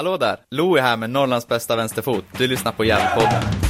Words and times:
Hallå 0.00 0.16
där! 0.16 0.36
Louie 0.50 0.82
här 0.82 0.96
med 0.96 1.10
Norrlands 1.10 1.48
bästa 1.48 1.76
vänsterfot. 1.76 2.24
Du 2.38 2.46
lyssnar 2.46 2.72
på 2.72 2.84
Järnpodden. 2.84 3.69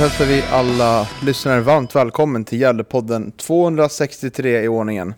Hälsar 0.00 0.26
vi 0.26 0.42
alla 0.42 1.08
lyssnare 1.22 1.60
varmt 1.60 1.96
välkommen 1.96 2.44
till 2.44 2.60
Gällepodden 2.60 3.32
263 3.32 4.62
i 4.62 4.68
ordningen. 4.68 5.14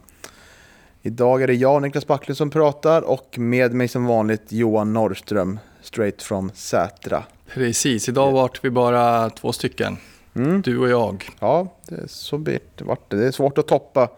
Idag 1.02 1.42
är 1.42 1.46
det 1.46 1.54
jag, 1.54 1.82
Niklas 1.82 2.06
Backlund, 2.06 2.36
som 2.36 2.50
pratar 2.50 3.02
och 3.02 3.38
med 3.38 3.74
mig 3.74 3.88
som 3.88 4.06
vanligt 4.06 4.42
Johan 4.48 4.92
Norrström, 4.92 5.58
straight 5.82 6.22
from 6.22 6.50
Sätra. 6.54 7.24
Precis, 7.54 8.08
idag 8.08 8.32
vart 8.32 8.64
vi 8.64 8.70
bara 8.70 9.30
två 9.30 9.52
stycken. 9.52 9.96
Mm. 10.34 10.62
Du 10.62 10.78
och 10.78 10.88
jag. 10.88 11.30
Ja, 11.40 11.76
det 11.88 11.94
är 11.94 12.06
så 12.06 12.36
det 12.36 12.60
vart 12.80 13.10
det. 13.10 13.16
Det 13.16 13.26
är 13.26 13.32
svårt 13.32 13.58
att 13.58 13.68
toppa 13.68 14.08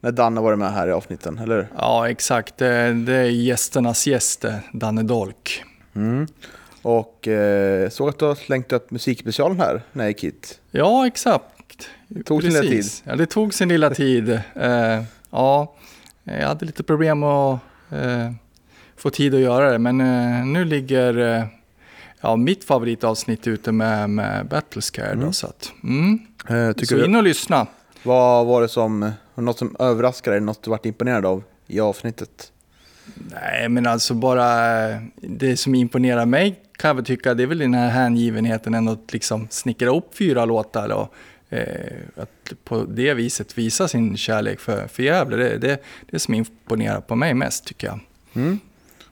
när 0.00 0.12
Danne 0.12 0.40
varit 0.40 0.58
med 0.58 0.72
här 0.72 0.88
i 0.88 0.92
avsnitten, 0.92 1.38
eller? 1.38 1.68
Ja, 1.76 2.08
exakt. 2.08 2.56
Det, 2.56 2.66
är 2.68 3.24
gästernas 3.24 4.06
gäst, 4.06 4.44
eh, 4.44 4.54
Danne 4.72 5.02
Dolk. 5.02 5.64
Mm. 5.94 6.26
Och 6.82 7.28
eh, 7.28 7.88
såg 7.88 8.08
att 8.08 8.18
du 8.18 8.24
har 8.24 8.34
slängt 8.34 8.72
upp 8.72 8.90
musikspecialen 8.90 9.60
här 9.60 9.82
när 9.92 10.04
jag 10.04 10.10
gick 10.10 10.24
hit. 10.24 10.60
Ja, 10.70 11.06
exakt. 11.06 11.88
Det 12.08 12.22
tog 12.22 12.42
sin 12.42 12.52
lilla 12.52 12.62
tid. 12.62 12.84
Ja, 13.04 13.16
det 13.16 13.26
tog 13.26 13.54
sin 13.54 13.68
lilla 13.68 13.90
tid. 13.90 14.40
Eh, 14.54 15.02
ja, 15.30 15.74
jag 16.24 16.48
hade 16.48 16.66
lite 16.66 16.82
problem 16.82 17.22
att 17.22 17.60
eh, 17.90 18.32
få 18.96 19.10
tid 19.10 19.34
att 19.34 19.40
göra 19.40 19.72
det, 19.72 19.78
men 19.78 20.00
eh, 20.00 20.46
nu 20.46 20.64
ligger 20.64 21.36
eh, 21.36 21.44
ja, 22.20 22.36
mitt 22.36 22.64
favoritavsnitt 22.64 23.46
ute 23.46 23.72
med, 23.72 24.10
med 24.10 24.46
Battlescare. 24.46 25.12
Mm. 25.12 25.26
Då, 25.26 25.32
så 25.32 25.46
att, 25.46 25.72
mm. 25.82 26.18
Eh, 26.48 26.84
så 26.84 26.94
du, 26.94 27.04
in 27.04 27.14
och 27.14 27.22
lyssna. 27.22 27.66
vad 28.02 28.46
var 28.46 28.62
det 28.62 28.68
som, 28.68 29.12
något 29.34 29.58
som 29.58 29.76
överraskade 29.78 30.36
dig, 30.36 30.40
något 30.40 30.62
du 30.62 30.70
varit 30.70 30.86
imponerad 30.86 31.26
av 31.26 31.42
i 31.66 31.80
avsnittet? 31.80 32.52
Nej, 33.14 33.68
men 33.68 33.86
alltså 33.86 34.14
bara 34.14 34.88
eh, 34.90 35.02
det 35.16 35.56
som 35.56 35.74
imponerar 35.74 36.26
mig 36.26 36.60
kan 36.78 36.88
jag 36.88 36.94
väl 36.94 37.04
tycka, 37.04 37.34
det 37.34 37.42
är 37.42 37.46
väl 37.46 37.58
den 37.58 37.74
här 37.74 37.88
hängivenheten 37.88 38.74
ändå 38.74 38.92
att 38.92 39.12
liksom 39.12 39.46
snickra 39.50 39.96
upp 39.96 40.14
fyra 40.14 40.44
låtar 40.44 40.88
och 40.88 41.14
eh, 41.54 41.96
att 42.16 42.52
på 42.64 42.84
det 42.84 43.14
viset 43.14 43.58
visa 43.58 43.88
sin 43.88 44.16
kärlek 44.16 44.60
för, 44.60 44.86
för 44.88 45.02
Gävle. 45.02 45.36
Det, 45.36 45.58
det, 45.58 45.82
det 46.10 46.18
som 46.18 46.34
imponerar 46.34 47.00
på 47.00 47.16
mig 47.16 47.34
mest 47.34 47.66
tycker 47.66 47.86
jag. 47.86 48.00
Mm. 48.34 48.58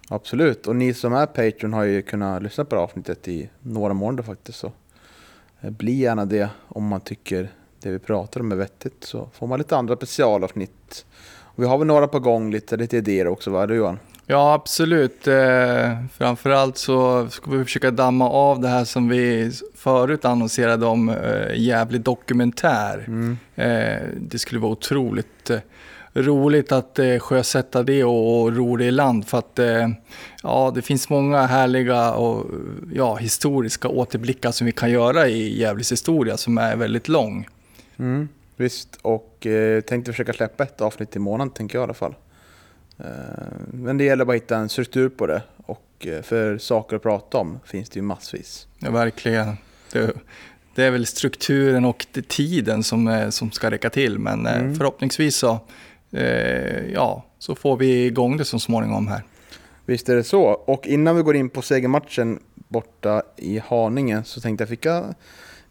Absolut, 0.09 0.67
och 0.67 0.77
ni 0.77 0.95
som 0.95 1.13
är 1.13 1.27
Patreon 1.27 1.73
har 1.73 1.85
ju 1.85 2.03
kunnat 2.03 2.43
lyssna 2.43 2.65
på 2.65 2.75
det 2.75 2.81
här 2.81 2.85
avsnittet 2.85 3.29
i 3.29 3.49
några 3.61 3.95
månader 3.95 4.23
faktiskt. 4.23 4.59
Så 4.59 4.73
eh, 5.61 5.71
bli 5.71 5.93
gärna 5.93 6.25
det 6.25 6.49
om 6.69 6.87
man 6.87 7.01
tycker 7.01 7.49
det 7.81 7.91
vi 7.91 7.99
pratar 7.99 8.41
om 8.41 8.53
är 8.53 8.57
vettigt. 8.57 9.05
Så 9.05 9.29
får 9.35 9.47
man 9.47 9.59
lite 9.59 9.77
andra 9.77 9.97
specialavsnitt. 9.97 11.07
Vi 11.59 11.67
har 11.67 11.79
väl 11.79 11.87
några 11.87 12.09
på 12.09 12.19
gång, 12.19 12.51
lite, 12.51 12.77
lite 12.77 12.97
idéer 12.97 13.29
också, 13.29 13.51
va? 13.51 13.67
Du 13.67 13.75
Johan? 13.75 13.99
Ja, 14.27 14.55
absolut. 14.55 15.27
Eh, 15.27 16.05
framförallt 16.13 16.79
så 16.79 17.29
ska 17.31 17.51
vi 17.51 17.65
försöka 17.65 17.91
damma 17.91 18.31
av 18.31 18.61
det 18.61 18.69
här 18.69 18.85
som 18.85 19.09
vi 19.09 19.53
förut 19.75 20.25
annonserade 20.25 20.87
om, 20.87 21.09
eh, 21.09 21.55
jävligt 21.55 22.05
dokumentär. 22.05 23.05
Mm. 23.07 23.39
Eh, 23.55 24.09
det 24.17 24.39
skulle 24.39 24.61
vara 24.61 24.73
otroligt 24.73 25.51
eh, 25.51 25.59
roligt 26.15 26.73
att 26.73 26.99
eh, 26.99 27.19
sjösätta 27.19 27.83
det 27.83 28.05
och, 28.05 28.41
och 28.41 28.57
ro 28.57 28.77
det 28.77 28.85
i 28.85 28.91
land 28.91 29.27
för 29.27 29.39
att 29.39 29.59
eh, 29.59 29.89
ja, 30.43 30.73
det 30.75 30.83
finns 30.83 31.09
många 31.09 31.47
härliga 31.47 32.13
och 32.13 32.47
ja, 32.95 33.17
historiska 33.17 33.89
återblickar 33.89 34.53
som 34.53 34.67
vi 34.67 34.73
kan 34.73 34.91
göra 34.91 35.29
i 35.29 35.61
Gävles 35.61 35.93
historia 35.93 36.37
som 36.37 36.59
är 36.59 36.77
väldigt 36.77 37.09
lång. 37.09 37.49
Mm. 37.97 38.29
Visst, 38.57 38.99
och 39.03 39.36
eh, 39.47 39.81
tänkte 39.81 40.13
försöka 40.13 40.33
släppa 40.33 40.65
ett 40.65 40.81
avsnitt 40.81 41.17
i 41.17 41.19
månaden, 41.19 41.51
tänker 41.53 41.79
jag 41.79 41.83
i 41.83 41.85
alla 41.85 41.95
fall. 41.95 42.15
Eh, 42.99 43.07
men 43.73 43.99
det 43.99 44.05
gäller 44.05 44.25
bara 44.25 44.37
att 44.37 44.43
hitta 44.43 44.57
en 44.57 44.69
struktur 44.69 45.09
på 45.09 45.27
det. 45.27 45.43
Och 45.57 46.07
eh, 46.07 46.23
för 46.23 46.59
saker 46.59 46.97
att 46.97 47.03
prata 47.03 47.39
om 47.39 47.61
finns 47.65 47.89
det 47.91 47.97
ju 47.99 48.03
massvis. 48.03 48.67
Ja, 48.79 48.91
verkligen. 48.91 49.57
Det, 49.93 50.13
det 50.75 50.85
är 50.85 50.91
väl 50.91 51.07
strukturen 51.07 51.85
och 51.85 52.07
tiden 52.29 52.83
som, 52.83 53.27
som 53.31 53.51
ska 53.51 53.71
räcka 53.71 53.91
till 53.91 54.19
men 54.19 54.47
Mm. 54.47 54.77
förhoppningsvis 54.77 55.37
så, 55.37 55.59
ja, 56.93 57.25
så 57.39 57.55
får 57.55 57.77
vi 57.77 58.07
igång 58.07 58.37
det 58.37 58.45
så 58.45 58.59
småningom 58.59 59.09
här. 59.09 59.23
Visst 59.87 60.09
är 60.09 60.17
det 60.17 60.25
så. 60.25 60.43
Och 60.43 60.87
innan 60.87 61.17
vi 61.17 61.23
går 61.23 61.37
in 61.37 61.51
på 61.51 61.63
segermatchen 61.63 62.39
borta 62.55 63.23
i 63.37 63.59
Haninge 63.59 64.23
så 64.25 64.41
tänkte 64.41 64.63
jag 64.63 64.69
fick 64.69 64.85
jag 64.85 65.15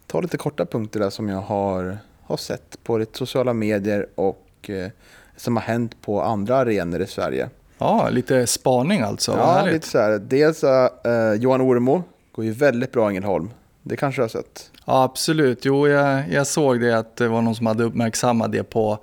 ta 0.06 0.20
lite 0.20 0.36
korta 0.36 0.66
punkter 0.66 1.00
där 1.00 1.10
som 1.10 1.28
jag 1.28 1.40
har, 1.40 1.98
har 2.26 2.36
sett 2.36 2.78
på 2.84 2.98
lite 2.98 3.18
sociala 3.18 3.52
medier 3.52 4.06
och 4.14 4.70
eh, 4.70 4.88
som 5.36 5.56
har 5.56 5.62
hänt 5.62 6.02
på 6.02 6.22
andra 6.22 6.56
arenor 6.56 7.00
i 7.02 7.06
Sverige. 7.06 7.48
Ja, 7.78 8.08
lite 8.10 8.46
spaning 8.46 9.00
alltså. 9.00 9.32
Ja, 9.32 9.52
härligt. 9.52 9.74
lite 9.74 9.88
så 9.88 9.98
här. 9.98 10.18
Dels 10.18 10.64
eh, 10.64 11.32
Johan 11.38 11.60
Oremo 11.60 12.02
går 12.32 12.44
ju 12.44 12.50
väldigt 12.52 12.92
bra 12.92 13.06
i 13.06 13.10
Ängelholm. 13.10 13.50
Det 13.82 13.96
kanske 13.96 14.20
du 14.20 14.22
har 14.24 14.28
sett? 14.28 14.70
Ja, 14.84 15.02
absolut. 15.02 15.64
Jo, 15.64 15.88
jag, 15.88 16.24
jag 16.30 16.46
såg 16.46 16.80
det 16.80 16.98
att 16.98 17.16
det 17.16 17.28
var 17.28 17.42
någon 17.42 17.54
som 17.54 17.66
hade 17.66 17.84
uppmärksammat 17.84 18.52
det 18.52 18.62
på, 18.62 18.98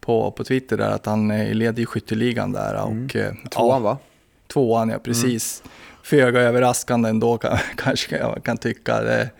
på, 0.00 0.30
på 0.30 0.44
Twitter 0.44 0.76
där, 0.76 0.90
att 0.90 1.06
han 1.06 1.30
eh, 1.30 1.54
leder 1.54 1.82
i 1.82 1.86
skytteligan 1.86 2.52
där. 2.52 2.74
Och, 2.84 3.16
eh, 3.16 3.28
Mm. 3.28 3.36
Tvåan 3.50 3.68
ja, 3.70 3.78
va? 3.78 3.98
Tvåan, 4.52 4.88
ja 4.88 4.98
precis. 4.98 5.62
Föga 6.02 6.40
överraskande 6.40 7.08
ändå 7.08 7.38
kan, 7.38 7.58
kanske 7.76 8.16
jag 8.18 8.40
kan 8.44 8.56
tycka. 8.56 9.00
Det, 9.00 9.30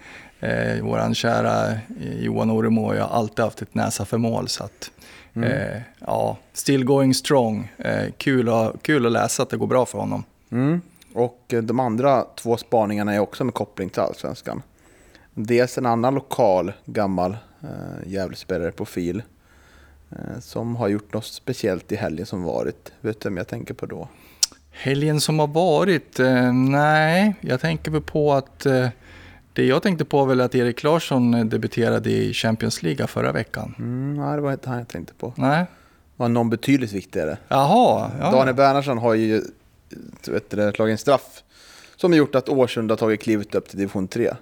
eh, 0.40 0.82
våran 0.82 1.14
kära 1.14 1.70
eh, 1.72 1.78
Johan 2.20 2.50
Oremo 2.50 2.86
har 2.88 2.96
alltid 2.96 3.44
haft 3.44 3.62
ett 3.62 3.74
näsa 3.74 4.04
för 4.04 4.18
mål. 4.18 4.48
Så 4.48 4.64
att, 4.64 4.90
Mm. 5.34 5.50
eh, 5.52 5.80
ja, 6.06 6.36
still 6.52 6.84
going 6.84 7.14
strong. 7.14 7.72
Eh, 7.78 8.12
kul, 8.18 8.48
att, 8.48 8.82
kul 8.82 9.06
att 9.06 9.12
läsa 9.12 9.42
att 9.42 9.50
det 9.50 9.56
går 9.56 9.66
bra 9.66 9.86
för 9.86 9.98
honom. 9.98 10.24
Mm. 10.50 10.80
Och 11.14 11.44
eh, 11.48 11.62
de 11.62 11.80
andra 11.80 12.24
två 12.36 12.56
spaningarna 12.56 13.14
är 13.14 13.18
också 13.18 13.44
med 13.44 13.54
koppling 13.54 13.88
till 13.90 14.02
Allsvenskan. 14.02 14.62
Dels 15.34 15.78
en 15.78 15.86
annan 15.86 16.14
lokal 16.14 16.72
gammal 16.84 17.36
eh, 17.62 17.68
Gävlespelare 18.12 18.72
profil 18.72 19.22
eh, 20.10 20.40
som 20.40 20.76
har 20.76 20.88
gjort 20.88 21.12
något 21.14 21.24
speciellt 21.26 21.92
i 21.92 21.96
helgen 21.96 22.26
som 22.26 22.42
varit. 22.42 22.92
Vet 23.00 23.20
du 23.20 23.28
vem 23.28 23.36
jag 23.36 23.48
tänker 23.48 23.74
på 23.74 23.86
då? 23.86 24.08
Helgen 24.70 25.20
som 25.20 25.38
har 25.38 25.46
varit? 25.46 26.20
Eh, 26.20 26.52
nej, 26.52 27.34
jag 27.40 27.60
tänker 27.60 27.90
väl 27.90 28.02
på 28.02 28.32
att 28.34 28.66
eh, 28.66 28.88
det 29.58 29.66
jag 29.66 29.82
tänkte 29.82 30.04
på 30.04 30.18
var 30.18 30.26
väl 30.26 30.40
att 30.40 30.54
Erik 30.54 30.82
Larsson 30.82 31.34
eh, 31.34 31.44
debuterade 31.44 32.10
i 32.10 32.32
Champions 32.32 32.82
League 32.82 33.06
förra 33.06 33.32
veckan. 33.32 33.74
Mm, 33.78 34.14
nej, 34.16 34.36
det 34.36 34.40
var 34.42 34.52
inte 34.52 34.68
han 34.68 34.78
jag 34.78 34.88
tänkte 34.88 35.14
på. 35.14 35.32
Nej, 35.36 35.58
Det 35.60 35.66
var 36.16 36.28
någon 36.28 36.50
betydligt 36.50 36.92
viktigare. 36.92 37.38
jaha. 37.48 38.10
Ja. 38.20 38.30
Daniel 38.30 38.56
Bernhardsson 38.56 38.98
har 38.98 39.14
ju 39.14 39.42
du 40.24 40.32
vet, 40.32 40.50
det, 40.50 40.72
slagit 40.72 40.92
en 40.92 40.98
straff 40.98 41.42
som 41.96 42.12
har 42.12 42.16
gjort 42.18 42.34
att 42.34 42.48
Årsunda 42.48 42.92
har 42.92 42.96
tagit 42.96 43.22
klivet 43.22 43.54
upp 43.54 43.68
till 43.68 43.78
division 43.78 44.08
3. 44.08 44.34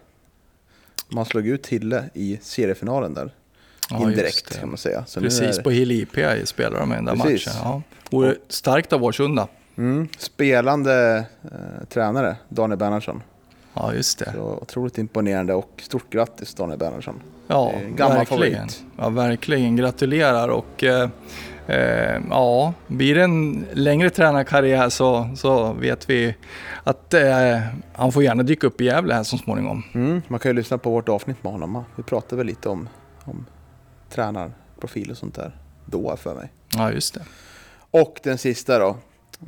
Man 1.09 1.25
slog 1.25 1.47
ut 1.47 1.67
Hille 1.67 2.05
i 2.15 2.39
seriefinalen 2.43 3.15
där. 3.15 3.31
Ja, 3.91 4.03
Indirekt 4.03 4.59
kan 4.61 4.69
man 4.69 4.79
säga. 4.79 5.05
Så 5.07 5.21
Precis, 5.21 5.59
är- 5.59 5.63
på 5.63 5.71
Hill 5.71 5.91
IP 5.91 6.17
spelar 6.49 6.81
de 6.81 6.93
i 6.93 6.95
den 6.97 7.05
där 7.05 7.13
Precis. 7.17 7.47
matchen. 7.47 7.61
Ja. 7.65 7.83
Vore 8.11 8.35
starkt 8.49 8.93
av 8.93 9.05
Årsunda. 9.05 9.49
Mm, 9.77 10.09
spelande 10.19 11.25
eh, 11.45 11.87
tränare, 11.89 12.37
Daniel 12.49 12.79
Bernhardsson. 12.79 13.23
Ja, 13.77 13.95
just 13.95 14.19
det. 14.19 14.33
Så 14.35 14.59
otroligt 14.63 14.99
imponerande 14.99 15.55
och 15.55 15.71
stort 15.83 16.11
grattis 16.13 16.55
Daniel 16.55 16.79
Bernhardsson. 16.79 17.23
Ja, 17.49 17.73
gammal 17.97 18.17
verkligen. 18.17 18.59
favorit. 18.69 18.85
Ja, 18.99 19.09
verkligen. 19.09 19.77
Gratulerar 19.77 20.49
och 20.49 20.85
eh, 20.85 21.09
eh, 21.67 22.21
ja, 22.31 22.73
blir 22.87 23.15
det 23.15 23.23
en 23.23 23.67
längre 23.73 24.11
tränarkarriär 24.11 24.89
så, 24.89 25.31
så 25.37 25.73
vet 25.73 26.11
vi 26.11 26.35
att 26.85 27.15
eh, 27.15 27.59
han 27.93 28.13
får 28.13 28.23
gärna 28.23 28.43
dyka 28.43 28.67
upp 28.67 28.81
i 28.81 28.85
Gävle 28.85 29.15
här 29.15 29.23
så 29.23 29.39
småningom. 29.39 29.83
Mm, 29.95 30.23
man 30.29 30.41
kan 30.41 30.51
ju 30.51 30.55
lyssna 30.57 30.79
på 30.79 30.91
vårt 30.91 31.09
avsnitt 31.09 31.45
med 31.45 31.53
honom. 31.53 31.85
Vi 31.97 32.03
pratade 32.03 32.37
väl 32.37 32.47
lite 32.47 32.69
om, 32.69 32.89
om 33.25 33.47
tränarprofil 34.11 35.11
och 35.11 35.17
sånt 35.17 35.35
där 35.35 35.57
då 35.87 36.17
för 36.17 36.35
mig. 36.35 36.49
Ja, 36.77 36.93
just 36.93 37.15
det. 37.15 37.21
Och 37.91 38.21
den 38.23 38.39
sista 38.39 38.79
då. 38.79 38.97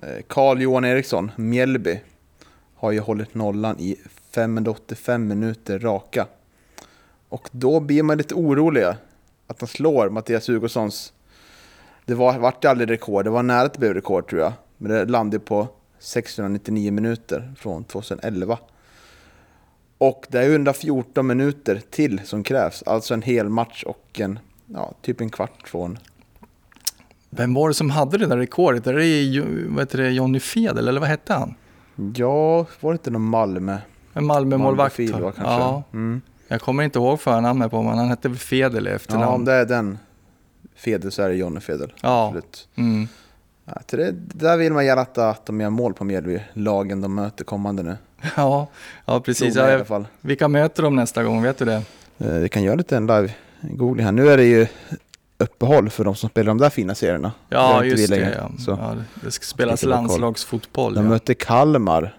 eh, 0.03 0.23
Carl 0.29 0.61
Johan 0.63 0.85
Eriksson, 0.85 1.31
Mjällby. 1.37 2.01
Har 2.81 2.91
ju 2.93 3.01
hållit 3.01 3.35
nollan 3.35 3.77
i 3.79 3.97
585 4.31 5.29
minuter 5.29 5.79
raka. 5.79 6.27
Och 7.29 7.49
då 7.53 7.81
blir 7.81 8.03
man 8.03 8.19
lite 8.19 8.35
orolig 8.35 8.85
att 9.47 9.61
han 9.61 9.69
slår 9.69 10.11
Mattias 10.11 10.49
Hugossons 10.49 11.13
det 12.09 12.15
var, 12.15 12.39
vart 12.39 12.65
aldrig 12.65 12.91
rekord, 12.91 13.25
det 13.25 13.31
var 13.31 13.43
nära 13.43 13.61
att 13.61 13.73
det 13.73 13.79
blev 13.79 13.95
rekord 13.95 14.29
tror 14.29 14.41
jag. 14.41 14.53
Men 14.77 14.93
det 14.93 15.05
landade 15.05 15.45
på 15.45 15.69
699 15.99 16.93
minuter 16.93 17.55
från 17.59 17.85
2011. 17.85 18.59
Och 19.99 20.27
det 20.29 20.39
är 20.39 20.51
114 20.51 21.27
minuter 21.27 21.83
till 21.91 22.21
som 22.25 22.43
krävs, 22.43 22.83
alltså 22.83 23.15
en 23.15 23.23
hel 23.23 23.49
match 23.49 23.83
och 23.83 24.21
en, 24.21 24.39
ja, 24.67 24.95
typ 25.03 25.21
en 25.21 25.31
kvart 25.31 25.69
från 25.69 25.99
Vem 27.31 27.55
var 27.55 27.69
det 27.69 27.75
som 27.75 27.91
hade 27.91 28.19
det 28.19 28.27
där 28.27 28.37
rekordet? 28.37 28.87
Är 28.87 28.95
det, 28.95 29.69
vad 29.69 29.81
heter 29.81 29.99
det 29.99 30.11
Johnny 30.11 30.41
Fedel, 30.41 30.89
eller 30.89 31.01
vad 31.01 31.09
hette 31.09 31.35
han? 31.35 31.55
Ja, 32.17 32.67
var 32.81 32.93
det 32.93 32.95
inte 32.95 33.11
någon 33.11 33.23
Malmö? 33.29 33.79
En 34.19 34.26
Malmö-målvakt. 34.26 34.99
Ja, 34.99 35.82
Mm. 35.93 36.20
jag 36.49 36.61
kommer 36.61 36.82
inte 36.82 36.99
ihåg 36.99 37.20
förnamnet 37.20 37.70
på 37.70 37.82
men 37.82 37.99
han 37.99 38.09
hette 38.09 38.35
Fedel 38.35 38.87
i 38.87 38.91
Ja, 38.91 38.97
efternamn. 38.97 39.32
om 39.35 39.44
det 39.44 39.53
är 39.53 39.65
den 39.65 39.99
Fedel 40.76 41.12
så 41.12 41.23
är 41.23 41.29
det 41.29 41.35
Jonny 41.35 41.61
Fedel. 41.61 41.93
Ja. 42.03 42.26
Absolut. 42.26 42.69
Mm. 42.76 43.09
Ja, 43.65 43.73
det, 43.87 44.11
där 44.17 44.56
vill 44.56 44.73
man 44.73 44.87
gärna 44.87 45.03
att, 45.03 45.19
att 45.19 45.47
de 45.47 45.61
gör 45.61 45.70
mål 45.70 45.94
på 45.94 46.05
Mjällby, 46.05 46.41
lagen 46.53 47.00
de 47.00 47.15
möter 47.15 47.44
kommande 47.44 47.82
nu. 47.82 47.97
ja, 48.37 48.67
ja, 49.05 49.20
precis. 49.20 49.56
Man 49.56 49.65
i 49.65 49.69
alla 49.69 49.79
Ja, 49.79 49.85
fall. 49.85 50.06
vilka 50.20 50.49
möter 50.49 50.82
de 50.82 50.97
nästa 50.97 51.25
gång? 51.25 51.43
Vet 51.43 51.59
du 51.59 51.65
det? 51.65 51.82
Eh, 52.19 52.32
Vi 52.32 52.49
kan 52.49 52.62
göra 52.62 52.75
lite 52.76 52.97
en 52.97 53.06
live 53.06 53.31
googling 53.62 54.05
här. 54.05 54.12
Nu 54.12 54.29
är 54.29 54.37
det 54.37 54.44
ju 54.44 54.67
uppehåll 55.38 55.91
för 55.91 56.05
de 56.05 56.15
som 56.15 56.29
spelar 56.31 56.47
de 56.49 56.59
där 56.59 56.70
fina 56.70 56.94
serierna. 56.94 57.32
Ja, 57.49 57.85
just 57.85 58.11
det. 58.11 58.35
Ja. 58.38 58.50
Så. 58.59 58.70
Ja, 58.70 58.94
det- 59.25 59.31
ska 59.31 59.44
spelas 59.44 59.82
landslagsfotboll. 59.82 60.94
De 60.94 61.05
Ja. 61.05 61.11
möter 61.11 61.35
Kalmar 61.35 62.17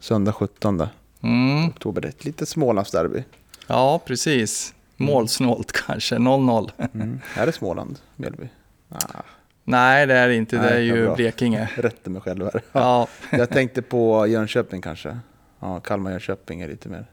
söndag 0.00 0.32
17 0.32 0.86
Mm. 1.22 1.68
oktober. 1.68 2.00
Det 2.00 2.08
är 2.08 2.10
ett 2.10 2.24
litet 2.24 2.48
Smålandsderby. 2.48 3.24
ja, 3.66 3.98
precis. 4.06 4.74
Målsnålt 4.96 5.72
kanske, 5.86 6.16
0-0. 6.16 6.70
Mm. 6.94 7.20
är 7.36 7.46
det 7.46 7.52
Småland, 7.52 7.98
Mjällby? 8.16 8.48
Ah, 8.88 9.22
Nej, 9.64 10.06
det 10.06 10.14
är 10.14 10.28
det 10.28 10.34
inte. 10.34 10.56
Det 10.56 10.62
Nej, 10.62 10.72
är 10.72 10.96
ju 10.96 11.04
bra. 11.06 11.14
Blekinge. 11.14 11.68
rätte 11.74 12.10
mig 12.10 12.22
själv 12.22 12.44
här. 12.52 12.62
Ja, 12.72 13.08
Jag 13.30 13.50
tänkte 13.50 13.82
på 13.82 14.26
Jönköping 14.26 14.82
kanske. 14.82 15.18
Ja, 15.60 15.80
Kalmar-Jönköping 15.80 16.60
är 16.60 16.68
lite 16.68 16.88
mer. 16.88 17.06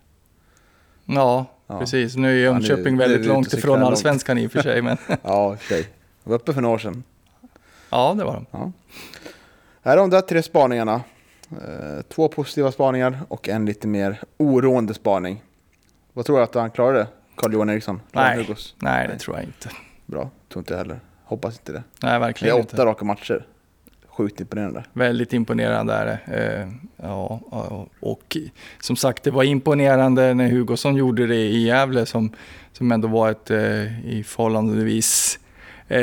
ja, 1.05 1.45
Ja. 1.67 1.79
precis. 1.79 2.15
Nu 2.15 2.39
är 2.39 2.45
Ja, 2.45 2.53
nu- 2.53 2.59
Jönköping 2.67 2.95
nu 2.97 3.03
är 3.03 3.07
väldigt 3.09 3.27
långt 3.27 3.53
ifrån 3.53 3.83
allsvenskan 3.83 4.37
i 4.37 4.47
och 4.47 4.51
för 4.51 4.61
sig. 4.61 4.81
Men 4.81 4.97
Ja, 5.23 5.57
sig. 5.67 5.87
Jag 6.23 6.29
var 6.29 6.35
uppe 6.35 6.53
för 6.53 6.61
några 6.61 6.75
år 6.75 6.79
sedan. 6.79 7.03
ja, 7.89 8.13
det 8.17 8.23
var 8.23 8.33
de. 8.33 8.45
Ja. 8.51 8.71
Här 9.81 9.93
är 9.93 9.97
de 9.97 10.09
där 10.09 10.21
tre 10.21 10.43
spaningarna. 10.43 11.01
Eh, 11.51 12.01
två 12.09 12.27
positiva 12.27 12.71
spaningar 12.71 13.19
och 13.27 13.49
en 13.49 13.65
lite 13.65 13.87
mer 13.87 14.19
oroande 14.37 14.93
spaning. 14.93 15.43
Vad 16.13 16.25
tror 16.25 16.37
du 16.37 16.43
att 16.43 16.55
han 16.55 16.71
klarar 16.71 16.93
det? 16.93 17.07
Carl-Johan 17.35 17.69
Eriksson? 17.69 18.01
Nej. 18.11 18.37
Hugos? 18.37 18.75
Nej, 18.77 19.03
det 19.03 19.13
Nej. 19.13 19.19
tror 19.19 19.35
jag 19.37 19.45
inte. 19.45 19.69
Bra, 20.05 20.29
tror 20.53 20.61
inte 20.61 20.73
jag 20.73 20.77
heller. 20.77 20.99
Hoppas 21.23 21.59
inte 21.59 21.71
det. 21.71 21.83
Nej, 22.03 22.13
Det 22.13 22.19
verkligen 22.19 22.55
är 22.55 22.59
inte. 22.59 22.75
åtta 22.75 22.85
raka 22.85 23.05
matcher. 23.05 23.45
Sjukt 24.07 24.39
imponerande. 24.39 24.83
Väldigt 24.93 25.33
imponerande 25.33 25.93
är 25.93 26.05
det. 26.05 26.19
Eh, 26.37 26.67
ja, 26.97 27.41
och 27.99 28.37
som 28.79 28.95
sagt, 28.95 29.23
det 29.23 29.31
var 29.31 29.43
imponerande 29.43 30.33
när 30.33 30.49
Hugosson 30.49 30.95
gjorde 30.95 31.27
det 31.27 31.35
i 31.35 31.63
Gävle 31.65 32.05
som, 32.05 32.33
som 32.71 32.91
ändå 32.91 33.07
var 33.07 33.31
ett 33.31 33.51
eh, 33.51 34.07
i 34.09 34.23
förhållandevis 34.27 35.39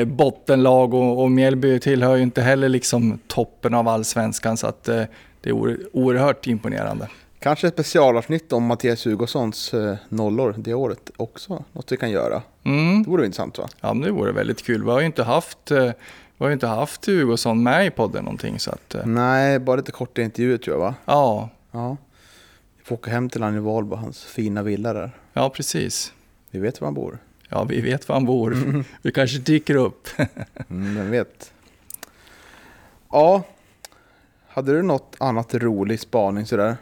bottenlag 0.07 0.95
och, 0.95 1.23
och 1.23 1.31
Mjällby 1.31 1.81
tillhör 1.81 2.17
ju 2.17 2.23
inte 2.23 2.43
heller 2.43 2.69
liksom 2.69 3.19
toppen 3.27 3.75
av 3.75 3.89
allsvenskan 3.89 4.57
så 4.57 4.67
att 4.67 4.89
det 5.47 5.51
är 5.51 5.55
oer- 5.55 5.87
oerhört 5.93 6.47
imponerande. 6.47 7.09
Kanske 7.39 7.67
ett 7.69 7.75
specialavsnitt 7.75 8.53
om 8.53 8.65
Mattias 8.65 9.07
Hugossons 9.07 9.75
eh, 9.75 9.97
nollor 10.09 10.55
det 10.59 10.75
året 10.75 11.11
också. 11.17 11.65
Något 11.73 11.93
vi 11.93 11.97
kan 11.97 12.11
göra. 12.11 12.43
Mm. 12.65 13.03
Det 13.03 13.11
vore 13.11 13.25
intressant 13.27 13.59
va? 13.59 13.69
Ja, 13.81 13.95
det 13.95 14.11
vore 14.11 14.33
väldigt 14.33 14.63
kul. 14.65 14.85
Vi 14.85 14.91
har 14.91 15.01
ju 15.01 15.07
inte 15.07 15.23
haft, 15.23 15.71
eh, 15.71 15.85
vi 16.39 16.45
har 16.45 16.51
inte 16.51 16.67
haft 16.67 17.07
Hugosson 17.07 17.63
med 17.63 17.87
i 17.87 17.91
podden 17.91 18.25
någonting 18.25 18.59
så 18.59 18.71
att 18.71 18.95
eh, 18.95 19.07
Nej, 19.07 19.59
bara 19.59 19.77
lite 19.77 19.93
korta 19.93 20.23
intervjuer 20.23 20.59
tror 20.59 20.77
jag 20.77 20.81
va? 20.81 20.95
ja, 21.05 21.49
Ja. 21.73 21.97
Vi 22.79 22.85
får 22.85 22.95
åka 22.97 23.11
hem 23.11 23.29
till 23.31 23.43
han 23.43 23.57
i 23.57 23.59
Valbo, 23.59 23.97
hans 23.97 24.25
fina 24.25 24.63
villa 24.63 24.93
där. 24.93 25.11
ja 25.33 25.51
precis. 25.51 26.13
Vi 26.51 26.59
vet 26.59 26.81
var 26.81 26.87
han 26.87 26.95
bor. 26.95 27.19
Ja, 27.49 27.65
vi 27.65 27.81
vet 27.81 28.09
var 28.09 28.17
han 28.17 28.25
bor. 28.25 28.57
Vi 29.03 29.13
kanske 29.13 29.39
dyker 29.39 29.75
upp. 29.75 30.09
Mm, 30.71 30.95
vem 30.97 31.11
vet. 31.11 31.53
Ja, 33.13 33.43
hade 34.57 34.73
du 34.73 34.83
något 34.83 35.17
annat 35.19 35.55
rolig 35.55 36.01
spaning 36.01 36.47
sådär? 36.47 36.77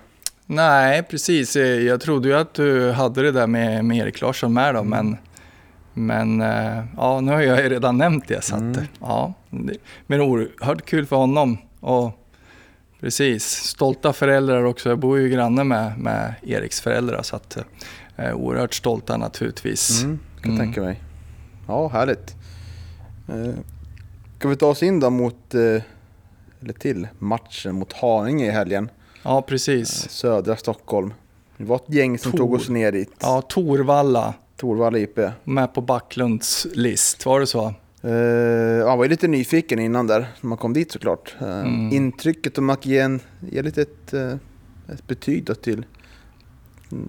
Nej, 0.46 1.02
precis. 1.02 1.56
Eh, 1.56 1.66
Jag 1.66 2.00
trodde 2.00 2.28
ju 2.28 2.34
att 2.34 2.54
du 2.54 2.90
hade 2.90 3.22
det 3.22 3.32
där 3.32 3.46
med, 3.46 3.84
med 3.84 3.96
Erik 3.98 4.20
Larsson 4.20 4.52
med 4.52 4.74
då, 4.74 4.82
men, 4.84 5.16
men 5.94 6.40
eh, 6.40 6.84
ja, 6.96 7.20
nu 7.20 7.32
har 7.32 7.40
jag 7.40 7.62
ju 7.62 7.68
redan 7.68 7.98
nämnt 7.98 8.28
det. 8.28 8.44
Så 8.44 8.54
att, 8.54 8.60
Mm. 8.60 8.84
ja, 9.00 9.32
men 10.06 10.20
oerhört 10.20 10.84
kul 10.84 11.06
för 11.06 11.16
honom. 11.16 11.58
Och 11.80 12.10
precis, 13.00 13.44
stolta 13.44 14.12
föräldrar 14.12 14.64
också. 14.64 14.88
Jag 14.88 14.98
bor 14.98 15.18
ju 15.18 15.28
granne 15.28 15.64
med, 15.64 15.98
med 15.98 16.34
Eriks 16.42 16.80
föräldrar, 16.80 17.22
så 17.22 17.36
att, 17.36 17.56
eh, 18.16 18.32
oerhört 18.34 18.74
stolta 18.74 19.16
naturligtvis. 19.16 20.02
Mm, 20.02 20.18
kan 20.42 20.50
Mm. 20.52 20.58
tänka 20.66 20.80
mig. 20.82 21.00
Ja, 21.68 21.88
härligt. 21.88 22.34
Eh, 23.28 23.54
Ska 24.38 24.48
vi 24.48 24.56
ta 24.56 24.66
oss 24.66 24.82
in 24.82 25.00
då 25.00 25.10
mot, 25.10 25.54
eh, 25.54 25.82
eller 26.64 26.72
till 26.74 27.08
matchen 27.18 27.74
mot 27.74 27.92
Haninge 27.92 28.46
i 28.46 28.50
helgen? 28.50 28.90
Ja, 29.22 29.38
Eh, 29.38 29.44
precis. 29.44 29.88
Södra 30.10 30.56
Stockholm. 30.56 31.12
Det 31.56 31.64
var 31.64 31.76
ett 31.76 31.94
gäng 31.94 32.18
som 32.18 32.30
Tor. 32.32 32.38
tog 32.38 32.52
oss 32.54 32.68
ner 32.68 32.92
dit. 32.92 33.10
Ja, 33.20 33.42
Torvalla 33.42 34.34
Torvalla 34.56 34.98
IP. 34.98 35.18
med 35.44 35.74
på 35.74 35.80
Backlunds 35.80 36.66
list, 36.74 37.26
var 37.26 37.40
det 37.40 37.46
så? 37.46 37.74
Uh, 38.04 38.12
jag 38.78 38.96
var 38.96 39.08
lite 39.08 39.28
nyfiken 39.28 39.78
innan 39.78 40.06
där, 40.06 40.20
när 40.40 40.48
man 40.48 40.58
kom 40.58 40.72
dit 40.72 40.92
såklart. 40.92 41.34
Eh, 41.40 41.46
Mm. 41.60 41.92
Intrycket 41.92 42.58
om 42.58 42.68
kan 42.68 42.78
ge, 42.82 42.98
en, 42.98 43.20
ge 43.50 43.62
lite 43.62 43.82
ett, 43.82 44.12
eh, 44.14 44.32
ett 44.92 45.06
betyg 45.06 45.44
då 45.44 45.54
till 45.54 45.84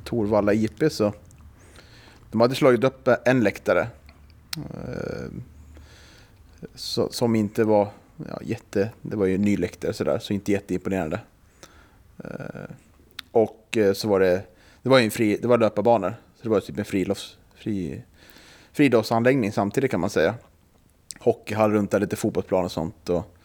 Torvalla 0.04 0.54
IP 0.54 0.84
så. 0.92 1.14
De 2.32 2.42
hade 2.42 2.56
slagit 2.56 2.84
upp 2.84 3.10
en 3.26 3.44
läktare. 3.44 3.88
eh, 4.58 5.32
så, 6.76 7.10
som 7.12 7.36
inte 7.36 7.64
var 7.64 7.88
ja, 8.18 8.40
jätte, 8.42 8.90
det 9.02 9.16
var 9.16 9.26
ju 9.26 9.36
en 9.36 9.42
ny 9.42 9.58
läktare 9.58 9.94
sådär, 9.94 10.20
så 10.20 10.34
inte 10.34 10.52
jätteimponerande. 10.52 11.20
Eh, 12.24 12.70
och 13.32 13.78
eh, 13.78 13.94
så 13.94 14.08
var 14.08 14.20
det, 14.20 14.42
det 14.82 14.90
var 14.90 14.98
ju 14.98 15.06
en 15.06 15.12
fri, 15.12 15.38
det 15.42 15.48
var 15.48 15.58
löparbanor. 15.58 16.16
Så 16.36 16.44
det 16.44 16.50
var 16.50 16.60
typ 16.60 16.80
en 16.80 16.86
frilufts, 16.86 17.38
fri, 17.56 18.04
friidrottsanläggning 18.72 19.52
samtidigt 19.52 19.92
kan 19.92 20.00
man 20.00 20.10
säga 20.10 20.36
hockeyhall 21.20 21.72
runt 21.72 21.92
där, 21.92 22.00
lite 22.00 22.16
fotbollsplan 22.16 22.66
och 22.66 22.72
sånt. 22.72 23.10
Och, 23.10 23.36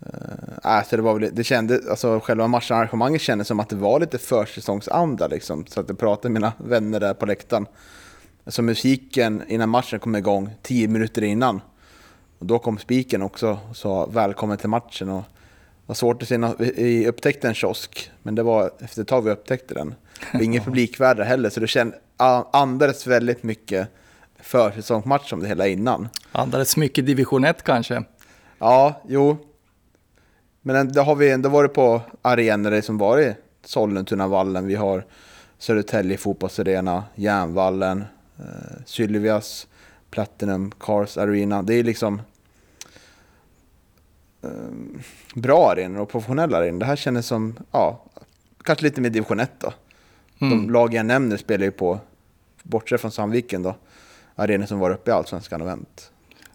eh, 0.00 0.78
äh, 0.78 0.84
så 0.84 0.96
det 0.96 1.02
var 1.02 1.18
väl, 1.18 1.30
det 1.34 1.44
kände, 1.44 1.80
alltså 1.90 2.20
själva 2.20 2.48
matcharrangemanget 2.48 3.22
kändes 3.22 3.48
som 3.48 3.60
att 3.60 3.68
det 3.68 3.76
var 3.76 4.00
lite 4.00 4.18
försäsongsanda 4.18 5.26
liksom. 5.26 5.66
Så 5.66 5.80
att 5.80 5.88
jag 5.88 5.98
pratade 5.98 6.32
med 6.32 6.42
mina 6.42 6.52
vänner 6.58 7.00
där 7.00 7.14
på 7.14 7.26
läktaren. 7.26 7.66
Så 8.46 8.62
musiken 8.62 9.42
innan 9.48 9.68
matchen 9.68 10.00
kom 10.00 10.16
igång, 10.16 10.50
tio 10.62 10.88
minuter 10.88 11.22
innan. 11.22 11.60
Och 12.38 12.46
då 12.46 12.58
kom 12.58 12.78
spiken 12.78 13.22
också 13.22 13.58
och 13.70 13.76
sa 13.76 14.06
välkommen 14.06 14.58
till 14.58 14.68
matchen. 14.68 15.08
Och 15.10 15.22
det 15.22 15.86
var 15.86 15.94
svårt 15.94 16.22
att 16.22 16.28
se, 16.28 16.38
nå- 16.38 16.54
vi 16.58 17.08
upptäckte 17.08 17.48
en 17.48 17.54
kiosk, 17.54 18.10
men 18.22 18.34
det 18.34 18.42
var 18.42 18.70
efter 18.80 19.02
ett 19.02 19.08
tag 19.08 19.22
vi 19.22 19.30
upptäckte 19.30 19.74
den. 19.74 19.94
Och 20.34 20.40
ingen 20.42 20.62
publikvärde 20.64 21.24
heller, 21.24 21.50
så 21.50 21.60
det 21.60 21.66
känd, 21.66 21.94
andades 22.52 23.06
väldigt 23.06 23.42
mycket 23.42 23.88
försäsongsmatch 24.40 25.32
om 25.32 25.40
det 25.40 25.48
hela 25.48 25.66
innan. 25.66 26.08
Andades 26.32 26.76
mycket 26.76 27.06
division 27.06 27.44
1 27.44 27.62
kanske? 27.62 28.04
Ja, 28.58 29.00
jo. 29.08 29.36
Men 30.62 30.92
det 30.92 31.00
har 31.02 31.14
vi 31.14 31.30
ändå 31.30 31.48
varit 31.48 31.74
på 31.74 32.00
arenor 32.22 32.80
som 32.80 32.98
varit 32.98 33.36
Sollentunavallen, 33.64 34.66
vi 34.66 34.74
har 34.74 35.04
Södertälje 35.58 36.16
fotbollsarena, 36.16 37.04
Järnvallen, 37.14 38.04
eh, 38.38 38.44
Sylvias, 38.86 39.66
Platinum, 40.16 40.70
Cars 40.80 41.16
Arena. 41.18 41.62
Det 41.62 41.74
är 41.74 41.82
liksom 41.84 42.20
eh, 44.42 44.50
bra 45.34 45.70
arenor 45.72 46.00
och 46.00 46.08
professionella 46.08 46.58
arenor. 46.58 46.78
Det 46.80 46.86
här 46.86 46.96
kändes 46.96 47.26
som, 47.26 47.54
ja, 47.72 48.02
kanske 48.64 48.84
lite 48.84 49.00
mer 49.00 49.10
division 49.10 49.40
1 49.40 49.50
då. 49.58 49.72
De 50.38 50.52
Mm. 50.52 50.70
lag 50.70 50.94
jag 50.94 51.06
nämner 51.06 51.36
spelar 51.36 51.64
ju 51.64 51.70
på, 51.70 52.00
bortsett 52.62 53.00
från 53.00 53.10
Sandviken 53.10 53.62
då, 53.62 53.74
arenor 54.34 54.66
som 54.66 54.78
var 54.78 54.90
uppe 54.90 55.10
i 55.10 55.14
Allsvenskan 55.14 55.60
och 55.60 55.66
vänt. 55.68 56.10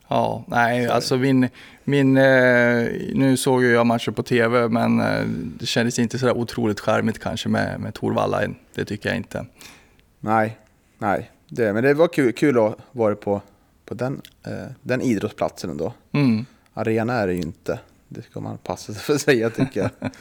Ja, 0.08 0.44
nej, 0.48 0.88
alltså 0.88 1.18
min, 1.18 1.50
min 1.84 2.18
eh, 2.18 2.88
nu 3.14 3.38
såg 3.38 3.64
jag 3.64 3.86
matcher 3.88 4.12
på 4.12 4.24
tv, 4.24 4.68
men 4.68 5.00
eh, 5.02 5.26
det 5.60 5.66
kändes 5.66 6.00
inte 6.00 6.20
så 6.20 6.26
där 6.26 6.38
otroligt 6.38 6.80
charmigt 6.80 7.20
kanske 7.20 7.50
med, 7.50 7.80
med 7.80 7.94
Torvalla. 7.94 8.42
Det 8.76 8.86
tycker 8.86 9.10
jag 9.10 9.18
inte. 9.18 9.46
Nej, 10.20 10.58
nej. 10.98 11.32
Det, 11.54 11.74
men 11.74 11.84
det 11.84 11.94
var 11.94 12.08
kul, 12.08 12.34
kul 12.34 12.58
att 12.60 12.76
vara 12.92 13.16
på, 13.16 13.42
på 13.92 13.96
den, 13.96 14.22
eh, 14.44 14.72
den 14.82 15.02
idrottsplatsen 15.02 15.70
ändå. 15.70 15.94
Mm. 16.12 16.46
Arena 16.74 17.14
är 17.14 17.28
det 17.28 17.34
ju 17.34 17.42
inte. 17.42 17.80
Det 18.08 18.22
ska 18.22 18.40
man 18.40 18.58
passa 18.58 18.94
sig 18.94 19.02
för 19.02 19.14
att 19.14 19.22
säga 19.22 19.50
tycker 19.50 19.80
jag. 19.82 19.90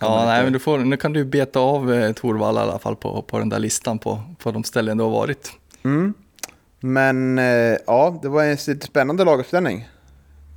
Ja, 0.00 0.24
nej, 0.24 0.44
men 0.44 0.52
du 0.52 0.58
får, 0.58 0.78
nu 0.78 0.96
kan 0.96 1.12
du 1.12 1.24
beta 1.24 1.60
av 1.60 1.92
eh, 1.94 2.12
Torvalla 2.12 2.60
i 2.60 2.62
alla 2.62 2.78
fall 2.78 2.96
på, 2.96 3.22
på 3.22 3.38
den 3.38 3.48
där 3.48 3.58
listan 3.58 3.98
på, 3.98 4.22
på 4.38 4.50
de 4.50 4.64
ställen 4.64 4.98
du 4.98 5.04
har 5.04 5.10
varit. 5.10 5.52
mm. 5.82 6.14
Men 6.80 7.38
eh, 7.38 7.76
ja, 7.86 8.18
det 8.22 8.28
var 8.28 8.44
en 8.44 8.56
lite 8.66 8.86
spännande 8.86 9.24
laguppställning. 9.24 9.88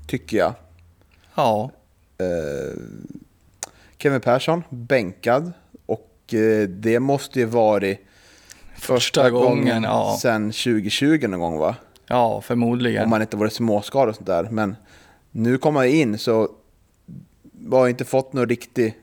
tycker 0.07 0.37
jag. 0.37 0.53
Ja, 1.35 1.71
Eh, 2.17 2.81
Kevin 3.97 4.21
Persson, 4.21 4.63
bänkad. 4.69 5.53
Och 5.85 6.33
eh, 6.33 6.67
det 6.67 6.99
måste 6.99 7.39
ju 7.39 7.45
varit 7.45 7.99
Första 8.81 9.29
gången, 9.29 9.83
ja. 9.83 10.17
sen 10.21 10.51
2020 10.51 11.27
någon 11.27 11.39
gång 11.39 11.57
va? 11.57 11.75
Ja 12.11 12.41
förmodligen. 12.41 13.03
Om 13.03 13.09
man 13.09 13.21
inte 13.21 13.37
varit 13.37 13.53
småskadad 13.53 14.09
och 14.09 14.15
sånt 14.15 14.27
där. 14.27 14.47
Men 14.51 14.75
nu 15.31 15.57
kom 15.57 15.75
han 15.75 15.87
in 15.87 16.17
så 16.17 16.49
har 17.71 17.79
jag 17.79 17.89
inte 17.89 18.05
fått 18.05 18.33
någon 18.33 18.49
riktig 18.49 18.97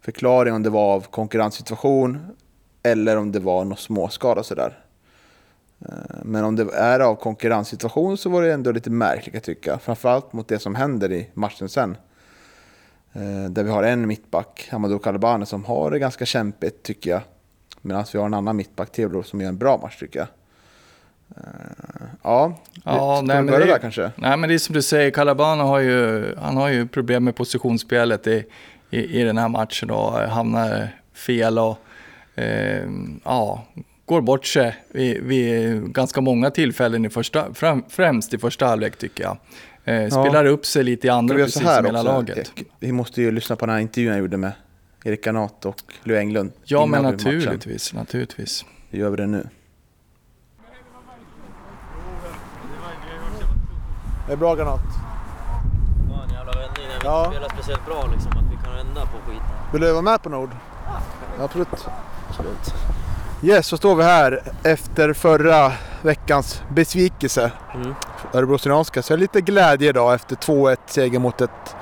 förklaring 0.00 0.54
om 0.54 0.62
det 0.62 0.70
var 0.70 0.94
av 0.94 1.00
konkurrenssituation 1.00 2.36
eller 2.82 3.16
om 3.16 3.32
det 3.32 3.40
var 3.40 3.64
någon 3.64 3.76
småskada 3.76 4.40
och 4.40 4.46
sådär. 4.46 4.78
Eh, 5.80 5.88
men 6.22 6.44
om 6.44 6.56
det 6.56 6.74
är 6.74 7.00
av 7.00 7.14
konkurrenssituation 7.14 8.18
så 8.18 8.30
var 8.30 8.42
det 8.42 8.52
ändå 8.52 8.72
lite 8.72 8.90
märkligt 8.90 9.24
kan 9.24 9.34
jag 9.34 9.42
tycka. 9.42 9.78
Framförallt 9.78 10.32
mot 10.32 10.48
det 10.48 10.58
som 10.58 10.74
händer 10.74 11.12
i 11.12 11.30
matchen 11.34 11.68
sen. 11.68 11.96
Eh, 13.12 13.50
där 13.50 13.62
vi 13.62 13.70
har 13.70 13.82
en 13.82 14.06
mittback, 14.06 14.68
Amadou 14.72 14.98
Kalabane, 14.98 15.46
som 15.46 15.64
har 15.64 15.90
det 15.90 15.98
ganska 15.98 16.26
kämpigt 16.26 16.82
tycker 16.82 17.10
jag. 17.10 17.20
Medan 17.80 18.04
vi 18.12 18.18
har 18.18 18.26
en 18.26 18.34
annan 18.34 18.56
mittback, 18.56 18.92
Teodor, 18.92 19.22
som 19.22 19.40
gör 19.40 19.48
en 19.48 19.58
bra 19.58 19.78
match 19.82 19.98
tycker 19.98 20.18
jag. 20.18 20.28
Eh, 21.36 21.42
Ja, 22.22 22.58
Ja, 22.84 23.16
ska 23.16 23.26
nej, 23.26 23.36
vi 23.36 23.42
men 23.42 23.46
börja 23.46 23.66
det- 23.66 23.72
där 23.72 23.78
kanske? 23.78 24.10
Nej, 24.16 24.36
men 24.36 24.48
det 24.48 24.54
är 24.54 24.58
som 24.58 24.74
du 24.74 24.82
säger, 24.82 25.10
Calabano 25.10 25.62
har 25.64 25.78
ju, 25.78 26.24
han 26.38 26.56
har 26.56 26.68
ju 26.68 26.86
problem 26.88 27.24
med 27.24 27.36
positionsspelet 27.36 28.26
i, 28.26 28.44
i, 28.90 29.20
i 29.20 29.24
den 29.24 29.38
här 29.38 29.48
matchen 29.48 29.90
och 29.90 30.12
hamnar 30.12 30.88
fel 31.14 31.58
och 31.58 31.78
eh, 32.34 32.88
ja, 33.24 33.64
går 34.06 34.20
bort 34.20 34.46
sig 34.46 34.76
vid, 34.92 35.22
vid 35.22 35.82
ganska 35.92 36.20
många 36.20 36.50
tillfällen 36.50 37.04
i 37.04 37.10
första, 37.10 37.54
fram, 37.54 37.84
främst 37.88 38.34
i 38.34 38.38
första 38.38 38.66
halvlek 38.66 38.96
tycker 38.98 39.24
jag. 39.24 39.36
Eh, 39.84 40.08
spelar 40.08 40.44
upp 40.44 40.66
sig 40.66 40.84
lite 40.84 41.06
i 41.06 41.10
andra 41.10 41.34
precis 41.34 41.62
som 41.62 41.84
hela 41.84 42.02
laget. 42.02 42.52
Vi 42.80 42.92
måste 42.92 43.22
ju 43.22 43.30
lyssna 43.30 43.56
på 43.56 43.66
den 43.66 43.74
här 43.74 43.82
intervjun 43.82 44.12
jag 44.12 44.20
gjorde 44.20 44.36
med 44.36 44.52
Erik 45.04 45.24
Granat 45.24 45.64
och 45.64 45.76
Lou 46.04 46.16
Englund. 46.18 46.52
Ja, 46.64 46.86
men 46.86 47.02
naturligtvis, 47.02 47.92
naturligtvis. 47.94 48.64
Då 48.90 48.98
gör 48.98 49.10
vi 49.10 49.16
det 49.16 49.26
nu. 49.26 49.46
Det 54.26 54.32
är 54.32 54.36
bra 54.36 54.54
Granat. 54.54 54.80
Ja, 56.10 56.22
en 56.28 56.34
jävla 56.34 56.52
vändning 56.52 56.84
när 56.88 57.00
vi 57.00 57.04
Ja. 57.06 57.18
inte 57.24 57.30
spelar 57.36 57.48
speciellt 57.48 57.86
bra 57.86 58.04
liksom, 58.12 58.32
att 58.32 58.44
vi 58.50 58.64
kan 58.64 58.74
vända 58.76 59.00
på 59.00 59.30
skiten. 59.30 59.46
Vill 59.72 59.80
du 59.80 59.92
vara 59.92 60.02
med 60.02 60.22
på 60.22 60.28
Nord? 60.28 60.50
Absolut. 61.40 61.84
Yes, 63.42 63.66
så 63.66 63.76
står 63.76 63.94
vi 63.96 64.04
här 64.04 64.42
efter 64.62 65.12
förra 65.12 65.72
veckans 66.02 66.62
besvikelse. 66.68 67.50
Mm. 67.74 67.94
Örebro 68.32 68.58
Syrianska. 68.58 69.02
Så 69.02 69.12
är 69.12 69.16
det 69.16 69.20
lite 69.20 69.40
glädje 69.40 69.88
idag 69.88 70.14
efter 70.14 70.36
2-1 70.36 70.76
seger 70.86 71.18
mot 71.18 71.40
ett, 71.40 71.76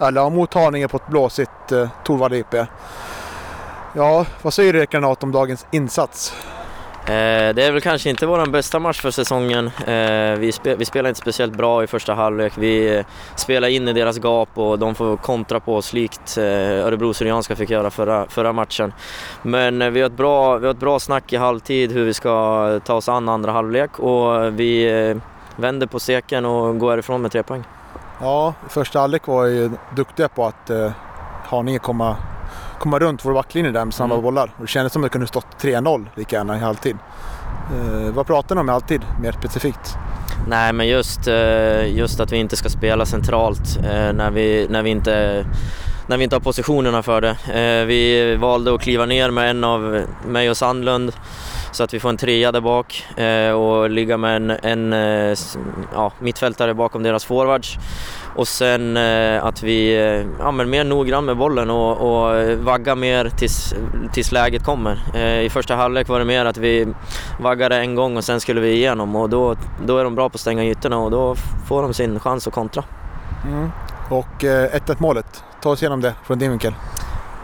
eller 0.00 0.30
mot 0.30 0.54
Haninge 0.54 0.88
på 0.88 0.96
ett 0.96 1.06
blåsigt 1.06 1.72
eh, 1.72 1.88
Torvald 2.04 2.34
IP. 2.34 2.54
Ja, 3.94 4.26
vad 4.42 4.54
säger 4.54 4.72
du 4.72 4.84
Granat 4.84 5.22
om 5.22 5.32
dagens 5.32 5.66
insats? 5.70 6.34
Eh, 7.08 7.54
det 7.54 7.64
är 7.64 7.72
väl 7.72 7.80
kanske 7.80 8.10
inte 8.10 8.26
vår 8.26 8.46
bästa 8.46 8.78
match 8.78 9.00
för 9.00 9.10
säsongen. 9.10 9.66
Eh, 9.66 10.38
vi, 10.38 10.52
spe, 10.52 10.74
vi 10.76 10.84
spelar 10.84 11.08
inte 11.08 11.20
speciellt 11.20 11.56
bra 11.56 11.84
i 11.84 11.86
första 11.86 12.14
halvlek. 12.14 12.52
Vi 12.56 12.96
eh, 12.96 13.04
spelar 13.34 13.68
in 13.68 13.88
i 13.88 13.92
deras 13.92 14.18
gap 14.18 14.48
och 14.54 14.78
de 14.78 14.94
får 14.94 15.16
kontra 15.16 15.60
på 15.60 15.76
oss 15.76 15.92
likt 15.92 16.38
Örebro 16.38 17.14
Syrianska 17.14 17.56
fick 17.56 17.70
göra 17.70 17.90
förra, 17.90 18.26
förra 18.28 18.52
matchen. 18.52 18.92
Men 19.42 19.92
vi, 19.92 20.00
har 20.00 20.06
ett 20.06 20.16
bra, 20.16 20.58
vi 20.58 20.66
har 20.66 20.74
ett 20.74 20.80
bra 20.80 20.98
snack 20.98 21.32
i 21.32 21.36
halvtid 21.36 21.92
hur 21.92 22.04
vi 22.04 22.14
ska 22.14 22.80
ta 22.84 22.94
oss 22.94 23.08
an 23.08 23.28
andra 23.28 23.52
halvlek 23.52 23.98
och 23.98 24.60
vi 24.60 25.14
vänder 25.56 25.86
på 25.86 26.00
steken 26.00 26.44
och 26.44 26.78
går 26.78 26.90
härifrån 26.90 27.22
med 27.22 27.32
tre 27.32 27.42
poäng. 27.42 27.64
Ja, 28.20 28.54
första 28.68 29.00
halvlek 29.00 29.26
var 29.26 29.44
ju 29.44 29.70
duktiga 29.96 30.28
på 30.28 30.46
att 30.46 30.70
eh, 30.70 30.90
Haninge 31.44 31.78
komma, 31.78 32.16
komma 32.78 32.98
runt 32.98 33.24
vår 33.24 33.32
backlinje 33.34 33.70
där 33.70 33.84
med 33.84 33.94
snabba 33.94 34.14
Mm. 34.14 34.22
bollar. 34.24 34.44
Och 34.56 34.62
det 34.62 34.66
kändes 34.66 34.92
som 34.92 35.02
att 35.02 35.06
det 35.06 35.12
kunde 35.12 35.26
stått 35.26 35.46
3-0 35.60 36.06
lika 36.14 36.36
gärna 36.36 36.56
i 36.56 36.60
halvtid. 36.60 36.96
Eh, 37.72 38.12
vad 38.14 38.26
pratar 38.26 38.54
ni 38.54 38.60
om 38.60 38.68
i 38.68 38.72
halvtid 38.72 39.00
mer 39.22 39.32
specifikt? 39.32 39.94
Nej, 40.48 40.72
men 40.72 40.86
just, 40.88 41.28
eh, 41.28 41.96
just 41.96 42.20
att 42.20 42.32
vi 42.32 42.36
inte 42.36 42.56
ska 42.56 42.68
spela 42.68 43.06
centralt 43.06 43.78
eh, 43.84 44.12
när 44.12 44.30
vi, 44.30 44.66
när 44.70 44.82
vi 44.82 44.90
inte 44.90 45.46
när 46.08 46.16
vi 46.16 46.24
inte 46.24 46.36
har 46.36 46.40
positionerna 46.40 47.02
för 47.02 47.20
det. 47.20 47.30
Eh, 47.30 47.86
Vi 47.86 48.36
valde 48.36 48.74
att 48.74 48.80
kliva 48.80 49.06
ner 49.06 49.30
med 49.30 49.50
en 49.50 49.64
av 49.64 50.02
mig 50.28 50.50
och 50.50 50.56
Sandlund 50.56 51.12
så 51.76 51.84
att 51.84 51.94
vi 51.94 52.00
får 52.00 52.08
en 52.08 52.16
trea 52.16 52.52
där 52.52 52.60
bak 52.60 53.04
eh, 53.16 53.50
och 53.50 53.90
ligga 53.90 54.16
med 54.16 54.36
en, 54.36 54.50
en 54.50 54.92
eh, 54.92 55.38
ja, 55.94 56.12
mittfältare 56.20 56.74
bakom 56.74 57.02
deras 57.02 57.24
forwards. 57.24 57.78
Och 58.36 58.48
sen 58.48 58.96
eh, 58.96 59.44
att 59.44 59.62
vi 59.62 59.94
eh, 59.96 60.26
ja, 60.38 60.50
men 60.50 60.70
mer 60.70 60.84
noggrann 60.84 61.24
med 61.24 61.36
bollen 61.36 61.70
och, 61.70 61.96
och 61.96 62.58
vagga 62.58 62.94
mer 62.94 63.28
tills, 63.28 63.74
tills 64.12 64.32
läget 64.32 64.64
kommer. 64.64 64.98
Eh, 65.14 65.40
I 65.40 65.50
första 65.50 65.76
halvlek 65.76 66.08
var 66.08 66.18
det 66.18 66.24
mer 66.24 66.44
att 66.44 66.56
vi 66.56 66.86
vaggade 67.40 67.76
en 67.76 67.94
gång 67.94 68.16
och 68.16 68.24
sen 68.24 68.40
skulle 68.40 68.60
vi 68.60 68.72
igenom 68.72 69.16
och 69.16 69.30
då, 69.30 69.56
då 69.86 69.98
är 69.98 70.04
de 70.04 70.14
bra 70.14 70.28
på 70.28 70.34
att 70.34 70.40
stänga 70.40 70.64
ytorna 70.64 70.98
och 70.98 71.10
då 71.10 71.34
får 71.68 71.82
de 71.82 71.94
sin 71.94 72.20
chans 72.20 72.46
att 72.46 72.54
kontra. 72.54 72.84
Mm. 73.44 73.70
Och 74.10 74.44
eh, 74.44 74.70
1-1 74.70 74.96
målet, 74.98 75.44
ta 75.62 75.70
oss 75.70 75.82
igenom 75.82 76.00
det 76.00 76.14
från 76.24 76.38
din 76.38 76.50
vinkel. 76.50 76.74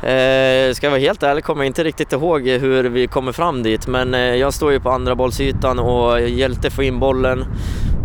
Eh, 0.03 0.75
ska 0.75 0.87
jag 0.87 0.91
vara 0.91 1.01
helt 1.01 1.23
ärlig 1.23 1.45
kommer 1.45 1.65
jag 1.65 1.67
inte 1.67 1.85
riktigt 1.85 2.13
ihåg 2.13 2.49
hur 2.49 2.85
vi 2.85 3.07
kommer 3.07 3.33
fram 3.33 3.63
dit 3.63 3.87
men 3.87 4.15
eh, 4.15 4.21
jag 4.21 4.55
står 4.55 4.73
ju 4.73 4.81
på 4.81 4.91
andra 4.91 5.15
bollsytan 5.15 5.79
och 5.79 6.21
Hjälte 6.21 6.71
får 6.71 6.85
in 6.85 6.99
bollen 6.99 7.45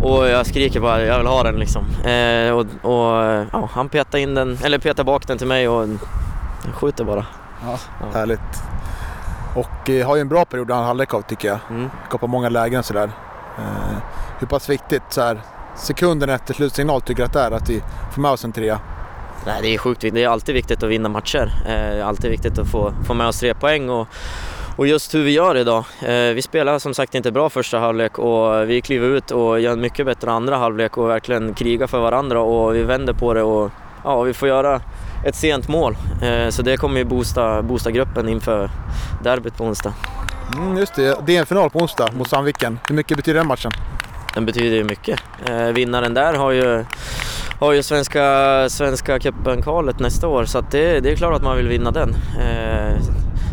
och 0.02 0.28
jag 0.28 0.46
skriker 0.46 0.80
bara 0.80 1.02
jag 1.02 1.18
vill 1.18 1.26
ha 1.26 1.42
den 1.42 1.54
liksom. 1.54 1.84
Eh, 2.04 2.50
och 2.50 2.66
och 2.82 3.46
ja, 3.52 3.68
han 3.72 3.88
petar 3.88 4.18
in 4.18 4.34
den, 4.34 4.58
eller 4.64 4.78
petar 4.78 5.04
bak 5.04 5.26
den 5.26 5.38
till 5.38 5.46
mig 5.46 5.68
och 5.68 5.88
skjuter 6.72 7.04
bara. 7.04 7.26
Ja. 7.66 7.78
Härligt. 8.14 8.40
Och 9.54 9.90
eh, 9.90 10.06
har 10.06 10.16
ju 10.16 10.20
en 10.20 10.28
bra 10.28 10.44
period 10.44 10.70
andra 10.70 10.86
halvlek 10.86 11.14
av 11.14 11.22
tycker 11.22 11.48
jag. 11.48 11.58
Mm. 11.70 11.90
Skapar 12.08 12.26
många 12.26 12.48
lägen 12.48 12.82
sådär. 12.82 13.10
Eh, 13.58 13.98
hur 14.38 14.46
pass 14.46 14.68
viktigt 14.68 15.02
så 15.08 15.20
här, 15.20 15.40
sekunden 15.76 16.28
efter 16.28 16.54
slutsignal 16.54 17.00
tycker 17.00 17.22
du 17.22 17.26
att 17.26 17.32
det 17.32 17.40
är 17.40 17.50
att 17.50 17.70
vi 17.70 17.82
får 18.12 18.22
med 18.22 18.30
oss 18.30 18.44
en 18.44 18.52
trea? 18.52 18.80
Nej, 19.46 19.62
det 19.62 19.74
är 19.74 19.78
sjukt 19.78 20.04
viktigt. 20.04 20.14
Det 20.14 20.24
är 20.24 20.28
alltid 20.28 20.54
viktigt 20.54 20.82
att 20.82 20.88
vinna 20.88 21.08
matcher. 21.08 21.52
Eh, 21.66 21.70
Det 21.72 22.00
är 22.00 22.04
alltid 22.04 22.30
viktigt 22.30 22.58
att 22.58 22.68
få, 22.70 22.92
få 23.06 23.14
med 23.14 23.26
oss 23.26 23.40
tre 23.40 23.54
poäng. 23.54 23.90
Och, 23.90 24.08
och 24.76 24.86
just 24.86 25.14
hur 25.14 25.24
vi 25.24 25.30
gör 25.30 25.56
idag. 25.56 25.84
Eh, 26.02 26.34
Vi 26.34 26.42
spelar 26.42 26.78
som 26.78 26.94
sagt 26.94 27.14
inte 27.14 27.32
bra 27.32 27.50
första 27.50 27.78
halvlek 27.78 28.18
och 28.18 28.70
vi 28.70 28.80
kliver 28.80 29.08
ut 29.08 29.30
och 29.30 29.60
gör 29.60 29.72
en 29.72 29.80
mycket 29.80 30.06
bättre 30.06 30.30
andra 30.30 30.56
halvlek 30.56 30.96
och 30.98 31.08
verkligen 31.08 31.54
krigar 31.54 31.86
för 31.86 31.98
varandra 32.00 32.40
och 32.40 32.74
vi 32.74 32.82
vänder 32.82 33.12
på 33.12 33.34
det 33.34 33.42
och 33.42 33.70
ja, 34.04 34.22
vi 34.22 34.34
får 34.34 34.48
göra 34.48 34.80
ett 35.26 35.34
sent 35.34 35.68
mål. 35.68 35.96
Eh, 36.22 36.48
Så 36.48 36.62
det 36.62 36.76
kommer 36.76 36.98
ju 36.98 37.04
boosta, 37.04 37.62
boosta 37.62 37.90
gruppen 37.90 38.28
inför 38.28 38.70
derbyt 39.24 39.56
på 39.56 39.64
onsdag. 39.64 39.92
Mm, 40.56 40.76
just 40.78 40.94
det, 40.94 41.18
det 41.26 41.36
är 41.36 41.40
en 41.40 41.46
final 41.46 41.70
på 41.70 41.78
onsdag 41.78 42.08
mot 42.12 42.28
Sandviken. 42.28 42.78
Hur 42.88 42.94
mycket 42.94 43.16
betyder 43.16 43.38
den 43.38 43.48
matchen? 43.48 43.70
Den 44.34 44.46
betyder 44.46 44.76
ju 44.76 44.84
mycket. 44.84 45.20
Eh, 45.46 45.56
vinnaren 45.66 46.14
där 46.14 46.34
har 46.34 46.50
ju, 46.50 46.84
har 47.58 47.72
ju 47.72 47.82
Svenska, 47.82 48.66
svenska 48.68 49.18
cupen-kvalet 49.18 49.98
nästa 50.00 50.28
år 50.28 50.44
så 50.44 50.60
det, 50.60 51.00
det 51.00 51.12
är 51.12 51.16
klart 51.16 51.34
att 51.34 51.42
man 51.42 51.56
vill 51.56 51.68
vinna 51.68 51.90
den. 51.90 52.14
Eh, 52.40 53.02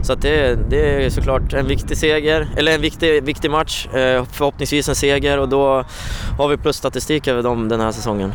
så 0.03 0.15
det, 0.15 0.69
det 0.69 1.05
är 1.05 1.09
såklart 1.09 1.53
en 1.53 1.67
viktig 1.67 1.97
seger, 1.97 2.47
eller 2.57 2.75
en 2.75 2.81
viktig, 2.81 3.23
viktig 3.23 3.51
match. 3.51 3.87
Eh, 3.87 4.25
förhoppningsvis 4.31 4.89
en 4.89 4.95
seger 4.95 5.39
och 5.39 5.49
då 5.49 5.85
har 6.37 6.47
vi 6.47 6.57
plusstatistik 6.57 7.27
över 7.27 7.43
dem 7.43 7.69
den 7.69 7.81
här 7.81 7.91
säsongen. 7.91 8.33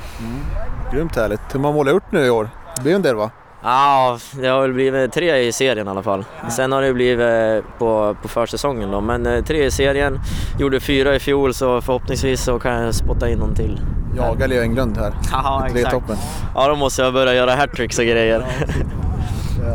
Grymt 0.92 1.16
härligt. 1.16 1.40
Hur 1.52 1.60
många 1.60 1.74
mål 1.74 1.86
har 1.86 1.92
du 1.92 1.96
gjort 1.96 2.12
nu 2.12 2.26
i 2.26 2.30
år? 2.30 2.50
Det 2.76 2.82
blir 2.82 2.94
en 2.94 3.02
del 3.02 3.16
va? 3.16 3.30
Ja, 3.62 4.18
det 4.32 4.46
har 4.46 4.60
väl 4.60 4.72
blivit 4.72 5.12
tre 5.12 5.36
i 5.36 5.52
serien 5.52 5.86
i 5.86 5.90
alla 5.90 6.02
fall. 6.02 6.24
Sen 6.50 6.72
har 6.72 6.82
det 6.82 6.92
blivit 6.92 7.64
på, 7.78 8.16
på 8.22 8.28
försäsongen 8.28 8.90
då, 8.90 9.00
men 9.00 9.26
eh, 9.26 9.44
tre 9.44 9.64
i 9.64 9.70
serien. 9.70 10.20
Gjorde 10.58 10.80
fyra 10.80 11.14
i 11.14 11.18
fjol 11.18 11.54
så 11.54 11.80
förhoppningsvis 11.80 12.44
så 12.44 12.58
kan 12.58 12.82
jag 12.82 12.94
spotta 12.94 13.28
in 13.28 13.38
någon 13.38 13.54
till. 13.54 13.80
Jagar 14.16 14.48
Leo 14.48 14.62
Englund 14.62 14.96
här. 14.98 15.12
Ja, 15.32 15.66
Tre 15.70 15.80
i 15.80 15.84
toppen. 15.84 16.16
Ja, 16.54 16.68
då 16.68 16.76
måste 16.76 17.02
jag 17.02 17.12
börja 17.12 17.34
göra 17.34 17.54
hattricks 17.54 17.98
och 17.98 18.04
grejer. 18.04 18.46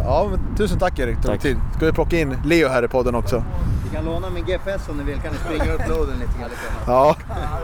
Ja, 0.05 0.27
men 0.31 0.55
tusen 0.57 0.79
tack 0.79 0.99
Erik. 0.99 1.21
Tack. 1.21 1.41
tid. 1.41 1.57
Ska 1.77 1.85
vi 1.85 1.91
plocka 1.91 2.19
in 2.19 2.37
Leo 2.45 2.69
här 2.69 2.85
i 2.85 2.87
podden 2.87 3.15
också? 3.15 3.43
Vi 3.83 3.95
kan 3.95 4.05
låna 4.05 4.29
min 4.29 4.45
GPS 4.45 4.89
om 4.89 4.97
ni 4.97 5.03
vill, 5.03 5.21
kan 5.21 5.31
ni 5.31 5.37
springa 5.37 5.73
upp 5.73 5.87
loaden 5.89 6.15
lite 6.19 6.39
grann? 6.39 6.49
Ja, 6.87 7.15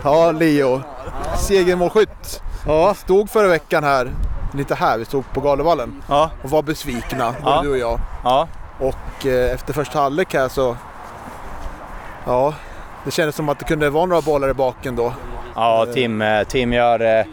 ja 0.04 0.32
Leo. 0.32 0.82
Segermålskytt. 1.38 2.42
Ja, 2.68 2.94
Stod 2.94 3.30
förra 3.30 3.48
veckan 3.48 3.84
här, 3.84 4.12
inte 4.58 4.76
här, 4.76 4.98
vi 4.98 5.06
stod 5.06 5.24
på 5.34 5.42
Galevallen 5.42 6.04
ja, 6.10 6.30
och 6.44 6.50
var 6.50 6.62
besvikna, 6.64 7.34
både 7.44 7.56
Ja. 7.56 7.62
du 7.64 7.70
och 7.70 7.78
jag. 7.78 8.00
ja. 8.24 8.48
Och 8.80 9.26
eh, 9.26 9.54
efter 9.54 9.74
första 9.74 10.00
halvlek 10.00 10.34
här 10.34 10.50
så... 10.50 10.78
Ja, 12.26 12.54
det 13.06 13.12
kändes 13.12 13.36
som 13.36 13.50
att 13.50 13.60
det 13.60 13.66
kunde 13.66 13.90
vara 13.90 14.06
några 14.06 14.22
bollar 14.22 14.50
i 14.50 14.54
baken 14.54 14.96
då 14.96 15.14
ja 15.56 15.88
Tim, 15.94 16.22
eh, 16.22 16.44
Tim, 16.44 16.74
gör, 16.74 17.20
eh, 17.20 17.26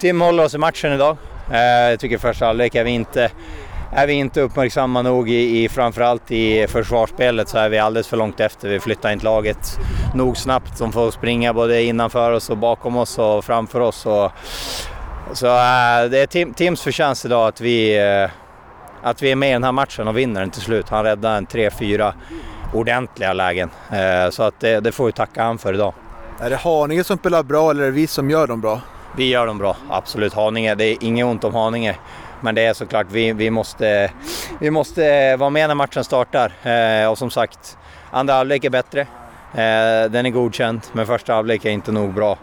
Tim 0.00 0.20
håller 0.20 0.44
oss 0.44 0.54
i 0.54 0.58
matchen 0.58 0.92
idag. 0.92 1.16
Eh, 1.52 1.60
jag 1.60 2.00
tycker 2.00 2.18
första 2.18 2.46
halvlek 2.46 2.74
är 2.74 2.84
vi 2.84 2.90
inte 2.90 3.30
är 3.92 4.06
vi 4.06 4.12
inte 4.12 4.40
uppmärksamma 4.40 5.02
nog 5.02 5.30
i, 5.30 5.64
i 5.64 5.68
framförallt 5.68 6.30
i 6.30 6.66
försvarsspelet 6.66 7.48
så 7.48 7.58
är 7.58 7.68
vi 7.68 7.78
alldeles 7.78 8.08
för 8.08 8.16
långt 8.16 8.40
efter. 8.40 8.68
Vi 8.68 8.80
flyttar 8.80 9.12
inte 9.12 9.24
laget 9.24 9.78
nog 10.14 10.36
snabbt. 10.36 10.78
De 10.78 10.92
får 10.92 11.10
springa 11.10 11.54
både 11.54 11.82
innanför 11.82 12.32
oss 12.32 12.50
och 12.50 12.58
bakom 12.58 12.96
oss 12.96 13.18
och 13.18 13.44
framför 13.44 13.80
oss. 13.80 14.06
Och, 14.06 14.32
så 15.32 15.46
äh, 15.46 16.10
det 16.10 16.18
är 16.18 16.26
Tim, 16.26 16.54
Tims 16.54 16.82
förtjänst 16.82 17.24
idag 17.24 17.48
att 17.48 17.60
vi, 17.60 17.98
äh, 17.98 18.30
att 19.02 19.22
vi 19.22 19.30
är 19.30 19.36
med 19.36 19.50
i 19.50 19.52
den 19.52 19.64
här 19.64 19.72
matchen 19.72 20.08
och 20.08 20.18
vinner 20.18 20.40
den 20.40 20.50
till 20.50 20.62
slut. 20.62 20.88
Han 20.88 21.04
räddade 21.04 21.36
en 21.36 21.46
3-4 21.46 22.12
ordentliga 22.74 23.32
lägen. 23.32 23.70
Äh, 23.92 24.30
så 24.30 24.42
att 24.42 24.60
det, 24.60 24.80
det 24.80 24.92
får 24.92 25.06
vi 25.06 25.12
tacka 25.12 25.42
han 25.42 25.58
för 25.58 25.74
idag. 25.74 25.94
Är 26.40 26.50
det 26.50 26.56
Haninge 26.56 27.04
som 27.04 27.18
spelar 27.18 27.42
bra 27.42 27.70
eller 27.70 27.82
är 27.82 27.86
det 27.86 27.92
vi 27.92 28.06
som 28.06 28.30
gör 28.30 28.46
dem 28.46 28.60
bra? 28.60 28.80
Vi 29.16 29.28
gör 29.28 29.46
dem 29.46 29.58
bra, 29.58 29.76
absolut. 29.90 30.34
Haninge, 30.34 30.74
det 30.74 30.84
är 30.84 30.96
inget 31.00 31.26
ont 31.26 31.44
om 31.44 31.54
Haninge. 31.54 31.96
Men 32.40 32.54
det 32.54 32.64
är 32.64 32.74
såklart, 32.74 33.06
vi, 33.10 33.32
vi, 33.32 33.50
måste, 33.50 34.10
vi 34.60 34.70
måste 34.70 35.36
vara 35.36 35.50
med 35.50 35.68
när 35.68 35.74
matchen 35.74 36.04
startar. 36.04 36.52
Eh, 36.62 37.10
och 37.10 37.18
som 37.18 37.30
sagt, 37.30 37.78
andra 38.10 38.34
halvlek 38.34 38.64
är 38.64 38.70
bättre. 38.70 39.00
Eh, 39.52 40.10
den 40.10 40.26
är 40.26 40.30
godkänd, 40.30 40.80
men 40.92 41.06
första 41.06 41.34
halvlek 41.34 41.64
är 41.64 41.70
inte 41.70 41.92
nog 41.92 42.14
bra. 42.14 42.38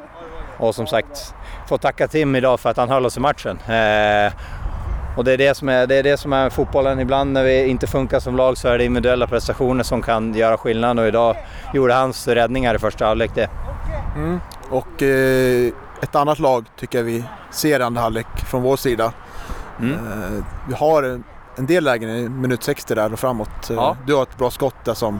Och 0.58 0.76
som 0.76 0.88
sagt, 0.88 1.34
får 1.70 1.78
tacka 1.78 2.08
Tim 2.08 2.36
idag 2.36 2.60
för 2.60 2.70
att 2.70 2.78
han 2.78 2.90
höll 2.90 3.06
oss 3.06 3.18
i 3.18 3.20
matchen. 3.20 3.60
Eh, 3.60 4.34
och 5.18 5.24
det 5.24 5.32
är 5.32 5.38
det, 5.38 5.58
som 5.58 5.70
är, 5.70 5.88
det 5.88 5.96
är 5.96 6.04
det 6.04 6.18
som 6.18 6.34
är 6.34 6.50
fotbollen. 6.50 7.00
Ibland 7.00 7.34
när 7.34 7.44
vi 7.44 7.68
inte 7.68 7.88
funkar 7.88 8.20
som 8.20 8.36
lag 8.36 8.58
så 8.58 8.68
är 8.68 8.78
det 8.78 8.86
individuella 8.86 9.28
prestationer 9.28 9.84
som 9.84 10.02
kan 10.02 10.34
göra 10.34 10.58
skillnad 10.58 11.00
och 11.00 11.08
idag 11.08 11.36
gjorde 11.74 11.94
hans 11.94 12.28
räddningar 12.28 12.76
i 12.76 12.80
första 12.80 13.06
halvlek 13.06 13.32
det. 13.36 13.50
Mm. 14.15 14.39
Och 14.70 15.01
eh, 15.03 15.72
ett 16.01 16.15
annat 16.15 16.39
lag 16.39 16.65
tycker 16.77 16.98
jag 16.98 17.05
vi 17.05 17.24
ser 17.51 17.79
i 17.79 17.84
andra 17.84 18.01
halvlek 18.01 18.27
från 18.50 18.62
vår 18.62 18.77
sida. 18.77 19.13
Mm. 19.79 19.93
Eh, 19.93 20.43
vi 20.67 20.74
har 20.74 21.22
en 21.55 21.65
del 21.65 21.84
lägen 21.84 22.10
i 22.10 22.29
minut 22.29 22.63
60 22.63 22.96
där 22.96 23.13
och 23.13 23.20
framåt. 23.20 23.70
Eh, 23.70 23.75
ja. 23.75 23.98
Du 24.05 24.15
har 24.15 24.24
ett 24.24 24.38
bra 24.38 24.51
skott 24.51 24.86
där 24.86 24.93
som 24.93 25.20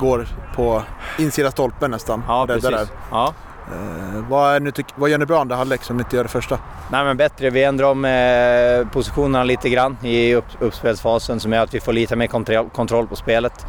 går 0.00 0.28
på 0.54 0.82
insida 1.18 1.50
stolpen 1.50 1.90
nästan. 1.90 2.22
Ja, 2.28 2.46
precis. 2.46 2.70
Där. 2.70 2.86
Ja. 3.10 3.34
Eh, 3.72 4.28
vad, 4.28 4.62
nu 4.62 4.72
vad 4.94 5.10
gör 5.10 5.18
ni 5.18 5.26
bra 5.26 5.40
andra 5.40 5.56
halvlek 5.56 5.82
som 5.82 5.96
ni 5.96 6.02
inte 6.02 6.16
gör 6.16 6.22
det 6.22 6.28
första? 6.28 6.58
Nej 6.90 7.04
men 7.04 7.16
bättre, 7.16 7.50
vi 7.50 7.64
ändrar 7.64 7.86
om 7.86 8.04
eh, 8.04 8.92
positionerna 8.92 9.44
lite 9.44 9.68
grann 9.68 9.96
i 10.02 10.34
upp, 10.34 10.44
uppspelsfasen 10.58 11.40
som 11.40 11.52
gör 11.52 11.62
att 11.62 11.74
vi 11.74 11.80
får 11.80 11.92
lite 11.92 12.16
mer 12.16 12.26
kontroll, 12.26 12.70
kontroll 12.70 13.06
på 13.06 13.16
spelet. 13.16 13.66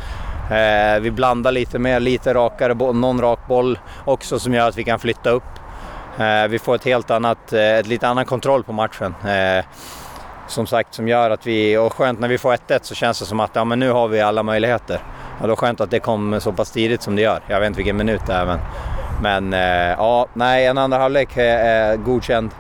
Eh, 0.51 0.99
vi 0.99 1.11
blandar 1.11 1.51
lite 1.51 1.79
mer, 1.79 1.99
lite 1.99 2.33
rakare, 2.33 2.73
någon 2.73 3.21
rak 3.21 3.39
boll 3.47 3.79
också 4.05 4.39
som 4.39 4.53
gör 4.53 4.69
att 4.69 4.77
vi 4.77 4.83
kan 4.83 4.99
flytta 4.99 5.29
upp. 5.29 5.43
Eh, 6.17 6.47
vi 6.47 6.59
får 6.59 6.75
ett 6.75 6.85
helt 6.85 7.11
annat, 7.11 7.53
eh, 7.53 7.61
ett 7.61 7.87
lite 7.87 8.07
annan 8.07 8.25
kontroll 8.25 8.63
på 8.63 8.73
matchen. 8.73 9.15
Eh, 9.25 9.65
som 10.47 10.67
sagt, 10.67 10.93
som 10.93 11.07
gör 11.07 11.29
att 11.29 11.47
vi, 11.47 11.77
och 11.77 11.93
skönt 11.93 12.19
när 12.19 12.27
vi 12.27 12.37
får 12.37 12.53
1-1 12.53 12.85
så 12.85 12.95
känns 12.95 13.19
det 13.19 13.25
som 13.25 13.39
att 13.39 13.51
ja, 13.53 13.63
men 13.63 13.79
nu 13.79 13.91
har 13.91 14.07
vi 14.07 14.21
alla 14.21 14.43
möjligheter. 14.43 14.99
Ja, 15.41 15.47
då 15.47 15.55
skönt 15.55 15.81
att 15.81 15.91
det 15.91 15.99
kom 15.99 16.41
så 16.41 16.51
pass 16.51 16.71
tidigt 16.71 17.01
som 17.01 17.15
det 17.15 17.21
gör. 17.21 17.39
Jag 17.47 17.59
vet 17.59 17.67
inte 17.67 17.77
vilken 17.77 17.97
minut 17.97 18.21
det 18.27 18.33
är 18.33 18.45
men, 18.45 18.59
men 19.21 19.53
eh, 19.53 19.95
ja, 19.97 20.27
nej, 20.33 20.65
en 20.65 20.77
andra 20.77 20.97
halvlek 20.97 21.29
är 21.37 21.95
godkänd 21.95 22.51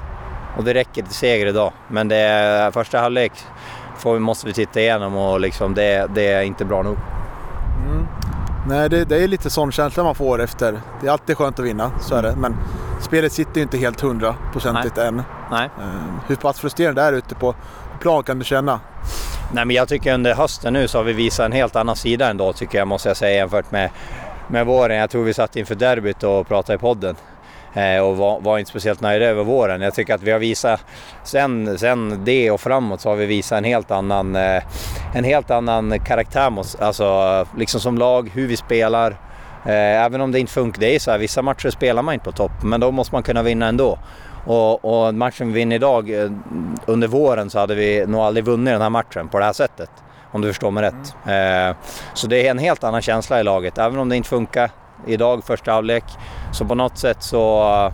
och 0.57 0.63
det 0.63 0.73
räcker 0.73 1.01
till 1.01 1.13
seger 1.13 1.45
idag. 1.45 1.71
Men 1.87 2.07
det 2.07 2.17
är, 2.17 2.71
första 2.71 2.99
halvlek 2.99 3.31
får, 3.97 4.19
måste 4.19 4.47
vi 4.47 4.53
titta 4.53 4.79
igenom 4.79 5.15
och 5.15 5.39
liksom 5.39 5.73
det, 5.73 6.07
det 6.15 6.27
är 6.27 6.41
inte 6.41 6.65
bra 6.65 6.83
nog. 6.83 6.97
Mm. 7.83 8.07
Nej, 8.67 8.89
det, 8.89 9.05
det, 9.05 9.23
är 9.23 9.27
lite 9.27 9.49
sån 9.49 9.71
känsla 9.71 10.03
man 10.03 10.15
får 10.15 10.41
efter. 10.41 10.81
Det 11.01 11.07
är 11.07 11.11
alltid 11.11 11.37
skönt 11.37 11.59
att 11.59 11.65
vinna, 11.65 11.91
så 12.01 12.15
är 12.15 12.23
det. 12.23 12.35
Men 12.35 12.57
spelet 13.01 13.31
sitter 13.31 13.55
ju 13.55 13.61
inte 13.61 13.77
helt 13.77 14.01
hundraprocentigt 14.01 14.97
än. 14.97 15.23
Nej. 15.51 15.69
Ehm, 15.81 16.19
hur 16.27 16.35
pass 16.35 16.59
frustrerande 16.59 17.01
är 17.01 17.11
det 17.11 17.17
ute 17.17 17.35
på 17.35 17.55
plan 17.99 18.23
kan 18.23 18.39
du 18.39 18.45
känna? 18.45 18.79
Nej, 19.53 19.65
men 19.65 19.75
jag 19.75 19.87
tycker 19.87 20.13
under 20.13 20.35
hösten 20.35 20.73
nu 20.73 20.87
så 20.87 20.97
har 20.97 21.03
vi 21.03 21.13
visat 21.13 21.45
en 21.45 21.51
helt 21.51 21.75
annan 21.75 21.95
sida 21.95 22.29
ändå 22.29 22.53
tycker 22.53 22.77
jag 22.77 22.87
måste 22.87 23.09
jag 23.09 23.17
säga 23.17 23.37
jämfört 23.37 23.71
med, 23.71 23.89
med 24.47 24.65
våren. 24.65 24.97
Jag 24.97 25.09
tror 25.09 25.23
vi 25.23 25.33
satt 25.33 25.55
inför 25.55 25.75
derbyt 25.75 26.23
och 26.23 26.47
pratade 26.47 26.75
i 26.75 26.77
podden 26.77 27.15
eh, 27.15 27.34
och 27.75 28.17
var, 28.17 28.39
var, 28.39 28.59
inte 28.59 28.69
speciellt 28.69 29.01
nöjda 29.01 29.25
över 29.25 29.43
våren. 29.43 29.81
Jag 29.81 29.93
tycker 29.93 30.15
att 30.15 30.23
vi 30.23 30.31
har 30.31 30.39
visat, 30.39 30.85
sen, 31.23 31.77
sen 31.77 32.21
det 32.25 32.51
och 32.51 32.61
framåt 32.61 33.01
så 33.01 33.09
har 33.09 33.15
vi 33.15 33.25
visat 33.25 33.57
en 33.57 33.63
helt 33.63 33.91
annan, 33.91 34.35
eh, 34.35 34.63
en 35.13 35.23
helt 35.23 35.51
annan 35.51 35.99
karaktär, 35.99 36.51
alltså 36.79 37.45
liksom 37.57 37.79
som 37.79 37.97
lag, 37.97 38.29
hur 38.33 38.47
vi 38.47 38.57
spelar. 38.57 39.11
Eh, 39.65 40.03
även 40.05 40.21
om 40.21 40.31
det 40.31 40.39
inte 40.39 40.53
funkar, 40.53 40.79
det 40.79 40.95
är 40.95 40.99
så 40.99 41.11
här, 41.11 41.17
vissa 41.17 41.41
matcher 41.41 41.69
spelar 41.69 42.01
man 42.01 42.13
inte 42.13 42.25
på 42.25 42.31
topp, 42.31 42.63
men 42.63 42.79
då 42.79 42.91
måste 42.91 43.15
man 43.15 43.23
kunna 43.23 43.43
vinna 43.43 43.67
ändå. 43.67 43.99
Och, 44.45 44.85
och 44.85 45.15
matchen 45.15 45.47
vi 45.47 45.53
vinner 45.53 45.75
idag, 45.75 46.09
under 46.85 47.07
våren 47.07 47.49
så 47.49 47.59
hade 47.59 47.75
vi 47.75 48.05
nog 48.05 48.21
aldrig 48.21 48.45
vunnit 48.45 48.73
den 48.73 48.81
här 48.81 48.89
matchen 48.89 49.27
på 49.27 49.39
det 49.39 49.45
här 49.45 49.53
sättet. 49.53 49.89
Om 50.31 50.41
du 50.41 50.47
förstår 50.47 50.71
mig 50.71 50.83
rätt. 50.83 51.15
Mm. 51.27 51.75
så 52.13 52.27
det 52.27 52.47
är 52.47 52.51
en 52.51 52.57
helt 52.57 52.83
annan 52.83 53.01
känsla 53.01 53.39
i 53.39 53.43
laget, 53.43 53.77
även 53.77 53.99
om 53.99 54.09
det 54.09 54.15
inte 54.15 54.29
funkar 54.29 54.71
idag, 55.07 55.43
första 55.43 55.71
halvlek. 55.71 56.03
Så 56.51 56.65
på 56.65 56.75
något 56.75 56.97
sätt 56.97 57.23
så, 57.23 57.91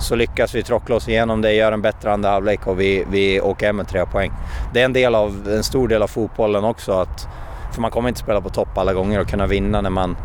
så 0.00 0.14
lyckas 0.14 0.54
vi 0.54 0.62
trockla 0.62 0.96
oss 0.96 1.08
igenom 1.08 1.42
det, 1.42 1.52
gör 1.52 1.72
en 1.72 1.82
bättre 1.82 2.12
andra 2.12 2.30
halvlek 2.30 2.66
och 2.66 2.80
vi, 2.80 3.04
vi 3.10 3.40
åker 3.40 3.66
hem 3.66 3.76
med 3.76 3.88
tre 3.88 4.06
poäng. 4.06 4.32
Det 4.72 4.80
är 4.80 4.84
en, 4.84 4.92
del 4.92 5.14
av, 5.14 5.48
en 5.48 5.64
stor 5.64 5.88
del 5.88 6.02
av 6.02 6.06
fotbollen 6.06 6.64
också, 6.64 6.92
att, 6.92 7.28
för 7.72 7.80
man 7.80 7.90
kommer 7.90 8.08
inte 8.08 8.20
spela 8.20 8.40
på 8.40 8.48
topp 8.48 8.78
alla 8.78 8.92
gånger 8.92 9.20
och 9.20 9.28
kunna 9.28 9.46
vinna 9.46 9.80
när 9.80 9.90
man 9.90 10.16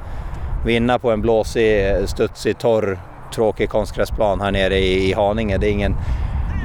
vinner 0.66 0.98
på 0.98 1.12
en 1.12 1.22
blåsig, 1.22 1.96
studsig, 2.06 2.58
torr, 2.58 3.00
tråkig 3.34 3.70
konstgräsplan 3.70 4.42
här 4.42 4.52
nere 4.52 4.78
i, 4.78 5.10
i 5.10 5.14
Haninge. 5.14 5.58
Det 5.58 5.68
är, 5.68 5.72
ingen, 5.72 5.96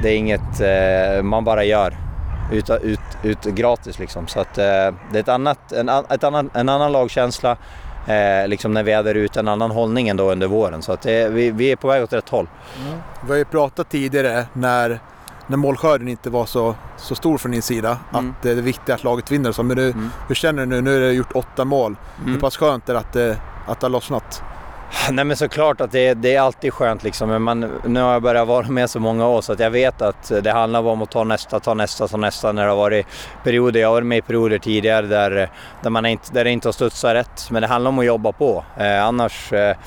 det 0.03 0.09
är 0.09 0.15
inget 0.15 0.61
eh, 0.61 1.23
man 1.23 1.43
bara 1.43 1.63
gör 1.63 1.93
ut, 2.51 2.69
ut, 2.69 2.99
ut 3.23 3.43
gratis 3.43 3.99
liksom. 3.99 4.27
Så 4.27 4.39
att, 4.39 4.57
eh, 4.57 4.63
det 5.11 5.17
är 5.17 5.19
ett 5.19 5.29
annat, 5.29 5.71
en, 5.71 5.89
ett 5.89 6.23
annan, 6.23 6.49
en 6.53 6.69
annan 6.69 6.91
lagkänsla 6.91 7.57
eh, 8.09 8.47
liksom 8.47 8.73
när 8.73 8.83
vi 8.83 8.91
där 8.91 9.15
ute, 9.15 9.39
en 9.39 9.47
annan 9.47 9.71
hållning 9.71 10.07
än 10.07 10.17
då 10.17 10.31
under 10.31 10.47
våren. 10.47 10.81
Så 10.81 10.91
att 10.91 11.01
det, 11.01 11.29
vi, 11.29 11.51
vi 11.51 11.71
är 11.71 11.75
på 11.75 11.87
väg 11.87 12.03
åt 12.03 12.13
rätt 12.13 12.29
håll. 12.29 12.47
Mm. 12.81 12.99
Vi 13.25 13.29
har 13.29 13.37
ju 13.37 13.45
pratat 13.45 13.89
tidigare 13.89 14.45
när, 14.53 14.99
när 15.47 15.57
målskörden 15.57 16.07
inte 16.07 16.29
var 16.29 16.45
så, 16.45 16.75
så 16.97 17.15
stor 17.15 17.37
från 17.37 17.51
din 17.51 17.61
sida, 17.61 17.97
mm. 18.13 18.29
att 18.29 18.43
det 18.43 18.51
är 18.51 18.55
viktigt 18.55 18.89
att 18.89 19.03
laget 19.03 19.31
vinner. 19.31 19.51
Så, 19.51 19.63
men 19.63 19.77
nu, 19.77 19.91
mm. 19.91 20.09
hur 20.27 20.35
känner 20.35 20.65
du 20.65 20.65
nu? 20.65 20.81
Nu 20.81 20.93
har 20.93 20.99
du 20.99 21.11
gjort 21.11 21.35
åtta 21.35 21.65
mål. 21.65 21.95
Hur 22.19 22.27
mm. 22.27 22.39
pass 22.39 22.57
skönt 22.57 22.89
är 22.89 22.93
det 22.93 22.99
att 22.99 23.13
det, 23.13 23.37
att 23.67 23.79
det 23.79 23.85
har 23.85 23.91
lossnat? 23.91 24.43
Nej 25.11 25.25
men 25.25 25.37
såklart 25.37 25.81
att 25.81 25.91
det, 25.91 26.13
det 26.13 26.35
är 26.35 26.41
alltid 26.41 26.73
skönt 26.73 27.03
liksom. 27.03 27.29
Men 27.29 27.41
man, 27.41 27.71
nu 27.85 28.01
har 28.01 28.13
jag 28.13 28.21
börjat 28.21 28.47
vara 28.47 28.67
med 28.67 28.89
så 28.89 28.99
många 28.99 29.27
år 29.27 29.41
så 29.41 29.53
att 29.53 29.59
jag 29.59 29.71
vet 29.71 30.01
att 30.01 30.31
det 30.43 30.51
handlar 30.51 30.87
om 30.87 31.01
att 31.01 31.11
ta 31.11 31.23
nästa, 31.23 31.59
ta 31.59 31.73
nästa, 31.73 32.07
ta 32.07 32.17
nästa 32.17 32.51
när 32.51 32.63
det 32.63 32.69
har 32.69 32.77
varit 32.77 33.07
perioder. 33.43 33.79
Jag 33.79 33.87
har 33.87 33.93
varit 33.93 34.07
med 34.07 34.17
i 34.17 34.21
perioder 34.21 34.57
tidigare 34.57 35.07
där, 35.07 35.49
där, 35.81 35.89
man 35.89 36.05
inte, 36.05 36.33
där 36.33 36.43
det 36.43 36.51
inte 36.51 36.67
har 36.67 36.73
studsat 36.73 37.13
rätt. 37.13 37.47
Men 37.51 37.61
det 37.61 37.67
handlar 37.67 37.89
om 37.89 37.99
att 37.99 38.05
jobba 38.05 38.31
på. 38.31 38.63
Eh, 38.77 39.05
annars, 39.05 39.53
eh, 39.53 39.77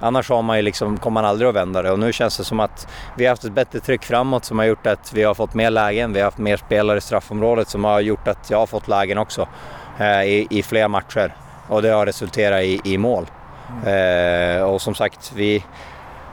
annars 0.00 0.30
har 0.30 0.42
man 0.42 0.56
ju 0.56 0.62
liksom, 0.62 0.96
kommer 0.96 1.20
man 1.20 1.30
aldrig 1.30 1.48
att 1.48 1.54
vända 1.54 1.82
det. 1.82 1.90
Och 1.90 1.98
nu 1.98 2.12
känns 2.12 2.36
det 2.36 2.44
som 2.44 2.60
att 2.60 2.88
vi 3.16 3.24
har 3.24 3.30
haft 3.30 3.44
ett 3.44 3.52
bättre 3.52 3.80
tryck 3.80 4.04
framåt 4.04 4.44
som 4.44 4.58
har 4.58 4.66
gjort 4.66 4.86
att 4.86 5.12
vi 5.12 5.22
har 5.22 5.34
fått 5.34 5.54
mer 5.54 5.70
lägen. 5.70 6.12
Vi 6.12 6.20
har 6.20 6.24
haft 6.24 6.38
mer 6.38 6.56
spelare 6.56 6.98
i 6.98 7.00
straffområdet 7.00 7.68
som 7.68 7.84
har 7.84 8.00
gjort 8.00 8.28
att 8.28 8.50
jag 8.50 8.58
har 8.58 8.66
fått 8.66 8.88
lägen 8.88 9.18
också 9.18 9.48
eh, 9.98 10.22
i, 10.22 10.46
i 10.50 10.62
fler 10.62 10.88
matcher. 10.88 11.34
Och 11.68 11.82
det 11.82 11.88
har 11.88 12.06
resulterat 12.06 12.62
i, 12.62 12.80
i 12.84 12.98
mål. 12.98 13.26
Eh, 13.86 14.62
och 14.62 14.82
som 14.82 14.94
sagt, 14.94 15.32
vi, 15.34 15.64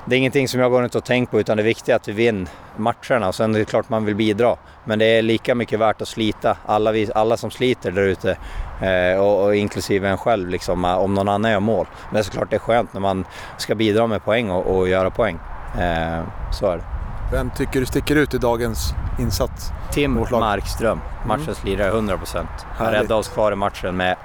det 0.06 0.15
är 0.15 0.17
ingenting 0.17 0.47
som 0.47 0.60
jag 0.60 0.71
går 0.71 0.82
runt 0.82 0.95
och 0.95 1.04
tänker 1.04 1.32
på 1.32 1.39
utan 1.39 1.58
det 1.58 1.63
viktiga 1.63 1.95
är 1.95 2.00
att 2.00 2.08
vi 2.08 2.13
vinner 2.13 2.50
matcherna. 2.76 3.32
Sen 3.32 3.56
är 3.56 3.60
det 3.60 3.65
klart 3.65 3.89
man 3.89 4.06
vill 4.06 4.15
bidra. 4.15 4.56
Men 4.86 5.00
det 5.00 5.06
är 5.06 5.21
lika 5.21 5.56
mycket 5.56 5.80
värt 5.80 6.02
att 6.02 6.08
slita, 6.08 6.58
alla, 6.65 6.91
vi, 6.91 7.10
alla 7.15 7.38
som 7.38 7.52
sliter 7.52 7.91
där 7.91 8.02
ute. 8.02 8.38
Eh, 8.82 9.19
och, 9.19 9.43
och, 9.43 9.56
inklusive 9.56 10.10
en 10.10 10.17
själv 10.17 10.50
liksom, 10.50 10.86
om 10.86 11.13
någon 11.13 11.30
annan 11.30 11.52
gör 11.52 11.60
mål. 11.60 11.88
Men 12.06 12.13
det 12.13 12.19
är 12.19 12.23
såklart 12.23 12.50
det 12.50 12.56
är 12.56 12.60
skönt 12.60 12.93
när 12.93 13.02
man 13.02 13.26
ska 13.58 13.76
bidra 13.76 14.08
med 14.08 14.23
poäng 14.23 14.50
och, 14.50 14.78
och 14.78 14.89
göra 14.89 15.10
poäng. 15.10 15.39
Eh, 15.80 16.23
så 16.52 16.67
är 16.67 16.78
det. 16.78 16.84
Vem 17.32 17.50
tycker 17.50 17.80
du 17.80 17.86
sticker 17.86 18.15
ut 18.15 18.34
i 18.34 18.38
dagens 18.38 18.93
insats? 19.19 19.71
Tim 19.91 20.26
Markström, 20.32 21.02
matchens 21.28 21.63
mm. 21.63 21.78
lirare 21.78 21.91
100%. 21.91 22.45
Han 22.78 22.91
räddade 22.91 23.13
oss 23.13 23.28
kvar 23.28 23.52
i 23.52 23.56
matchen 23.56 23.97
med 23.97 24.15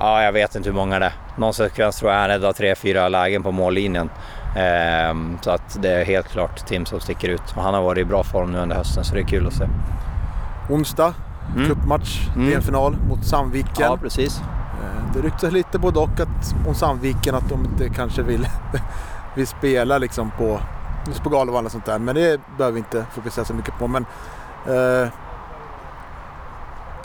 Ja, 0.00 0.22
jag 0.22 0.32
vet 0.32 0.54
inte 0.54 0.68
hur 0.68 0.76
många 0.76 0.98
det 0.98 1.06
är. 1.06 1.12
Någon 1.40 1.54
sekvens 1.54 1.98
tror 1.98 2.12
jag 2.12 2.18
han 2.18 2.28
räddade 2.28 2.52
tre, 2.52 2.74
fyra 2.74 3.08
lägen 3.08 3.42
på 3.42 3.52
mållinjen. 3.52 4.10
Ehm, 4.56 5.38
så 5.40 5.50
att 5.50 5.82
det 5.82 5.90
är 5.90 6.04
helt 6.04 6.28
klart 6.28 6.66
Tim 6.66 6.86
som 6.86 7.00
sticker 7.00 7.28
ut. 7.28 7.42
Och 7.56 7.62
han 7.62 7.74
har 7.74 7.82
varit 7.82 7.98
i 7.98 8.04
bra 8.04 8.24
form 8.24 8.52
nu 8.52 8.58
under 8.58 8.76
hösten 8.76 9.04
så 9.04 9.14
det 9.14 9.20
är 9.20 9.26
kul 9.26 9.46
att 9.46 9.52
se. 9.52 9.68
Onsdag, 10.70 11.14
mm. 11.56 11.68
cupmatch, 11.68 12.28
mm. 12.36 12.62
final 12.62 12.96
mot 13.08 13.24
Sandviken. 13.24 13.72
Ja, 13.78 13.98
precis. 14.02 14.40
Ehm, 14.40 15.12
det 15.14 15.20
ryktas 15.20 15.52
lite 15.52 15.78
både 15.78 15.98
och 15.98 16.20
att, 16.20 16.54
om 16.68 16.74
Sandviken 16.74 17.34
att 17.34 17.48
de 17.48 17.64
inte 17.64 17.88
kanske 17.88 18.22
vill, 18.22 18.48
vill 19.34 19.46
spela 19.46 19.98
liksom 19.98 20.30
på, 20.38 20.60
på 21.22 21.30
Galovallen 21.30 21.66
och 21.66 21.72
sånt 21.72 21.86
där. 21.86 21.98
Men 21.98 22.14
det 22.14 22.40
behöver 22.56 22.74
vi 22.74 22.78
inte 22.78 23.04
fokusera 23.12 23.44
så 23.44 23.54
mycket 23.54 23.78
på. 23.78 23.88
Men, 23.88 24.06
eh, 24.66 25.08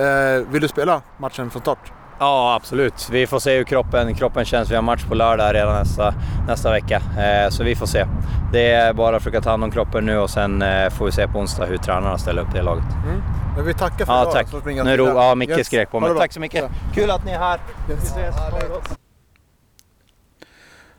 eh, 0.05 0.43
vill 0.49 0.61
du 0.61 0.67
spela 0.67 1.01
matchen 1.17 1.49
från 1.49 1.61
start? 1.61 1.91
Ja, 2.19 2.55
absolut. 2.55 3.09
Vi 3.11 3.27
får 3.27 3.39
se 3.39 3.57
hur 3.57 3.63
kroppen, 3.63 4.15
kroppen 4.15 4.45
känns. 4.45 4.71
Vi 4.71 4.75
har 4.75 4.81
match 4.81 5.05
på 5.05 5.15
lördag 5.15 5.53
redan 5.55 5.75
nästa, 5.79 6.13
nästa 6.47 6.71
vecka, 6.71 7.01
eh, 7.17 7.49
så 7.49 7.63
vi 7.63 7.75
får 7.75 7.85
se. 7.85 8.05
Det 8.51 8.71
är 8.71 8.93
bara 8.93 9.15
att 9.15 9.23
försöka 9.23 9.41
ta 9.41 9.49
hand 9.49 9.63
om 9.63 9.71
kroppen 9.71 10.05
nu 10.05 10.17
och 10.17 10.29
sen 10.29 10.61
eh, 10.61 10.89
får 10.89 11.05
vi 11.05 11.11
se 11.11 11.27
på 11.27 11.39
onsdag 11.39 11.65
hur 11.65 11.77
tränarna 11.77 12.17
ställer 12.17 12.41
upp 12.41 12.47
det 12.53 12.61
laget. 12.61 12.83
Mm. 13.05 13.21
Men 13.55 13.65
vi 13.65 13.73
tackar 13.73 14.05
för 14.05 14.13
ja, 14.13 14.21
idag. 14.21 14.33
tack. 14.33 14.49
så 14.49 14.83
Nu 14.83 14.97
ro, 14.97 15.05
ja, 15.05 15.35
Micke 15.35 15.49
Yes. 15.49 15.67
skrek 15.67 15.91
på 15.91 15.99
mig. 15.99 16.15
Tack 16.17 16.33
så 16.33 16.39
mycket. 16.39 16.71
Kul 16.93 17.11
att 17.11 17.25
ni 17.25 17.31
är 17.31 17.39
här. 17.39 17.59
Vi 17.87 17.93
Yes. 17.93 18.03
ses. 18.03 18.35
Ha 18.35 18.59
det 18.59 18.67
gott. 18.67 18.99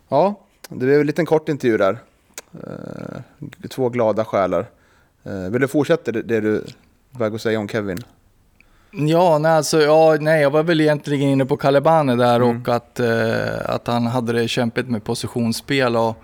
Ja, 0.08 0.40
det 0.68 0.86
blev 0.86 1.00
en 1.00 1.06
liten 1.06 1.26
kort 1.26 1.48
intervju 1.48 1.76
där. 1.78 1.98
Eh, 2.52 3.68
två 3.70 3.88
glada 3.88 4.24
själar. 4.24 4.66
Vill 5.50 5.60
du 5.60 5.68
fortsätta 5.68 6.12
det, 6.12 6.22
det 6.22 6.40
du 6.40 6.64
var 7.10 7.26
att 7.34 7.40
säga 7.40 7.58
om 7.58 7.68
Kevin? 7.68 7.98
Ja, 8.90 9.38
nej, 9.38 9.52
alltså, 9.52 9.80
ja, 9.82 10.16
nej, 10.20 10.42
jag 10.42 10.50
var 10.50 10.62
väl 10.62 10.80
egentligen 10.80 11.28
inne 11.30 11.44
på 11.46 11.56
Calebane 11.56 12.16
där 12.16 12.36
Mm. 12.40 12.60
och 12.62 12.68
att, 12.68 13.00
eh, 13.00 13.60
att 13.74 13.86
han 13.86 14.06
hade 14.06 14.32
det 14.32 14.48
kämpigt 14.48 14.88
med 14.88 15.04
positionsspel 15.04 15.96
och, 15.96 16.16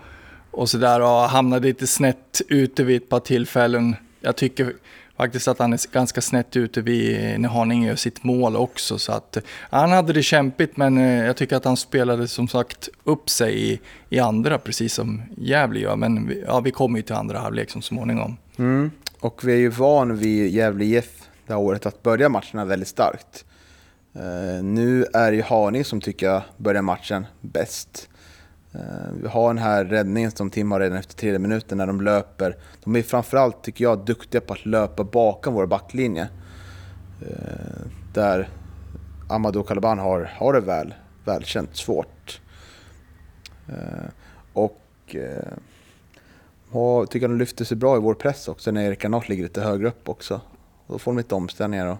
och 0.51 0.69
sådär 0.69 1.01
och 1.01 1.07
hamnade 1.29 1.67
lite 1.67 1.87
snett 1.87 2.41
ute 2.49 2.83
vid 2.83 2.97
ett 3.03 3.09
par 3.09 3.19
tillfällen. 3.19 3.95
Jag 4.21 4.35
tycker 4.35 4.73
faktiskt 5.17 5.47
att 5.47 5.59
han 5.59 5.73
är 5.73 5.93
ganska 5.93 6.21
snett 6.21 6.55
ute 6.55 6.81
vid 6.81 7.39
när 7.39 7.49
Haninge 7.49 7.87
gör 7.87 7.95
sitt 7.95 8.23
mål 8.23 8.55
också. 8.55 8.97
Så 8.99 9.11
att, 9.11 9.37
eh, 9.37 9.43
han 9.69 9.91
hade 9.91 10.13
det 10.13 10.23
kämpigt 10.23 10.77
men 10.77 10.97
eh, 10.97 11.25
jag 11.25 11.35
tycker 11.37 11.55
att 11.55 11.65
han 11.65 11.77
spelade 11.77 12.27
som 12.27 12.47
sagt 12.47 12.89
upp 13.03 13.29
sig 13.29 13.71
i, 13.71 13.79
i 14.09 14.19
andra 14.19 14.57
precis 14.57 14.93
som 14.93 15.21
Gävle 15.37 15.79
gör. 15.79 15.95
Men 15.95 16.33
ja, 16.47 16.59
vi 16.59 16.71
kommer 16.71 16.97
ju 16.99 17.03
till 17.03 17.15
andra 17.15 17.39
halvlek 17.39 17.69
så 17.69 17.81
småningom. 17.81 18.37
Mm. 18.57 18.91
Och 19.19 19.41
vi 19.43 19.53
är 19.53 19.57
ju 19.57 19.69
van 19.69 20.17
vid 20.17 20.51
Gävle 20.53 20.85
IF 20.85 21.05
det 21.47 21.53
här 21.53 21.59
året 21.59 21.85
att 21.85 22.03
börja 22.03 22.29
matcherna 22.29 22.65
väldigt 22.65 22.87
starkt. 22.87 23.45
Eh, 24.13 24.63
nu 24.63 25.05
är 25.13 25.31
det 25.31 25.37
ju 25.37 25.43
Haninge 25.43 25.83
som 25.83 26.01
tycker 26.01 26.25
jag 26.25 26.41
börjar 26.57 26.81
matchen 26.81 27.25
bäst. 27.41 28.09
Eh, 28.73 28.79
vi 29.21 29.27
har 29.27 29.47
den 29.47 29.63
här 29.63 29.85
räddningen 29.85 30.31
som 30.31 30.49
Tim 30.49 30.71
har 30.71 30.79
redan 30.79 30.97
efter 30.97 31.15
tredje 31.15 31.39
minuten 31.39 31.77
när 31.77 31.87
de 31.87 32.01
löper. 32.01 32.57
De 32.83 32.95
är 32.95 33.01
framförallt, 33.01 33.63
tycker 33.63 33.83
jag, 33.83 34.05
duktiga 34.05 34.41
på 34.41 34.53
att 34.53 34.65
löpa 34.65 35.03
bakom 35.03 35.53
vår 35.53 35.65
backlinje. 35.65 36.29
Eh, 37.21 37.85
där 38.13 38.49
Amadou 39.29 39.63
Kalaban 39.63 39.99
har, 39.99 40.31
har 40.35 40.53
det 40.53 40.61
väl, 40.61 40.93
välkänt 41.25 41.75
svårt. 41.75 42.41
Och 44.53 45.15
jag 46.71 47.09
tycker 47.09 47.27
de 47.27 47.37
lyfter 47.37 47.65
sig 47.65 47.77
bra 47.77 47.97
i 47.97 47.99
vår 47.99 48.13
press 48.13 48.47
också 48.47 48.71
när 48.71 48.83
Erik 48.83 49.05
Arnott 49.05 49.29
ligger 49.29 49.43
lite 49.43 49.61
högre 49.61 49.87
upp 49.87 50.09
också. 50.09 50.41
Då 50.93 50.99
får 50.99 51.11
de 51.11 51.17
lite 51.17 51.35
omställningar. 51.35 51.87
Och, 51.87 51.97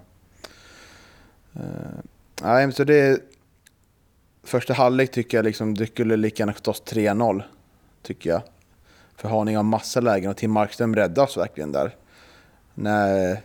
uh, 1.56 1.63
nej, 2.41 2.71
så 2.71 2.84
det 2.84 3.21
första 4.43 4.73
halvlek 4.73 5.12
tycker 5.12 5.38
jag 5.38 5.45
liksom, 5.45 5.75
det 5.75 5.88
skulle 5.88 6.17
lika 6.17 6.41
gärna 6.41 6.53
stått 6.53 6.93
3-0. 6.93 7.43
Tycker 8.01 8.29
jag. 8.29 8.41
För 9.15 9.29
Haninge 9.29 9.58
har 9.58 9.63
massa 9.63 9.99
lägen 9.99 10.32
och 10.32 10.38
Tim 10.38 10.51
Markström 10.51 10.95
räddas 10.95 11.38
verkligen 11.38 11.71
där. 11.71 11.95
Nej, 12.73 13.41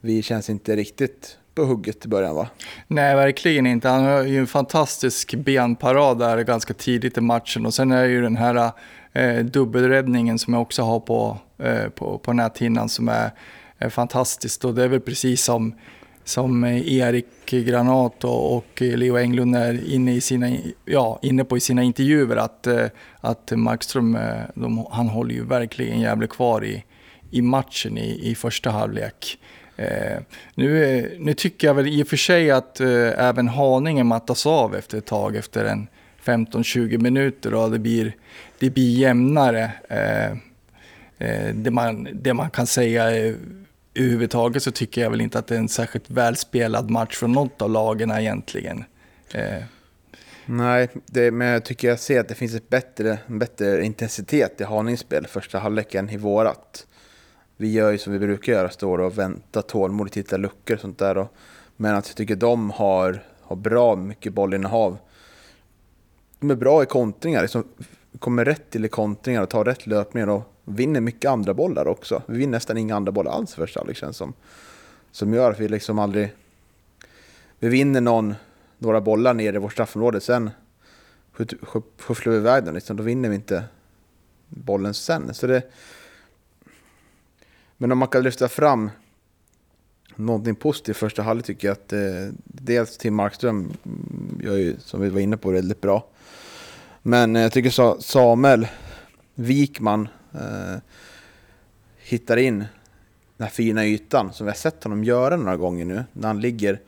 vi 0.00 0.22
känns 0.22 0.50
inte 0.50 0.76
riktigt 0.76 1.38
på 1.54 1.64
hugget 1.64 2.04
i 2.04 2.08
början 2.08 2.34
va? 2.34 2.48
Nej, 2.86 3.16
verkligen 3.16 3.66
inte. 3.66 3.88
Han 3.88 4.04
har 4.04 4.22
ju 4.22 4.38
en 4.38 4.46
fantastisk 4.46 5.34
benparad 5.34 6.18
där 6.18 6.42
ganska 6.42 6.74
tidigt 6.74 7.18
i 7.18 7.20
matchen 7.20 7.66
och 7.66 7.74
sen 7.74 7.92
är 7.92 8.02
det 8.02 8.10
ju 8.10 8.22
den 8.22 8.36
här 8.36 8.72
eh, 9.12 9.44
dubbelräddningen 9.44 10.38
som 10.38 10.54
jag 10.54 10.62
också 10.62 10.82
har 10.82 11.00
på, 11.00 11.38
eh, 11.58 11.88
på, 11.88 12.18
på 12.18 12.32
näthinnan 12.32 12.88
som 12.88 13.08
är, 13.08 13.30
är 13.84 13.88
fantastiskt 13.88 14.64
och 14.64 14.74
det 14.74 14.84
är 14.84 14.88
väl 14.88 15.00
precis 15.00 15.44
som, 15.44 15.74
som 16.24 16.64
Erik 16.64 17.26
Granat 17.46 18.24
och, 18.24 18.56
och 18.56 18.80
Leo 18.80 19.16
Englund 19.16 19.56
är 19.56 19.92
inne, 19.92 20.14
i 20.14 20.20
sina, 20.20 20.56
ja, 20.84 21.18
inne 21.22 21.44
på 21.44 21.56
i 21.56 21.60
sina 21.60 21.82
intervjuer 21.82 22.36
att, 22.36 22.66
eh, 22.66 22.86
att 23.20 23.52
Markström, 23.56 24.16
eh, 24.16 24.42
de, 24.54 24.86
han 24.90 25.08
håller 25.08 25.34
ju 25.34 25.44
verkligen 25.44 26.00
jävligt 26.00 26.30
kvar 26.30 26.64
i, 26.64 26.84
i 27.30 27.42
matchen 27.42 27.98
i, 27.98 28.30
i 28.30 28.34
första 28.34 28.70
halvlek. 28.70 29.38
Eh, 29.76 30.18
nu, 30.54 30.84
eh, 30.84 31.04
nu 31.18 31.34
tycker 31.34 31.66
jag 31.66 31.74
väl 31.74 31.88
i 31.88 32.02
och 32.02 32.08
för 32.08 32.16
sig 32.16 32.50
att 32.50 32.80
eh, 32.80 32.88
även 33.18 33.48
Haninge 33.48 34.04
mattas 34.04 34.46
av 34.46 34.74
efter 34.74 34.98
ett 34.98 35.06
tag, 35.06 35.36
efter 35.36 35.64
en 35.64 35.86
15-20 36.24 36.98
minuter 36.98 37.54
och 37.54 37.70
det 37.70 37.78
blir, 37.78 38.16
det 38.58 38.70
blir 38.70 38.98
jämnare. 38.98 39.72
Eh, 39.88 40.30
eh, 41.28 41.54
det, 41.54 41.70
man, 41.70 42.08
det 42.12 42.34
man 42.34 42.50
kan 42.50 42.66
säga 42.66 43.10
är, 43.10 43.36
överhuvudtaget 43.94 44.62
så 44.62 44.70
tycker 44.70 45.00
jag 45.00 45.10
väl 45.10 45.20
inte 45.20 45.38
att 45.38 45.46
det 45.46 45.54
är 45.54 45.58
en 45.58 45.68
särskilt 45.68 46.10
välspelad 46.10 46.90
match 46.90 47.16
från 47.16 47.32
något 47.32 47.62
av 47.62 47.70
lagen 47.70 48.10
egentligen. 48.10 48.84
Eh, 49.34 49.62
Nej, 50.46 50.88
det, 51.06 51.30
men 51.30 51.48
jag 51.48 51.64
tycker 51.64 51.88
jag 51.88 52.00
ser 52.00 52.20
att 52.20 52.28
det 52.28 52.34
finns 52.34 52.54
ett 52.54 52.68
bättre, 52.68 53.18
en 53.26 53.38
bättre 53.38 53.84
intensitet 53.84 54.60
i 54.60 54.64
Haninges 54.64 55.00
spel 55.00 55.26
första 55.26 55.58
halvleken 55.58 56.10
i 56.10 56.16
vårat. 56.16 56.86
Vi 57.56 57.72
gör 57.72 57.90
ju 57.90 57.98
som 57.98 58.12
vi 58.12 58.18
brukar 58.18 58.52
göra, 58.52 58.70
står 58.70 58.98
och 58.98 59.18
väntar 59.18 59.62
tålmodigt, 59.62 60.16
hittar 60.16 60.38
luckor 60.38 60.74
och 60.74 60.80
sånt 60.80 60.98
där. 60.98 61.18
Och, 61.18 61.34
men 61.76 61.94
att 61.94 62.08
jag 62.08 62.16
tycker 62.16 62.36
de 62.36 62.70
har, 62.70 63.22
har 63.40 63.56
bra 63.56 63.96
mycket 63.96 64.32
bollinnehav. 64.32 64.98
De 66.40 66.50
är 66.50 66.54
bra 66.54 66.82
i 66.82 66.86
kontringar, 66.86 67.42
liksom, 67.42 67.64
kommer 68.18 68.44
rätt 68.44 68.70
till 68.70 68.84
i 68.84 68.88
kontringar 68.88 69.42
och 69.42 69.50
tar 69.50 69.64
rätt 69.64 69.86
löpningar 69.86 70.28
och 70.28 70.51
vinner 70.64 71.00
mycket 71.00 71.30
andra 71.30 71.54
bollar 71.54 71.86
också. 71.86 72.22
Vi 72.26 72.38
vinner 72.38 72.52
nästan 72.52 72.78
inga 72.78 72.96
andra 72.96 73.12
bollar 73.12 73.32
alls 73.32 73.54
första 73.54 73.80
halvlek 73.80 73.96
känns 73.96 74.16
som. 74.16 74.32
Som 75.10 75.34
gör 75.34 75.50
att 75.50 75.60
vi 75.60 75.68
liksom 75.68 75.98
aldrig... 75.98 76.34
Vi 77.58 77.68
vinner 77.68 78.00
någon, 78.00 78.34
några 78.78 79.00
bollar 79.00 79.34
nere 79.34 79.56
i 79.56 79.58
vårt 79.58 79.72
straffområde, 79.72 80.20
sen 80.20 80.50
skyfflar 81.98 82.32
vi 82.32 82.36
iväg 82.36 82.64
den, 82.64 82.74
liksom, 82.74 82.96
då 82.96 83.02
vinner 83.02 83.28
vi 83.28 83.34
inte 83.34 83.64
bollen 84.48 84.94
sen. 84.94 85.34
Så 85.34 85.46
det, 85.46 85.62
men 87.76 87.92
om 87.92 87.98
man 87.98 88.08
kan 88.08 88.22
lyfta 88.22 88.48
fram 88.48 88.90
någonting 90.16 90.54
positivt 90.54 90.96
i 90.96 90.98
första 90.98 91.22
halvlek 91.22 91.46
tycker 91.46 91.68
jag 91.68 91.72
att 91.72 91.92
eh, 91.92 92.34
dels 92.44 92.98
Tim 92.98 93.14
Markström 93.14 93.72
gör 94.40 94.56
ju, 94.56 94.76
som 94.78 95.00
vi 95.00 95.08
var 95.08 95.20
inne 95.20 95.36
på, 95.36 95.50
väldigt 95.50 95.80
bra. 95.80 96.06
Men 97.02 97.36
eh, 97.36 97.42
jag 97.42 97.52
tycker 97.52 97.70
så, 97.70 98.00
Samuel 98.00 98.66
Wikman 99.34 100.08
eh, 100.34 100.76
hittar 101.98 102.36
in 102.36 102.58
den 103.36 103.46
här 103.46 103.48
fina 103.48 103.86
ytan 103.86 104.32
som 104.32 104.46
vi 104.46 104.50
har 104.50 104.56
sett 104.56 104.84
honom 104.84 105.04
göra 105.04 105.36
några 105.36 105.56
gånger 105.56 105.84
nu. 105.84 106.04
När 106.12 106.28
han 106.28 106.40
ligger 106.40 106.80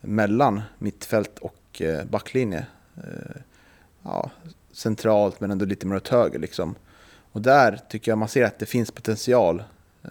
mellan 0.00 0.62
mittfält 0.78 1.38
och 1.38 1.82
eh, 1.82 2.04
backlinje. 2.04 2.66
Eh, 2.96 3.40
ja, 4.02 4.30
centralt 4.72 5.40
men 5.40 5.50
ändå 5.50 5.64
lite 5.64 5.86
mer 5.86 5.96
åt 5.96 6.08
höger 6.08 6.38
liksom. 6.38 6.74
Och 7.32 7.40
där 7.40 7.80
tycker 7.88 8.10
jag 8.10 8.18
man 8.18 8.28
ser 8.28 8.44
att 8.44 8.58
det 8.58 8.66
finns 8.66 8.90
potential. 8.90 9.62
Eh, 10.02 10.10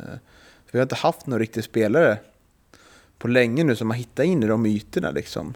för 0.66 0.72
vi 0.72 0.80
har 0.80 0.84
inte 0.84 0.96
haft 0.96 1.28
någon 1.28 1.40
riktig 1.40 1.64
spelare 1.64 2.18
på 3.18 3.28
länge 3.28 3.64
nu 3.64 3.76
som 3.76 3.90
har 3.90 3.98
hittat 3.98 4.26
in 4.26 4.44
i 4.44 4.48
de 4.48 4.66
ytorna 4.66 5.12
liksom. 5.12 5.54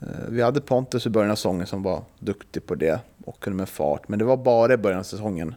Eh, 0.00 0.28
vi 0.28 0.42
hade 0.42 0.60
Pontus 0.60 1.06
i 1.06 1.10
början 1.10 1.30
av 1.30 1.36
säsongen 1.36 1.66
som 1.66 1.82
var 1.82 2.02
duktig 2.18 2.66
på 2.66 2.74
det 2.74 3.00
och 3.24 3.40
kunde 3.40 3.56
med 3.56 3.68
fart. 3.68 4.08
Men 4.08 4.18
det 4.18 4.24
var 4.24 4.36
bara 4.36 4.74
i 4.74 4.76
början 4.76 5.00
av 5.00 5.04
säsongen. 5.04 5.54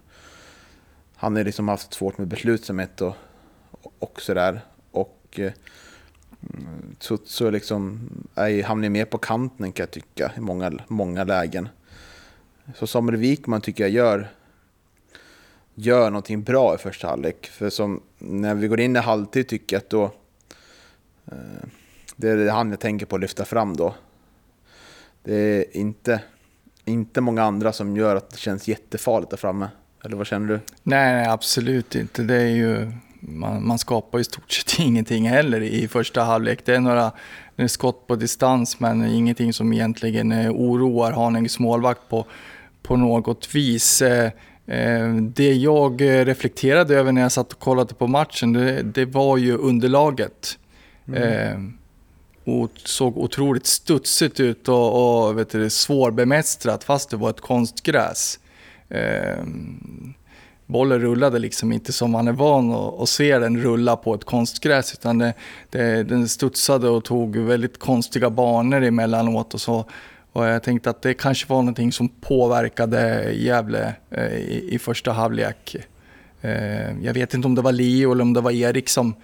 Han 1.18 1.36
har 1.36 1.44
liksom 1.44 1.68
haft 1.68 1.94
svårt 1.94 2.18
med 2.18 2.28
beslutsamhet 2.28 3.02
och, 3.02 3.16
och 4.00 4.22
sådär. 4.22 4.62
Och 4.92 5.40
eh, 5.40 5.52
så, 7.00 7.18
så 7.26 7.50
liksom 7.50 8.10
är, 8.36 8.64
hamnar 8.64 8.86
jag 8.86 8.92
mer 8.92 9.06
på 9.06 9.18
kanten 9.18 9.72
kan 9.72 9.84
jag 9.84 9.92
tycka 9.92 10.32
i 10.38 10.40
många, 10.40 10.72
många 10.88 11.24
lägen. 11.24 11.70
Så 12.76 12.88
Samuel 12.88 13.18
Wikman 13.18 13.62
tycker 13.62 13.84
jag 13.84 13.92
gör, 13.92 14.30
gör 15.76 16.10
någonting 16.10 16.44
bra 16.44 16.76
i 16.76 16.78
första 16.78 17.08
halvlek. 17.08 17.46
För 17.46 17.70
som 17.70 18.02
när 18.18 18.56
vi 18.56 18.68
går 18.68 18.80
in 18.80 18.96
i 18.96 19.00
halvtid 19.00 19.48
tycker 19.48 19.76
jag 19.76 19.82
att 19.82 19.90
då 19.90 20.04
eh, 21.26 21.68
det 22.16 22.30
är 22.30 22.50
han 22.50 22.70
jag 22.70 22.80
tänker 22.80 23.06
på 23.06 23.16
att 23.16 23.22
lyfta 23.22 23.46
fram 23.46 23.78
då. 23.78 23.96
Det 25.24 25.36
är 25.36 25.78
inte, 25.78 26.22
inte 26.86 27.22
många 27.22 27.44
andra 27.44 27.74
som 27.74 27.98
gör 27.98 28.16
att 28.16 28.30
det 28.30 28.38
känns 28.38 28.68
jättefarligt 28.68 29.30
där 29.30 29.38
framme. 29.38 29.68
Eller 30.08 30.18
vad 30.18 30.28
känner 30.28 30.48
du? 30.48 30.60
Nej, 30.84 31.14
nej 31.14 31.28
absolut 31.28 31.96
inte. 31.96 32.24
Det 32.24 32.36
är 32.36 32.48
ju, 32.48 32.92
man, 33.20 33.68
man 33.68 33.80
skapar 33.80 34.20
i 34.20 34.24
stort 34.24 34.52
sett 34.52 34.80
ingenting 34.80 35.30
heller 35.30 35.62
i 35.62 35.88
första 35.88 36.24
halvlek. 36.24 36.66
Det 36.66 36.76
är 36.76 36.80
några 36.80 37.12
det 37.56 37.64
är 37.64 37.68
skott 37.68 38.08
på 38.08 38.16
distans, 38.16 38.80
men 38.80 39.06
ingenting 39.06 39.54
som 39.54 39.74
egentligen 39.74 40.34
oroar 40.52 41.12
Haninges 41.12 41.60
målvakt 41.60 42.10
på, 42.10 42.26
på 42.82 42.96
något 42.96 43.56
vis. 43.56 44.04
Det 45.20 45.54
jag 45.54 46.02
reflekterade 46.02 46.96
över 46.96 47.12
när 47.12 47.22
jag 47.22 47.32
satt 47.32 47.54
och 47.54 47.60
kollade 47.60 47.94
på 47.94 48.08
matchen, 48.08 48.54
det, 48.54 48.82
det 48.82 49.06
var 49.06 49.38
ju 49.38 49.58
underlaget. 49.58 50.58
Mm. 51.08 51.78
Och 52.44 52.72
såg 52.76 53.18
otroligt 53.18 53.66
studsigt 53.66 54.40
ut 54.40 54.68
och, 54.68 55.28
och 55.28 55.38
vet 55.38 55.50
du, 55.50 55.70
svårbemästrat 55.70 56.84
fast 56.84 57.10
det 57.10 57.18
var 57.18 57.30
ett 57.30 57.42
konstgräs. 57.42 58.40
Ehm, 58.90 60.14
bollen 60.66 61.00
rullade 61.00 61.40
liksom 61.40 61.72
inte 61.72 61.94
som 61.94 62.12
man 62.12 62.28
är 62.28 62.32
van 62.32 62.72
att, 62.72 63.02
att 63.02 63.10
se 63.10 63.40
den 63.40 63.62
rulla 63.62 63.96
på 63.96 64.14
ett 64.14 64.24
konstgräs 64.24 64.94
utan 64.94 65.18
det, 65.18 65.34
det, 65.70 66.04
den 66.04 66.28
studsade 66.28 66.90
och 66.90 67.04
tog 67.04 67.38
väldigt 67.38 67.80
konstiga 67.80 68.30
banor 68.30 68.84
emellanåt 68.84 69.54
och 69.54 69.62
så. 69.62 69.86
Och 70.32 70.46
jag 70.46 70.64
tänkte 70.64 70.90
att 70.90 71.02
det 71.02 71.14
kanske 71.14 71.50
var 71.50 71.58
någonting 71.58 71.92
som 71.92 72.10
påverkade 72.10 73.32
Gävle 73.32 73.96
eh, 74.10 74.34
i, 74.34 74.70
i 74.72 74.80
första 74.80 75.12
halvlek. 75.12 75.76
Eh, 76.42 77.00
jag 77.02 77.14
vet 77.14 77.34
inte 77.34 77.48
om 77.48 77.56
det 77.56 77.62
var 77.62 77.72
Leo 77.72 78.12
eller 78.12 78.22
om 78.22 78.34
det 78.34 78.42
var 78.42 78.52
Erik 78.52 78.90
som, 78.90 79.16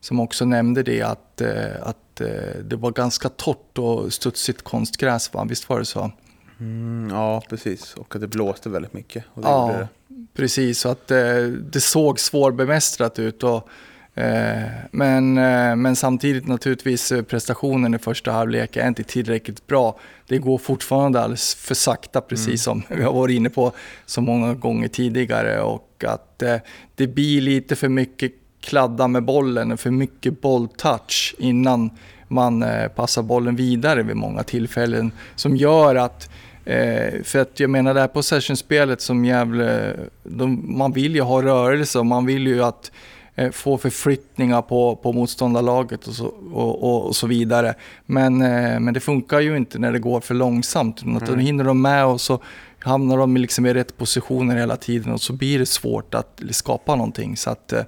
som 0.00 0.20
också 0.20 0.44
nämnde 0.44 0.82
det 0.82 1.02
att, 1.02 1.40
eh, 1.40 1.82
att 1.82 2.20
eh, 2.20 2.60
det 2.64 2.76
var 2.76 2.90
ganska 2.90 3.28
torrt 3.28 3.78
och 3.78 4.12
studsigt 4.12 4.62
konstgräs. 4.62 5.34
Va? 5.34 5.46
Visst 5.48 5.68
var 5.68 5.78
det 5.78 5.84
så? 5.84 6.10
Mm, 6.60 7.10
ja, 7.10 7.42
precis. 7.48 7.94
Och 7.94 8.14
att 8.14 8.20
det 8.20 8.28
blåste 8.28 8.68
väldigt 8.68 8.92
mycket. 8.92 9.24
Ja, 9.34 9.72
gjorde 9.72 9.88
precis. 10.34 10.80
Så 10.80 10.88
att 10.88 11.10
eh, 11.10 11.42
det 11.72 11.80
såg 11.80 12.20
svårbemästrat 12.20 13.18
ut. 13.18 13.42
Och, 13.42 13.68
eh, 14.14 14.62
men, 14.90 15.38
eh, 15.38 15.76
men 15.76 15.96
samtidigt 15.96 16.46
naturligtvis 16.46 17.12
eh, 17.12 17.22
prestationen 17.22 17.94
i 17.94 17.98
första 17.98 18.32
halvlek 18.32 18.76
är 18.76 18.88
inte 18.88 19.02
tillräckligt 19.02 19.66
bra. 19.66 19.98
Det 20.26 20.38
går 20.38 20.58
fortfarande 20.58 21.20
alldeles 21.20 21.54
för 21.54 21.74
sakta, 21.74 22.20
precis 22.20 22.62
som 22.62 22.82
vi 22.88 23.02
har 23.02 23.12
varit 23.12 23.36
inne 23.36 23.50
på 23.50 23.72
så 24.06 24.20
många 24.20 24.54
gånger 24.54 24.88
tidigare. 24.88 25.60
Och 25.60 26.04
att 26.06 26.42
eh, 26.42 26.56
det 26.94 27.06
blir 27.06 27.40
lite 27.40 27.76
för 27.76 27.88
mycket 27.88 28.32
kladda 28.60 29.08
med 29.08 29.24
bollen 29.24 29.72
och 29.72 29.80
för 29.80 29.90
mycket 29.90 30.40
bolltouch 30.40 31.34
innan 31.38 31.90
man 32.28 32.62
eh, 32.62 32.88
passar 32.88 33.22
bollen 33.22 33.56
vidare 33.56 34.02
vid 34.02 34.16
många 34.16 34.42
tillfällen. 34.42 35.12
Som 35.36 35.56
gör 35.56 35.94
att 35.94 36.30
Eh, 36.64 37.22
för 37.22 37.38
att 37.38 37.60
jag 37.60 37.70
menar 37.70 37.94
det 37.94 38.00
här 38.00 38.08
possession-spelet 38.08 39.00
som 39.00 39.24
Gävle, 39.24 39.96
de, 40.22 40.78
man 40.78 40.92
vill 40.92 41.14
ju 41.14 41.20
ha 41.20 41.42
rörelse 41.42 41.98
och 41.98 42.06
man 42.06 42.26
vill 42.26 42.46
ju 42.46 42.64
att 42.64 42.92
eh, 43.34 43.50
få 43.50 43.78
förflyttningar 43.78 44.62
på, 44.62 44.96
på 44.96 45.12
motståndarlaget 45.12 46.06
och 46.06 46.14
så, 46.14 46.26
och, 46.52 46.82
och, 46.82 47.06
och 47.06 47.16
så 47.16 47.26
vidare. 47.26 47.74
Men, 48.06 48.42
eh, 48.42 48.80
men 48.80 48.94
det 48.94 49.00
funkar 49.00 49.40
ju 49.40 49.56
inte 49.56 49.78
när 49.78 49.92
det 49.92 49.98
går 49.98 50.20
för 50.20 50.34
långsamt. 50.34 51.02
Att 51.16 51.26
Då 51.26 51.34
hinner 51.34 51.64
de 51.64 51.82
med 51.82 52.06
och 52.06 52.20
så 52.20 52.42
hamnar 52.78 53.16
de 53.16 53.36
liksom 53.36 53.66
i 53.66 53.74
rätt 53.74 53.96
positioner 53.96 54.56
hela 54.56 54.76
tiden 54.76 55.12
och 55.12 55.20
så 55.20 55.32
blir 55.32 55.58
det 55.58 55.66
svårt 55.66 56.14
att 56.14 56.42
skapa 56.50 56.96
någonting. 56.96 57.36
Så 57.36 57.50
att 57.50 57.72
eh, 57.72 57.82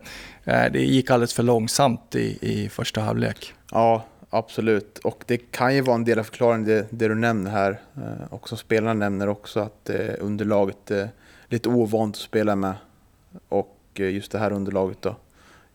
det 0.45 0.81
gick 0.81 1.11
alldeles 1.11 1.35
för 1.35 1.43
långsamt 1.43 2.15
i, 2.15 2.39
i 2.41 2.69
första 2.69 3.01
halvlek. 3.01 3.55
Ja, 3.71 4.05
absolut. 4.33 4.99
Och 4.99 5.25
det 5.27 5.37
kan 5.37 5.75
ju 5.75 5.81
vara 5.81 5.95
en 5.95 6.05
del 6.05 6.19
av 6.19 6.25
förklaringen, 6.25 6.65
det, 6.65 6.87
det 6.91 7.09
du 7.09 7.15
nämner 7.15 7.51
här. 7.51 7.81
Eh, 7.97 8.33
och 8.33 8.49
som 8.49 8.59
spelarna 8.59 8.95
nämner 8.95 9.29
också, 9.29 9.61
att 9.61 9.91
eh, 9.91 10.15
underlaget 10.21 10.91
är 10.91 11.09
lite 11.49 11.69
ovant 11.69 12.17
att 12.17 12.23
spela 12.23 12.57
med. 12.57 12.75
Och 13.49 13.79
eh, 13.95 14.11
just 14.11 14.33
det 14.33 14.39
här 14.39 14.53
underlaget 14.53 15.03
då, 15.03 15.17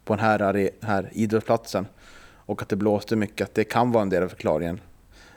på 0.03 0.15
den 0.15 0.25
här, 0.25 0.69
här 0.81 1.09
idrottsplatsen. 1.11 1.87
Och 2.35 2.61
att 2.61 2.69
det 2.69 2.75
blåste 2.75 3.15
mycket, 3.15 3.45
att 3.47 3.55
det 3.55 3.63
kan 3.63 3.91
vara 3.91 4.01
en 4.01 4.09
del 4.09 4.23
av 4.23 4.27
förklaringen. 4.27 4.79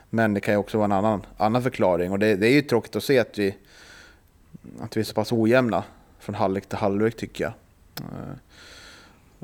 Men 0.09 0.33
det 0.33 0.39
kan 0.39 0.53
ju 0.53 0.57
också 0.57 0.77
vara 0.77 0.85
en 0.85 0.91
annan, 0.91 1.25
annan 1.37 1.63
förklaring. 1.63 2.11
Och 2.11 2.19
det, 2.19 2.35
det 2.35 2.47
är 2.47 2.53
ju 2.53 2.61
tråkigt 2.61 2.95
att 2.95 3.03
se 3.03 3.19
att 3.19 3.37
vi, 3.37 3.55
att 4.79 4.97
vi 4.97 5.01
är 5.01 5.05
så 5.05 5.13
pass 5.13 5.31
ojämna 5.31 5.83
från 6.19 6.35
halvlek 6.35 6.65
till 6.65 6.77
halvlek 6.77 7.17
tycker 7.17 7.43
jag. 7.43 7.53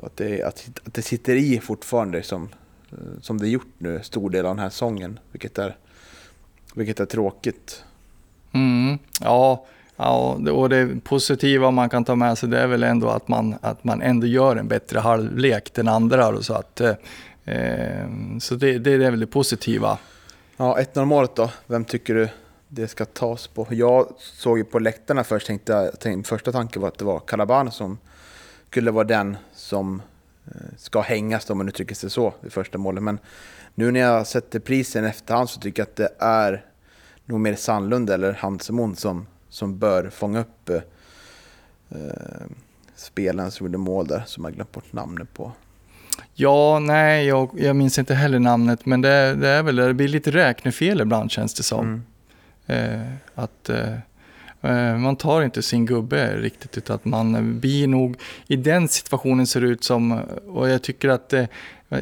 Att 0.02 0.16
det, 0.16 0.42
att, 0.42 0.70
att 0.84 0.94
det 0.94 1.02
sitter 1.02 1.36
i 1.36 1.60
fortfarande 1.60 2.22
som, 2.22 2.48
som 3.22 3.38
det 3.38 3.48
gjort 3.48 3.74
nu 3.78 4.00
stor 4.02 4.30
del 4.30 4.46
av 4.46 4.54
den 4.56 4.62
här 4.62 4.70
säsongen. 4.70 5.18
Vilket 5.32 5.58
är, 5.58 5.76
vilket 6.74 7.00
är 7.00 7.06
tråkigt. 7.06 7.84
Mm, 8.52 8.98
ja, 9.20 9.66
ja, 9.96 10.38
och 10.52 10.68
det 10.68 11.04
positiva 11.04 11.70
man 11.70 11.88
kan 11.88 12.04
ta 12.04 12.14
med 12.14 12.38
sig 12.38 12.48
det 12.48 12.60
är 12.60 12.66
väl 12.66 12.82
ändå 12.82 13.08
att 13.08 13.28
man, 13.28 13.54
att 13.60 13.84
man 13.84 14.02
ändå 14.02 14.26
gör 14.26 14.56
en 14.56 14.68
bättre 14.68 14.98
halvlek 14.98 15.74
den 15.74 15.88
andra. 15.88 16.30
då, 16.30 16.42
Så, 16.42 16.54
att, 16.54 16.80
eh, 16.80 16.94
eh, 17.44 18.08
så 18.40 18.54
det, 18.54 18.78
det 18.78 18.92
är 18.92 19.10
väl 19.10 19.20
det 19.20 19.26
positiva. 19.26 19.98
Ja, 20.56 20.78
1-0 20.78 21.04
målet 21.04 21.34
då. 21.34 21.50
Vem 21.66 21.84
tycker 21.84 22.14
du 22.14 22.28
det 22.68 22.88
ska 22.88 23.04
tas 23.04 23.46
på? 23.46 23.66
Jag 23.70 24.06
såg 24.18 24.58
ju 24.58 24.64
på 24.64 24.78
läktarna 24.78 25.24
först, 25.24 25.46
tänkte 25.46 25.92
tänkte, 26.00 26.28
första 26.28 26.52
tanken 26.52 26.82
var 26.82 26.88
att 26.88 26.98
det 26.98 27.04
var 27.04 27.20
Calaban 27.20 27.72
som 27.72 27.98
skulle 28.70 28.90
vara 28.90 29.04
den 29.04 29.36
som 29.54 29.94
eh, 29.94 30.02
ska 30.76 31.00
hängas 31.00 31.44
då, 31.44 31.52
om 31.52 31.58
man 31.58 31.68
uttrycker 31.68 31.94
sig 31.94 32.10
så, 32.10 32.34
i 32.46 32.50
första 32.50 32.78
målet. 32.78 33.02
Men 33.02 33.18
nu 33.74 33.90
när 33.90 34.00
jag 34.00 34.26
sätter 34.26 34.60
prisen 34.60 35.04
efterhand 35.04 35.50
så 35.50 35.60
tycker 35.60 35.82
jag 35.82 35.88
att 35.88 35.96
det 35.96 36.10
är 36.18 36.64
nog 37.24 37.40
mer 37.40 37.54
Sandlund 37.54 38.10
eller 38.10 38.32
Hansemon 38.32 38.96
som, 38.96 39.26
som 39.48 39.78
bör 39.78 40.10
fånga 40.10 40.40
upp 40.40 40.68
eh, 40.68 40.76
eh, 41.88 42.46
spelaren 42.96 43.50
som 43.50 43.66
gjorde 43.66 43.78
mål 43.78 44.06
där, 44.06 44.22
som 44.26 44.44
jag 44.44 44.54
glömt 44.54 44.72
bort 44.72 44.92
namnet 44.92 45.34
på. 45.34 45.52
Ja, 46.34 46.78
nej, 46.78 47.26
jag, 47.26 47.50
jag 47.56 47.76
minns 47.76 47.98
inte 47.98 48.14
heller 48.14 48.38
namnet, 48.38 48.86
men 48.86 49.00
det, 49.00 49.34
det 49.34 49.48
är 49.48 49.62
väl, 49.62 49.76
det 49.76 49.94
blir 49.94 50.08
lite 50.08 50.30
räknefel 50.30 51.00
ibland 51.00 51.30
känns 51.30 51.54
det 51.54 51.62
som. 51.62 51.86
Mm. 51.86 52.02
Eh, 52.66 53.12
att 53.34 53.68
eh, 53.68 53.92
eh, 53.92 53.98
man 54.98 55.16
tar 55.16 55.42
inte 55.42 55.62
sin 55.62 55.86
gubbe 55.86 56.36
riktigt 56.36 56.78
utan 56.78 56.96
att 56.96 57.04
man 57.04 57.60
blir 57.60 57.86
nog 57.86 58.16
i 58.46 58.56
den 58.56 58.88
situationen 58.88 59.46
ser 59.46 59.60
det 59.60 59.66
ut 59.66 59.84
som 59.84 60.20
och 60.46 60.68
jag 60.68 60.82
tycker 60.82 61.08
att 61.08 61.32
eh, 61.32 61.44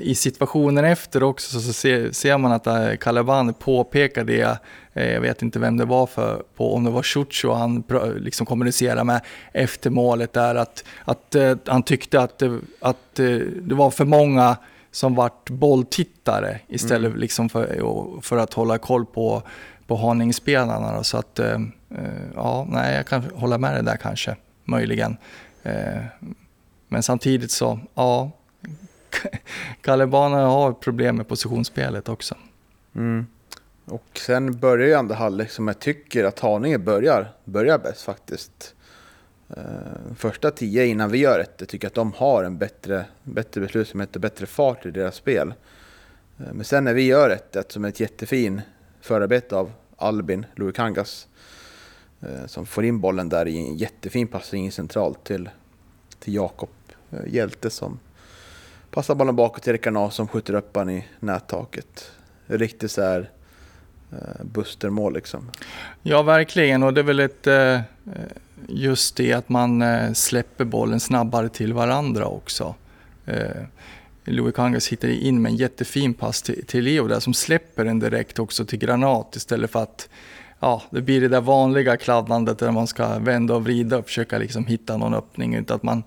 i 0.01 0.15
situationen 0.15 0.85
efter 0.85 1.23
också 1.23 1.61
så, 1.61 1.73
ser, 1.73 2.13
ser 2.13 2.39
man 2.39 2.53
att 2.53 2.67
eh, 2.67 2.97
Calaban 3.01 3.55
påpekar 3.55 4.25
det, 4.25 4.59
eh, 4.95 5.13
jag 5.13 5.21
vet 5.21 5.43
inte 5.43 5.59
vem 5.59 5.77
det 5.77 5.85
var 5.85 6.07
för, 6.07 6.43
på, 6.57 6.75
om 6.75 6.85
det 6.85 6.91
var 6.91 7.03
Chucho 7.03 7.53
han 7.53 7.85
liksom 8.17 8.47
kommunicerar 8.47 9.05
med 9.05 9.21
efter 9.53 9.91
målet 9.91 10.33
där 10.33 10.55
att, 10.55 10.85
att 11.05 11.35
eh, 11.35 11.57
han 11.67 11.83
tyckte 11.83 12.21
att, 12.21 12.39
det, 12.39 12.61
att 12.81 13.19
eh, 13.19 13.37
det 13.61 13.75
var 13.75 13.91
för 13.91 14.05
många 14.05 14.57
som 14.91 15.15
vart 15.15 15.51
bolltittare 15.51 16.61
istället 16.69 17.17
liksom 17.17 17.49
för, 17.49 18.21
för 18.23 18.37
att 18.37 18.55
hålla 18.55 18.79
koll 18.79 19.07
på 19.07 19.43
på 19.87 19.97
Haningespelarna. 19.97 20.97
då. 20.97 21.05
Så 21.05 21.17
att, 21.17 21.39
eh, 21.39 21.53
eh, 21.53 21.61
Eh, 21.91 22.31
ja, 22.35 22.67
nej, 22.71 22.97
jag 22.97 23.07
kan 23.07 23.23
hålla 23.35 23.59
med 23.59 23.75
dig 23.75 23.83
där 23.83 23.97
kanske, 23.97 24.37
möjligen. 24.65 25.17
Eh, 25.63 26.03
men 26.89 27.03
samtidigt 27.03 27.51
så, 27.51 27.81
ja, 27.95 28.31
Kalebana 29.81 30.47
har 30.47 30.73
problem 30.73 31.17
med 31.17 31.29
positionsspelet 31.29 32.09
också. 32.09 32.35
Mm. 32.95 33.27
Och 33.85 34.07
sen 34.15 34.59
börjar 34.59 34.87
ju 34.87 34.95
andra 34.95 35.15
halvlek 35.15 35.51
som 35.51 35.69
jag 35.69 35.79
tycker 35.79 36.25
att 36.25 36.41
Haninge 36.41 36.79
börjar, 36.79 37.33
börjar 37.45 37.79
bäst 37.79 38.03
faktiskt. 38.03 38.75
Eh, 39.57 40.15
första 40.17 40.51
tio 40.51 40.87
innan 40.87 41.11
vi 41.11 41.19
gör 41.19 41.41
ett, 41.41 41.55
jag 41.59 41.69
tycker 41.69 41.87
att 41.87 41.95
de 41.95 42.13
har 42.13 42.45
en 42.45 42.59
bättre, 42.59 43.05
bättre 43.23 43.61
beslutsamhet 43.61 44.15
och 44.15 44.21
bättre 44.21 44.47
fart 44.47 44.87
i 44.87 44.91
deras 44.91 45.15
spel. 45.15 45.55
Men 46.37 46.65
sen 46.65 46.85
när 46.85 46.95
vi 46.95 47.03
gör 47.03 47.31
ett, 47.31 47.57
ett 47.57 47.73
som 47.73 47.85
är 47.85 47.89
ett 47.89 48.01
jättefin 48.01 48.61
förarbete 49.01 49.57
av 49.57 49.73
Albin 49.97 50.47
Luikangas 50.55 51.29
eh, 51.33 51.36
Eh, 52.27 52.47
som 52.47 52.67
får 52.67 52.85
in 52.85 53.01
bollen 53.01 53.29
där 53.29 53.49
i 53.49 53.59
en 53.59 53.77
jättefin 53.77 54.29
passning 54.29 54.73
centralt 54.73 55.25
till, 55.25 55.49
till 56.19 56.35
Jakob 56.35 56.69
eh, 57.11 57.35
Hjälte 57.35 57.71
som 57.71 57.99
passar 58.91 59.15
bollen 59.15 59.37
bakåt 59.37 59.63
till 59.63 59.73
Rickard 59.73 60.13
som 60.13 60.29
skjuter 60.29 60.55
upp 60.55 60.75
den 60.75 60.91
i 60.91 61.05
nättaket. 61.21 62.11
Riktigt 62.47 62.91
så 62.91 63.03
här 63.03 63.31
eh, 64.13 64.45
Buster-mål 64.45 65.15
liksom. 65.15 65.51
Ja, 66.03 66.23
verkligen. 66.23 66.83
Och 66.83 66.95
det 66.95 67.01
är 67.01 67.03
väl 67.03 67.21
ett, 67.21 67.47
just 68.69 69.17
det 69.17 69.33
att 69.33 69.49
man 69.49 69.85
släpper 70.15 70.65
bollen 70.65 71.01
snabbare 71.01 71.49
till 71.49 71.73
varandra 71.73 72.27
också. 72.27 72.75
Louis 74.25 74.55
Kangas 74.55 74.89
hittar 74.89 75.09
in 75.09 75.43
med 75.43 75.51
en 75.51 75.57
jättefin 75.57 76.15
pass 76.15 76.43
till, 76.43 76.67
till 76.67 76.85
Leo 76.85 77.09
där 77.09 77.21
som 77.21 77.35
släpper 77.35 77.85
den 77.85 77.99
direkt 77.99 78.39
också 78.39 78.65
till 78.65 78.79
Granat 78.79 79.37
istället 79.37 79.71
för 79.71 79.83
att 79.83 80.09
ja, 80.61 80.83
det 80.91 81.03
blir 81.03 81.21
det 81.21 81.29
där 81.29 81.41
vanliga 81.41 81.97
kladdandet 81.97 82.59
där 82.59 82.71
man 82.71 82.87
ska 82.87 83.19
vända 83.19 83.55
och 83.55 83.65
vrida 83.65 83.99
och 83.99 84.05
försöka 84.07 84.39
liksom 84.39 84.67
hitta 84.67 84.97
någon 84.97 85.15
öppning. 85.15 85.55
Utan 85.55 85.77
att 85.77 85.83
man, 85.83 86.03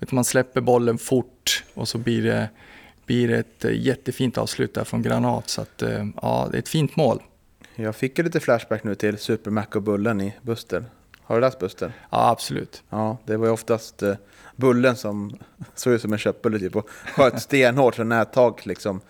utan 0.00 0.14
man 0.14 0.24
släpper 0.24 0.60
bollen 0.60 0.98
fort 0.98 1.64
och 1.74 1.88
så 1.88 1.98
blir 1.98 2.22
det, 2.22 2.48
blir 3.06 3.28
det 3.28 3.38
ett 3.38 3.64
eh, 3.64 3.72
jättefint 3.72 4.38
avslut 4.38 4.74
där 4.74 4.84
från 4.84 5.02
Granat. 5.02 5.48
Så 5.48 5.62
att, 5.62 5.82
eh, 5.82 6.06
ja, 6.22 6.48
det 6.50 6.56
är 6.56 6.58
ett 6.58 6.68
fint 6.68 6.96
mål. 6.96 7.22
Jag 7.74 7.96
fick 7.96 8.18
ju 8.18 8.24
lite 8.24 8.40
flashback 8.40 8.84
nu 8.84 8.94
till 8.94 9.18
Super 9.18 9.50
Mac 9.50 9.66
och 9.74 9.82
Bullen 9.82 10.20
i 10.20 10.34
Buster. 10.42 10.84
Har 11.22 11.34
du 11.34 11.40
läst 11.40 11.58
Buster? 11.58 11.92
Ja, 12.10 12.30
absolut. 12.30 12.82
Ja, 12.90 13.16
det 13.24 13.36
var 13.36 13.46
ju 13.46 13.52
oftast 13.52 14.02
eh, 14.02 14.14
Bullen 14.56 14.96
som 14.96 15.38
såg 15.74 15.92
ut 15.92 16.02
som 16.02 16.12
en 16.12 16.18
köttbulle 16.18 16.58
typ 16.58 16.76
och 16.76 16.88
sköt 16.90 17.42
stenhårt 17.42 17.94
från 17.94 18.08
nättaket 18.08 18.66
liksom. 18.66 19.00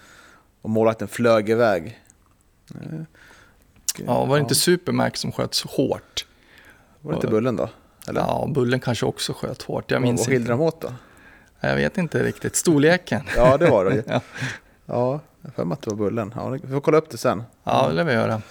Och 0.62 0.70
målvakten 0.70 1.09
flög 1.09 1.50
iväg. 1.50 2.00
Ja, 4.06 4.24
var 4.24 4.36
det 4.36 4.40
inte 4.40 4.54
Supermax 4.54 5.20
som 5.20 5.32
sköt 5.32 5.54
så 5.54 5.68
hårt? 5.68 6.26
Var 7.00 7.12
det 7.12 7.16
inte 7.16 7.26
Bullen 7.26 7.56
då? 7.56 7.68
Eller? 8.08 8.20
Ja, 8.20 8.48
Bullen 8.54 8.80
kanske 8.80 9.06
också 9.06 9.32
sköt 9.32 9.62
hårt. 9.62 9.90
Jag 9.90 10.02
minns 10.02 10.26
Vad 10.28 10.36
inte. 10.36 10.50
de 10.50 10.60
åt 10.60 10.80
då? 10.80 10.92
Jag 11.60 11.76
vet 11.76 11.98
inte 11.98 12.22
riktigt. 12.22 12.56
Storleken. 12.56 13.22
Ja, 13.36 13.56
det 13.56 13.70
var 13.70 13.84
det 13.84 13.94
ju. 13.94 14.02
Ja. 14.12 14.20
Ja, 14.86 15.20
Jag 15.56 15.64
har 15.64 15.72
att 15.72 15.82
det 15.82 15.90
var 15.90 15.96
Bullen. 15.96 16.32
Ja, 16.36 16.48
vi 16.48 16.68
får 16.68 16.80
kolla 16.80 16.98
upp 16.98 17.10
det 17.10 17.18
sen. 17.18 17.42
Ja, 17.64 17.88
det 17.88 17.94
lär 17.94 18.04
vi 18.04 18.12
göra. 18.12 18.42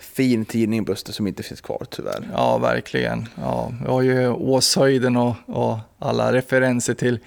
Fin 0.00 0.44
tidning 0.44 0.84
Buster 0.84 1.12
som 1.12 1.26
inte 1.26 1.42
finns 1.42 1.60
kvar 1.60 1.86
tyvärr. 1.90 2.28
Ja, 2.32 2.58
verkligen. 2.58 3.28
Ja, 3.34 3.72
vi 3.82 3.88
har 3.90 4.02
ju 4.02 4.28
Åshöjden 4.28 5.16
och, 5.16 5.34
och 5.46 5.78
alla 5.98 6.32
referenser 6.32 6.94
till, 6.94 7.18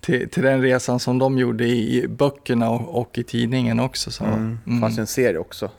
till, 0.00 0.30
till 0.30 0.42
den 0.42 0.62
resan 0.62 1.00
som 1.00 1.18
de 1.18 1.38
gjorde 1.38 1.64
i 1.66 2.06
böckerna 2.08 2.70
och, 2.70 3.00
och 3.00 3.18
i 3.18 3.24
tidningen 3.24 3.80
också. 3.80 4.10
Så, 4.10 4.24
Mm. 4.24 4.58
Det 4.64 4.70
mm. 4.70 4.80
fanns 4.80 4.98
ju 4.98 5.00
en 5.00 5.06
serie 5.06 5.38
också. 5.38 5.70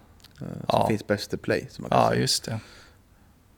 Eh, 0.41 0.47
Som 0.47 0.65
Ja. 0.67 0.87
finns 0.87 1.03
på 1.03 1.13
ST 1.13 1.37
Play. 1.37 1.67
Som 1.69 1.83
man 1.83 1.89
kan 1.89 1.99
Ja, 1.99 2.09
se. 2.11 2.15
just 2.19 2.43
det. 2.45 2.59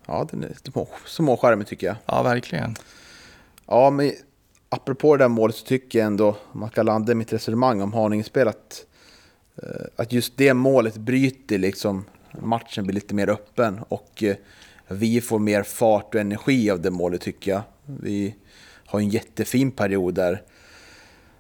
ja, 0.05 0.27
den 0.31 0.43
är 0.43 0.53
små, 0.71 0.87
småskärmig 1.05 1.67
tycker 1.67 1.87
jag. 1.87 1.95
Ja, 2.05 2.23
verkligen. 2.23 2.75
Ja, 3.67 3.89
men 3.89 4.11
apropå 4.69 5.17
det 5.17 5.23
där 5.23 5.29
målet 5.29 5.55
så 5.55 5.65
tycker 5.65 5.99
jag 5.99 6.05
ändå, 6.05 6.27
om 6.51 6.59
man 6.59 6.69
ska 6.69 6.83
landa 6.83 7.11
i 7.11 7.15
mitt 7.15 7.33
resonemang 7.33 7.81
om 7.81 7.93
Haninge-spel, 7.93 8.47
att, 8.47 8.85
eh, 9.63 9.85
att 9.95 10.13
just 10.13 10.37
det 10.37 10.53
målet 10.53 10.97
bryter 10.97 11.57
liksom 11.57 12.05
matchen 12.41 12.83
blir 12.85 12.93
lite 12.95 13.15
mer 13.15 13.29
öppen 13.29 13.79
och 13.89 14.23
eh, 14.23 14.35
vi 14.87 15.21
får 15.21 15.39
mer 15.39 15.63
fart 15.63 16.15
och 16.15 16.21
energi 16.21 16.71
av 16.71 16.81
det 16.81 16.91
målet 16.91 17.21
tycker 17.21 17.51
jag. 17.51 17.61
Vi 17.85 18.35
har 18.85 18.99
en 18.99 19.09
jättefin 19.09 19.71
period 19.71 20.13
där 20.13 20.41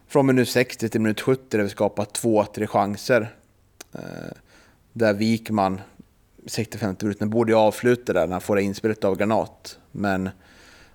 från 0.07 0.25
minut 0.25 0.49
60 0.49 0.89
till 0.89 1.01
minut 1.01 1.21
70 1.21 1.57
där 1.57 1.63
vi 1.63 1.69
skapar 1.69 2.05
två, 2.05 2.45
tre 2.45 2.67
chanser. 2.67 3.35
Där 4.99 5.13
Wikman 5.13 5.81
65 6.45 6.95
minuten 7.01 7.29
borde 7.29 7.51
ju 7.51 7.57
avsluta 7.57 8.13
där 8.13 8.27
när 8.27 8.31
han 8.31 8.41
får 8.41 8.55
det 8.55 8.61
inspelet 8.61 9.03
av 9.03 9.17
Granat. 9.17 9.79
Men 9.91 10.29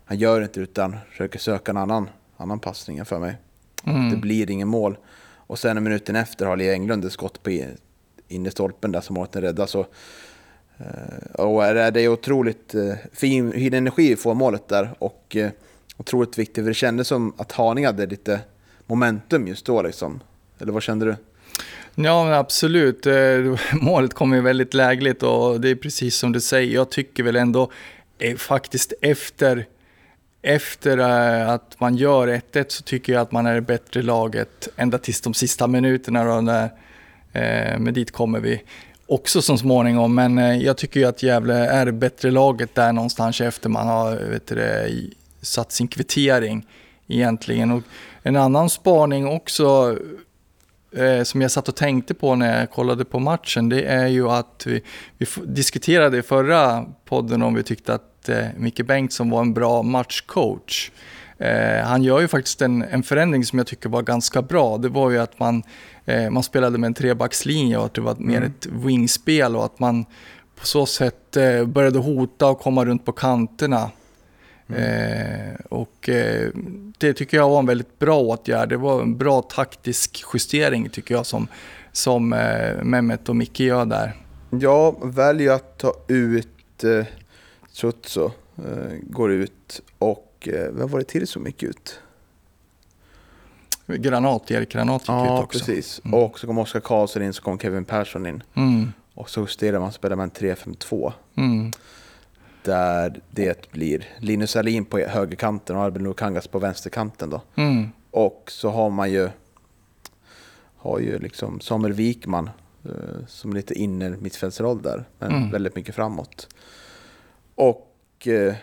han 0.04 0.18
gör 0.18 0.42
inte 0.42 0.60
det 0.60 0.64
utan 0.64 0.96
försöker 1.10 1.38
söka 1.38 1.70
en 1.70 1.76
annan, 1.76 2.10
annan 2.36 2.58
passning 2.58 3.04
för 3.04 3.18
mig. 3.18 3.36
Mm. 3.86 4.10
Det 4.10 4.16
blir 4.16 4.50
ingen 4.50 4.68
mål. 4.68 4.96
Och 5.46 5.58
sen 5.58 5.76
en 5.76 5.84
minuten 5.84 6.16
efter 6.16 6.46
har 6.46 6.56
Lee 6.56 6.72
Englund 6.72 7.04
ett 7.04 7.12
skott 7.12 7.42
på 7.42 7.50
in- 7.50 7.76
inne 8.28 8.50
stolpen 8.50 8.92
där 8.92 9.00
som 9.00 9.14
målet 9.14 9.36
räddar. 9.36 9.66
Så, 9.66 9.80
eh, 10.78 11.34
och 11.34 11.62
det 11.74 12.00
är 12.00 12.08
otroligt 12.08 12.74
eh, 12.74 12.94
fin, 13.12 13.52
fin 13.52 13.74
energi 13.74 14.16
får 14.16 14.34
målet 14.34 14.68
där 14.68 14.94
och 14.98 15.36
eh, 15.36 15.50
otroligt 15.96 16.38
viktigt. 16.38 16.64
För 16.64 16.70
det 16.70 16.74
kändes 16.74 17.08
som 17.08 17.34
att 17.36 17.52
Haninge 17.52 17.86
hade 17.86 18.06
lite 18.06 18.40
momentum 18.86 19.48
just 19.48 19.66
då 19.66 19.82
liksom. 19.82 20.20
Eller 20.58 20.72
vad 20.72 20.82
kände 20.82 21.06
du? 21.06 21.16
Ja, 21.96 22.24
men 22.24 22.34
absolut. 22.34 23.06
Eh, 23.06 23.14
målet 23.72 24.14
kom 24.14 24.32
ju 24.32 24.40
väldigt 24.40 24.74
lägligt 24.74 25.22
och 25.22 25.60
det 25.60 25.70
är 25.70 25.74
precis 25.74 26.16
som 26.16 26.32
du 26.32 26.40
säger. 26.40 26.74
Jag 26.74 26.90
tycker 26.90 27.22
väl 27.22 27.36
ändå 27.36 27.70
eh, 28.18 28.36
faktiskt 28.36 28.92
efter, 29.02 29.66
efter 30.42 30.98
eh, 30.98 31.50
att 31.50 31.80
man 31.80 31.96
gör 31.96 32.28
1-1 32.28 32.64
så 32.68 32.82
tycker 32.82 33.12
jag 33.12 33.22
att 33.22 33.32
man 33.32 33.46
är 33.46 33.54
det 33.54 33.60
bättre 33.60 34.02
laget 34.02 34.68
ända 34.76 34.98
tills 34.98 35.20
de 35.20 35.34
sista 35.34 35.66
minuterna. 35.66 36.24
Då, 36.24 36.40
när, 36.40 36.70
men 37.78 37.94
dit 37.94 38.10
kommer 38.10 38.40
vi 38.40 38.62
också 39.06 39.42
så 39.42 39.56
småningom. 39.56 40.14
Men 40.14 40.60
jag 40.60 40.76
tycker 40.76 41.00
ju 41.00 41.06
att 41.06 41.22
Gävle 41.22 41.54
är 41.54 41.86
det 41.86 41.92
bättre 41.92 42.30
laget 42.30 42.74
där 42.74 42.92
någonstans 42.92 43.40
efter 43.40 43.68
man 43.68 43.86
har 43.86 44.16
vet 44.16 44.46
du, 44.46 45.10
satt 45.42 45.72
sin 45.72 45.88
kvittering 45.88 46.66
egentligen. 47.08 47.70
Och 47.70 47.82
en 48.22 48.36
annan 48.36 48.70
spaning 48.70 49.28
också 49.28 49.98
eh, 50.96 51.22
som 51.22 51.40
jag 51.40 51.50
satt 51.50 51.68
och 51.68 51.76
tänkte 51.76 52.14
på 52.14 52.34
när 52.34 52.60
jag 52.60 52.70
kollade 52.70 53.04
på 53.04 53.18
matchen, 53.18 53.68
det 53.68 53.82
är 53.82 54.06
ju 54.06 54.28
att 54.28 54.62
vi, 54.66 54.82
vi 55.18 55.26
diskuterade 55.44 56.18
i 56.18 56.22
förra 56.22 56.84
podden 57.04 57.42
om 57.42 57.54
vi 57.54 57.62
tyckte 57.62 57.94
att 57.94 58.28
eh, 58.28 58.44
Micke 58.56 58.86
Bengtsson 58.86 59.30
var 59.30 59.40
en 59.40 59.54
bra 59.54 59.82
matchcoach. 59.82 60.90
Eh, 61.38 61.84
han 61.84 62.02
gör 62.02 62.20
ju 62.20 62.28
faktiskt 62.28 62.62
en, 62.62 62.82
en 62.82 63.02
förändring 63.02 63.44
som 63.44 63.58
jag 63.58 63.66
tycker 63.66 63.88
var 63.88 64.02
ganska 64.02 64.42
bra. 64.42 64.78
Det 64.78 64.88
var 64.88 65.10
ju 65.10 65.18
att 65.18 65.38
man, 65.38 65.62
eh, 66.04 66.30
man 66.30 66.42
spelade 66.42 66.78
med 66.78 66.86
en 66.86 66.94
trebackslinje 66.94 67.78
och 67.78 67.86
att 67.86 67.94
det 67.94 68.00
var 68.00 68.16
mer 68.18 68.42
ett 68.42 68.66
wingspel 68.66 69.56
och 69.56 69.64
att 69.64 69.78
man 69.78 70.06
på 70.60 70.66
så 70.66 70.86
sätt 70.86 71.36
eh, 71.36 71.64
började 71.64 71.98
hota 71.98 72.48
och 72.48 72.60
komma 72.60 72.84
runt 72.84 73.04
på 73.04 73.12
kanterna. 73.12 73.90
Eh, 74.68 75.54
och 75.68 76.08
eh, 76.08 76.48
det 76.98 77.14
tycker 77.14 77.36
jag 77.36 77.48
var 77.48 77.58
en 77.58 77.66
väldigt 77.66 77.98
bra 77.98 78.20
åtgärd. 78.20 78.68
Det 78.68 78.76
var 78.76 79.02
en 79.02 79.16
bra 79.16 79.42
taktisk 79.42 80.24
justering 80.34 80.88
tycker 80.88 81.14
jag 81.14 81.26
som, 81.26 81.48
som 81.92 82.32
eh, 82.32 82.82
Mehmet 82.82 83.28
och 83.28 83.36
Micke 83.36 83.60
gör 83.60 83.84
där. 83.84 84.12
Jag 84.50 85.12
väljer 85.14 85.52
att 85.52 85.78
ta 85.78 85.94
ut 86.08 86.84
eh, 86.84 86.90
eh, 88.56 88.92
går 89.02 89.32
ut 89.32 89.82
och 89.98 90.48
eh, 90.52 90.72
vem 90.72 90.88
var 90.88 90.98
det 90.98 91.04
till 91.04 91.26
som 91.26 91.46
gick 91.46 91.62
ut? 91.62 92.00
Granat, 93.86 94.50
Erik 94.50 94.68
Granat 94.72 95.02
gick 95.02 95.08
ut 95.24 95.30
också. 95.44 95.58
precis. 95.58 96.00
Mm. 96.04 96.14
Och 96.20 96.38
så 96.38 96.46
kom 96.46 96.58
Oskar 96.58 96.80
Karlsson 96.80 97.22
in, 97.22 97.32
så 97.32 97.42
kom 97.42 97.58
Kevin 97.58 97.84
Persson 97.84 98.26
in. 98.26 98.42
Mm, 98.54 98.92
Och 99.14 99.30
så 99.30 99.40
justerar 99.40 99.80
man, 99.80 99.92
spelar 99.92 100.16
man 100.16 100.30
3-5-2. 100.30 101.12
Där 102.64 103.20
det 103.30 103.70
blir 103.70 104.08
Linus 104.18 104.56
Alin 104.56 104.84
på 104.84 104.98
högerkanten 104.98 105.76
och 105.76 105.82
Albin 105.82 106.02
Lukangas 106.04 106.46
på 106.46 106.58
vänsterkanten 106.58 107.30
då. 107.30 107.40
mm, 107.54 107.88
Och 108.10 108.44
så 108.48 108.70
har 108.70 108.90
man 108.90 109.10
ju, 109.12 109.28
har 110.76 110.98
ju 110.98 111.18
liksom 111.18 111.60
Samuel 111.60 111.92
Wikman 111.92 112.50
eh, 112.84 113.26
som 113.26 113.52
lite 113.52 113.74
inner 113.74 114.10
mittfältsroll 114.10 114.82
där, 114.82 115.04
men 115.18 115.32
Mm. 115.32 115.50
väldigt 115.50 115.74
mycket 115.76 115.94
framåt. 115.94 116.48
Och 117.54 118.28
eh, 118.28 118.54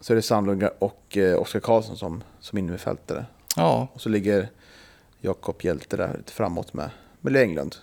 så 0.00 0.12
är 0.12 0.14
det 0.16 0.22
Sandlund 0.22 0.68
och 0.78 1.16
eh, 1.16 1.38
Oskar 1.40 1.60
Karlsson 1.60 1.96
som, 1.96 2.22
som 2.40 2.58
innermittfältare. 2.58 3.26
ja, 3.56 3.88
Och 3.94 4.00
så 4.00 4.08
ligger 4.08 4.48
Jakob 5.20 5.56
Hjälte 5.62 5.96
där 5.96 6.14
lite 6.16 6.32
framåt 6.32 6.72
med, 6.74 6.90
med 7.20 7.36
Englund. 7.36 7.76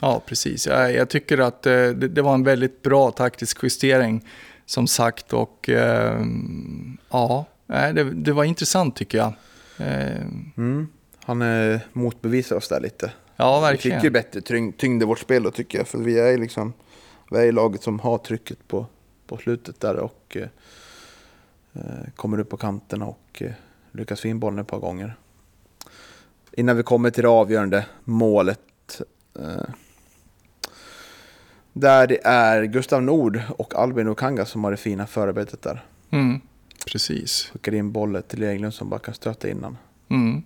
ja, 0.00 0.22
precis. 0.26 0.66
Jag, 0.66 0.94
jag 0.94 1.08
tycker 1.08 1.38
att 1.38 1.62
det, 1.62 1.92
det 1.94 2.22
var 2.22 2.34
en 2.34 2.44
väldigt 2.44 2.82
bra 2.82 3.10
taktisk 3.10 3.58
justering 3.62 4.28
som 4.72 4.86
sagt 4.86 5.32
och 5.32 5.68
eh, 5.68 6.24
ja, 7.10 7.44
det, 7.66 8.04
det 8.14 8.32
var 8.32 8.44
intressant 8.44 8.96
tycker 8.96 9.18
jag. 9.18 9.32
Eh, 9.78 10.22
Mm. 10.56 10.88
Han 11.24 11.42
eh, 11.42 11.80
motbevisar 11.92 12.56
oss 12.56 12.68
där 12.68 12.80
lite. 12.80 13.12
ja, 13.36 13.60
Vi 13.60 13.66
verkligen. 13.66 13.98
fick 14.00 14.04
ju 14.04 14.10
bättre 14.10 14.40
tyngd, 14.40 14.76
tyngd 14.78 15.02
i 15.02 15.06
vårt 15.06 15.18
spel 15.18 15.42
då 15.42 15.50
tycker 15.50 15.78
jag. 15.78 15.88
För 15.88 15.98
vi 15.98 16.18
är 16.18 16.30
ju 16.30 16.36
liksom, 16.36 16.72
vi 17.30 17.48
är 17.48 17.52
laget 17.52 17.82
som 17.82 17.98
har 18.00 18.18
trycket 18.18 18.68
på, 18.68 18.86
på 19.26 19.36
slutet 19.36 19.80
där 19.80 19.96
och 19.96 20.36
eh, 20.40 20.48
eh, 21.72 22.08
kommer 22.16 22.38
upp 22.40 22.48
på 22.50 22.56
kanterna 22.56 23.06
och 23.06 23.42
eh, 23.42 23.52
lyckas 23.92 24.20
få 24.20 24.28
in 24.28 24.38
bollen 24.40 24.58
ett 24.58 24.66
par 24.66 24.78
gånger. 24.78 25.14
Innan 26.52 26.76
vi 26.76 26.82
kommer 26.82 27.10
till 27.10 27.22
det 27.22 27.28
avgörande 27.28 27.86
målet. 28.04 29.00
Eh, 29.38 29.64
där 31.72 32.06
det 32.06 32.20
är 32.24 32.64
Gustav 32.64 33.02
Nord 33.02 33.40
och 33.58 33.74
Albin 33.74 34.08
Okanga 34.08 34.44
som 34.44 34.64
har 34.64 34.70
det 34.70 34.76
fina 34.76 35.06
förarbetet 35.06 35.62
där. 35.62 35.84
Mm, 36.10 36.40
precis. 36.92 37.50
Skickar 37.52 37.74
in 37.74 37.92
bollen 37.92 38.22
till 38.22 38.42
Englund 38.42 38.74
som 38.74 38.88
bara 38.88 39.00
kan 39.00 39.14
stöta 39.14 39.48
innan. 39.48 39.78
Mm. 40.08 40.42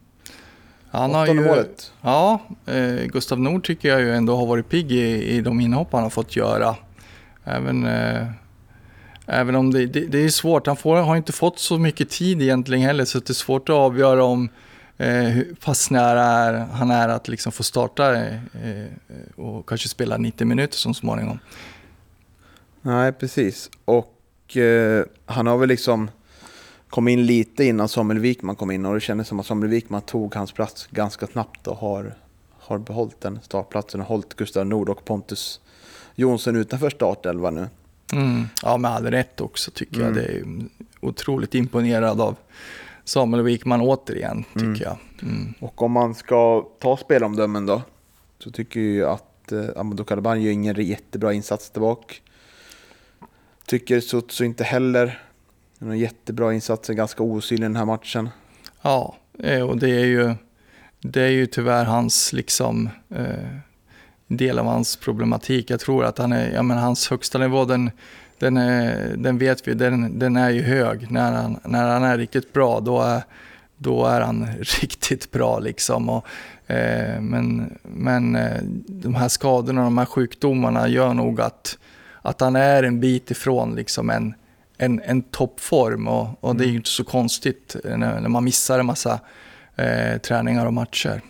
Han 0.90 1.14
har 1.14 1.26
ju, 1.26 1.34
målet. 1.34 1.92
Ja, 2.02 2.40
eh, 2.66 3.04
Gustav 3.06 3.40
Nord 3.40 3.64
tycker 3.66 3.88
jag 3.88 4.00
ju 4.00 4.14
ändå 4.14 4.36
har 4.36 4.46
varit 4.46 4.68
pigg 4.68 4.92
i, 4.92 5.36
i 5.36 5.40
de 5.40 5.60
inhopp 5.60 5.92
han 5.92 6.02
har 6.02 6.10
fått 6.10 6.36
göra. 6.36 6.76
Även, 7.44 7.86
eh, 7.86 8.26
även 9.26 9.54
om 9.54 9.72
det, 9.72 9.86
det, 9.86 10.00
det 10.00 10.18
är 10.18 10.28
svårt, 10.28 10.66
han 10.66 10.76
får, 10.76 10.96
har 10.96 11.16
inte 11.16 11.32
fått 11.32 11.58
så 11.58 11.78
mycket 11.78 12.10
tid 12.10 12.42
egentligen 12.42 12.82
heller 12.82 13.04
så 13.04 13.18
det 13.18 13.30
är 13.30 13.34
svårt 13.34 13.68
att 13.68 13.74
avgöra 13.74 14.24
om 14.24 14.48
hur 14.98 15.54
pass 15.64 15.90
nära 15.90 16.22
är, 16.22 16.52
han 16.52 16.90
är 16.90 17.08
att 17.08 17.28
liksom 17.28 17.52
få 17.52 17.62
starta 17.62 18.14
eh, 18.14 18.34
eh, 18.34 18.86
och 19.36 19.68
kanske 19.68 19.88
spela 19.88 20.16
90 20.16 20.46
minuter 20.46 20.76
så 20.76 20.94
småningom. 20.94 21.38
Nej, 22.82 23.12
precis. 23.12 23.70
Och 23.84 24.56
eh, 24.56 25.04
han 25.26 25.46
har 25.46 25.58
väl 25.58 25.68
liksom 25.68 26.10
kommit 26.88 27.12
in 27.12 27.26
lite 27.26 27.64
innan 27.64 27.88
Samuel 27.88 28.18
Wikman 28.20 28.56
kom 28.56 28.70
in 28.70 28.86
och 28.86 28.94
det 28.94 29.00
kändes 29.00 29.28
som 29.28 29.40
att 29.40 29.46
Samuel 29.46 29.70
Wikman 29.70 30.02
tog 30.02 30.34
hans 30.34 30.52
plats 30.52 30.88
ganska 30.90 31.26
snabbt 31.26 31.66
och 31.66 31.76
har, 31.76 32.14
har 32.58 32.78
behållit 32.78 33.20
den 33.20 33.38
startplatsen 33.42 34.00
och 34.00 34.06
hållit 34.06 34.34
Gustav 34.34 34.66
Nord 34.66 34.88
och 34.88 35.04
Pontus 35.04 35.60
Jonsson 36.14 36.56
utanför 36.56 36.90
startelva 36.90 37.50
nu. 37.50 37.68
Mm. 38.12 38.44
Ja, 38.62 38.76
med 38.76 38.90
all 38.90 39.06
rätt 39.06 39.40
också 39.40 39.70
tycker 39.70 40.00
jag. 40.00 40.08
Mm. 40.08 40.22
Det 40.22 40.32
är 40.32 40.44
otroligt 41.00 41.54
imponerad 41.54 42.20
av 42.20 42.36
Samuel 43.06 43.42
Wikman 43.42 43.80
återigen, 43.80 44.44
tycker 44.52 44.66
Mm. 44.66 44.80
jag. 44.80 44.96
Mm. 45.22 45.54
Och 45.60 45.82
om 45.82 45.92
man 45.92 46.14
ska 46.14 46.66
ta 46.78 46.96
spelomdömen 46.96 47.66
då 47.66 47.82
så 48.38 48.50
tycker 48.50 48.80
jag 48.80 48.88
ju 48.88 49.06
att 49.06 49.52
eh, 49.52 49.64
Amadou 49.76 50.04
Karaban 50.04 50.42
gör 50.42 50.52
ingen 50.52 50.76
jättebra 50.86 51.32
insats 51.32 51.70
tillbaka. 51.70 52.14
Tycker 53.66 54.00
Sutsu 54.00 54.44
inte 54.44 54.64
heller. 54.64 55.22
En 55.78 55.98
jättebra 55.98 56.54
insats, 56.54 56.90
är 56.90 56.94
ganska 56.94 57.22
osynlig 57.22 57.64
i 57.64 57.68
den 57.68 57.76
här 57.76 57.84
matchen. 57.84 58.28
Ja, 58.82 59.16
eh, 59.38 59.62
och 59.62 59.76
det 59.78 59.90
är 59.90 60.04
ju, 60.06 60.34
det 61.00 61.22
är 61.22 61.28
ju 61.30 61.46
tyvärr 61.46 61.84
hans 61.84 62.32
liksom 62.32 62.88
eh, 63.10 63.24
del 64.26 64.58
av 64.58 64.66
hans 64.66 64.96
problematik. 64.96 65.70
Jag 65.70 65.80
tror 65.80 66.04
att 66.04 66.18
han 66.18 66.32
är, 66.32 66.50
ja 66.54 66.62
men 66.62 66.78
hans 66.78 67.10
högsta 67.10 67.38
nivå 67.38 67.64
den, 67.64 67.90
den, 68.38 68.56
är, 68.56 69.16
den 69.16 69.38
vet 69.38 69.68
vi, 69.68 69.74
den, 69.74 70.18
den 70.18 70.36
är 70.36 70.50
ju 70.50 70.62
hög. 70.62 71.10
När 71.10 71.32
han, 71.32 71.60
när 71.64 71.88
han 71.88 72.04
är 72.04 72.18
riktigt 72.18 72.52
bra 72.52 72.80
då 72.80 73.02
är, 73.02 73.22
då 73.76 74.06
är 74.06 74.20
han 74.20 74.46
riktigt 74.80 75.30
bra 75.30 75.58
liksom. 75.58 76.08
Och, 76.08 76.26
eh, 76.66 77.20
men 77.20 77.76
men 77.82 78.36
eh, 78.36 78.62
de 78.86 79.14
här 79.14 79.28
skadorna, 79.28 79.84
de 79.84 79.98
här 79.98 80.06
sjukdomarna 80.06 80.88
gör 80.88 81.14
nog 81.14 81.40
att, 81.40 81.78
att 82.22 82.40
han 82.40 82.56
är 82.56 82.82
en 82.82 83.00
bit 83.00 83.30
ifrån 83.30 83.74
liksom 83.74 84.10
en, 84.10 84.34
en, 84.76 85.00
en 85.04 85.22
toppform 85.22 86.08
och, 86.08 86.44
och 86.44 86.56
det 86.56 86.64
är 86.64 86.68
ju 86.68 86.76
inte 86.76 86.90
så 86.90 87.04
konstigt 87.04 87.76
när, 87.84 88.20
när 88.20 88.28
man 88.28 88.44
missar 88.44 88.78
en 88.78 88.86
massa 88.86 89.20
eh, 89.76 90.18
träningar 90.18 90.66
och 90.66 90.74
matcher. 90.74 91.22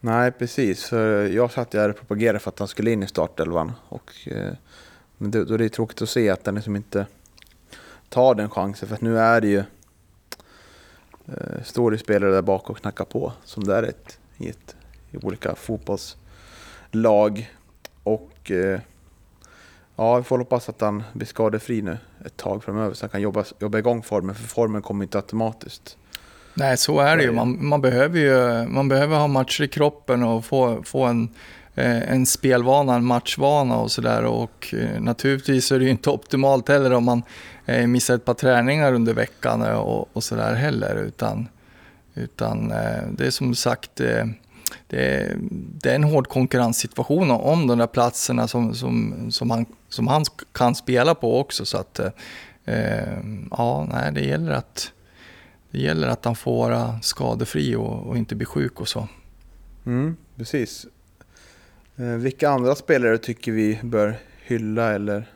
Nej, 0.00 0.32
precis. 0.32 0.84
För 0.84 1.26
jag 1.26 1.52
satt 1.52 1.70
där 1.70 1.88
och 1.88 1.96
propagerade 1.96 2.38
för 2.38 2.50
att 2.50 2.58
han 2.58 2.68
skulle 2.68 2.90
in 2.90 3.02
i 3.02 3.06
startelvan. 3.06 3.72
Och, 3.88 4.12
eh, 4.26 4.52
men 5.18 5.30
då, 5.30 5.44
då 5.44 5.54
är 5.54 5.58
det 5.58 5.68
tråkigt 5.68 6.02
att 6.02 6.08
se 6.08 6.30
att 6.30 6.46
han 6.46 6.54
liksom 6.54 6.76
inte 6.76 7.06
tar 8.08 8.34
den 8.34 8.50
chansen. 8.50 8.88
För 8.88 8.94
att 8.94 9.00
nu 9.00 9.18
är 9.18 9.40
det 9.40 9.48
ju... 9.48 9.62
Eh, 11.26 11.62
står 11.64 11.90
det 11.90 11.98
spelare 11.98 12.30
där 12.30 12.42
bak 12.42 12.70
och 12.70 12.78
knackar 12.78 13.04
på. 13.04 13.32
Som 13.44 13.64
det 13.64 13.76
är 13.76 13.82
ett, 13.82 14.18
i, 14.36 14.48
ett, 14.48 14.76
i 15.10 15.16
olika 15.22 15.54
fotbollslag. 15.54 17.52
Och... 18.02 18.50
Eh, 18.50 18.80
ja, 19.96 20.16
vi 20.16 20.22
får 20.22 20.38
hoppas 20.38 20.68
att 20.68 20.80
han 20.80 21.02
blir 21.12 21.26
skadefri 21.26 21.82
nu 21.82 21.98
ett 22.24 22.36
tag 22.36 22.64
framöver. 22.64 22.94
Så 22.94 23.02
han 23.02 23.10
kan 23.10 23.20
jobba, 23.20 23.44
jobba 23.58 23.78
igång 23.78 24.02
formen. 24.02 24.34
För 24.34 24.44
formen 24.44 24.82
kommer 24.82 25.04
inte 25.04 25.18
automatiskt. 25.18 25.96
Nej, 26.54 26.76
så 26.76 27.00
är 27.00 27.16
det 27.16 27.22
ju. 27.22 27.32
Man, 27.32 27.66
man, 27.66 27.80
behöver 27.80 28.18
ju 28.18 28.66
man 28.68 28.88
behöver 28.88 29.16
ha 29.16 29.26
matcher 29.26 29.64
i 29.64 29.68
kroppen 29.68 30.22
och 30.22 30.44
få, 30.44 30.82
få 30.82 31.04
en, 31.04 31.28
Eh, 31.78 32.12
en 32.12 32.26
spelvana, 32.26 32.94
en 32.94 33.04
matchvana 33.04 33.76
och 33.76 33.90
sådär. 33.90 34.24
Och 34.24 34.74
eh, 34.74 35.00
naturligtvis 35.00 35.72
är 35.72 35.78
det 35.78 35.84
ju 35.84 35.90
inte 35.90 36.10
optimalt 36.10 36.68
heller 36.68 36.92
om 36.92 37.04
man 37.04 37.22
eh, 37.66 37.86
missar 37.86 38.14
ett 38.14 38.24
par 38.24 38.34
träningar 38.34 38.92
under 38.92 39.14
veckan 39.14 39.62
och, 39.62 40.16
och 40.16 40.24
sådär 40.24 40.54
heller. 40.54 40.96
Utan, 40.96 41.48
utan 42.14 42.68
det 43.10 43.26
är 43.26 43.30
som 43.30 43.54
sagt, 43.54 43.90
det, 43.96 44.28
det, 44.88 45.90
är 45.90 45.94
en 45.94 46.04
hård 46.04 46.28
konkurrenssituation 46.28 47.30
om 47.30 47.66
de 47.66 47.78
där 47.78 47.86
platserna 47.86 48.48
som, 48.48 48.74
som, 48.74 49.26
som, 49.30 49.50
han, 49.50 49.66
som 49.88 50.06
han 50.06 50.24
kan 50.52 50.74
spela 50.74 51.14
på 51.14 51.40
också. 51.40 51.64
Så 51.64 51.78
att, 51.78 52.00
ja, 53.50 53.88
nej, 53.92 54.12
det 54.12 54.20
gäller 54.20 54.52
att 54.52 54.92
det 55.70 55.78
gäller 55.78 56.08
att 56.08 56.24
han 56.24 56.36
får 56.36 56.56
vara 56.56 57.00
skadefri 57.02 57.76
och, 57.76 58.06
och 58.06 58.16
inte 58.16 58.34
bli 58.34 58.46
sjuk 58.46 58.80
och 58.80 58.88
så. 58.88 59.08
Mm, 59.86 60.16
precis. 60.36 60.86
Eh, 61.98 62.06
vilka 62.06 62.50
andra 62.50 62.74
spelare 62.74 63.18
tycker 63.18 63.52
vi 63.52 63.80
bör 63.82 64.18
hylla 64.42 64.92
eller, 64.92 65.28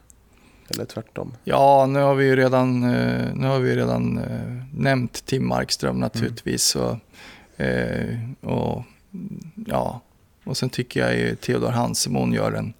eller 0.74 0.84
tvärtom? 0.84 1.34
Ja, 1.44 1.86
nu 1.86 1.98
har 1.98 2.14
vi 2.14 2.24
ju 2.24 2.36
redan, 2.36 2.82
eh, 2.82 3.34
nu 3.34 3.46
har 3.46 3.58
vi 3.58 3.76
redan 3.76 4.18
eh, 4.18 4.64
nämnt 4.74 5.26
Tim 5.26 5.48
Markström 5.48 6.00
naturligtvis. 6.00 6.76
Mm. 6.76 8.34
Och, 8.40 8.76
och, 8.76 8.82
ja. 9.66 10.00
och 10.44 10.56
sen 10.56 10.70
tycker 10.70 11.00
jag 11.00 11.16
ju 11.16 11.36
Theodor 11.36 11.70
Hansemon 11.70 12.32
gör 12.32 12.52
en, 12.52 12.72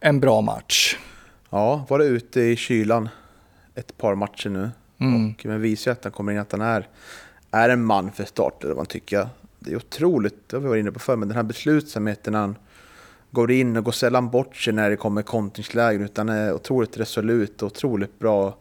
en 0.00 0.20
bra 0.20 0.40
match. 0.40 0.96
Ja, 1.50 1.86
var 1.88 1.98
det 1.98 2.04
ute 2.04 2.40
i 2.40 2.56
kylan 2.56 3.08
ett 3.74 3.98
par 3.98 4.14
matcher 4.14 4.48
nu. 4.48 4.70
Mm. 4.98 5.30
Och, 5.30 5.46
men 5.46 5.60
visar 5.60 5.90
ju 5.90 5.92
att 5.92 6.04
han 6.04 6.12
kommer 6.12 6.32
in 6.32 6.38
att 6.38 6.52
han 6.52 6.60
är, 6.60 6.88
är 7.50 7.68
en 7.68 7.84
man 7.84 8.12
för 8.12 8.24
start, 8.24 8.64
eller 8.64 8.74
man 8.74 8.86
tycker. 8.86 9.28
Det 9.58 9.72
är 9.72 9.76
otroligt, 9.76 10.48
det 10.48 10.56
har 10.56 10.62
vi 10.62 10.68
varit 10.68 10.80
inne 10.80 10.92
på 10.92 10.98
förr, 10.98 11.16
men 11.16 11.28
den 11.28 11.36
här 11.36 11.42
beslutsamheten 11.42 12.34
han 12.34 12.56
går 13.32 13.50
in 13.50 13.76
och 13.76 13.84
går 13.84 13.92
sällan 13.92 14.30
bort 14.30 14.56
sig 14.56 14.72
när 14.72 14.90
det 14.90 14.96
kommer 14.96 15.22
kontringslägen, 15.22 16.04
utan 16.04 16.28
är 16.28 16.52
otroligt 16.52 16.96
resolut 16.96 17.62
och 17.62 17.66
otroligt 17.66 18.18
bra 18.18 18.56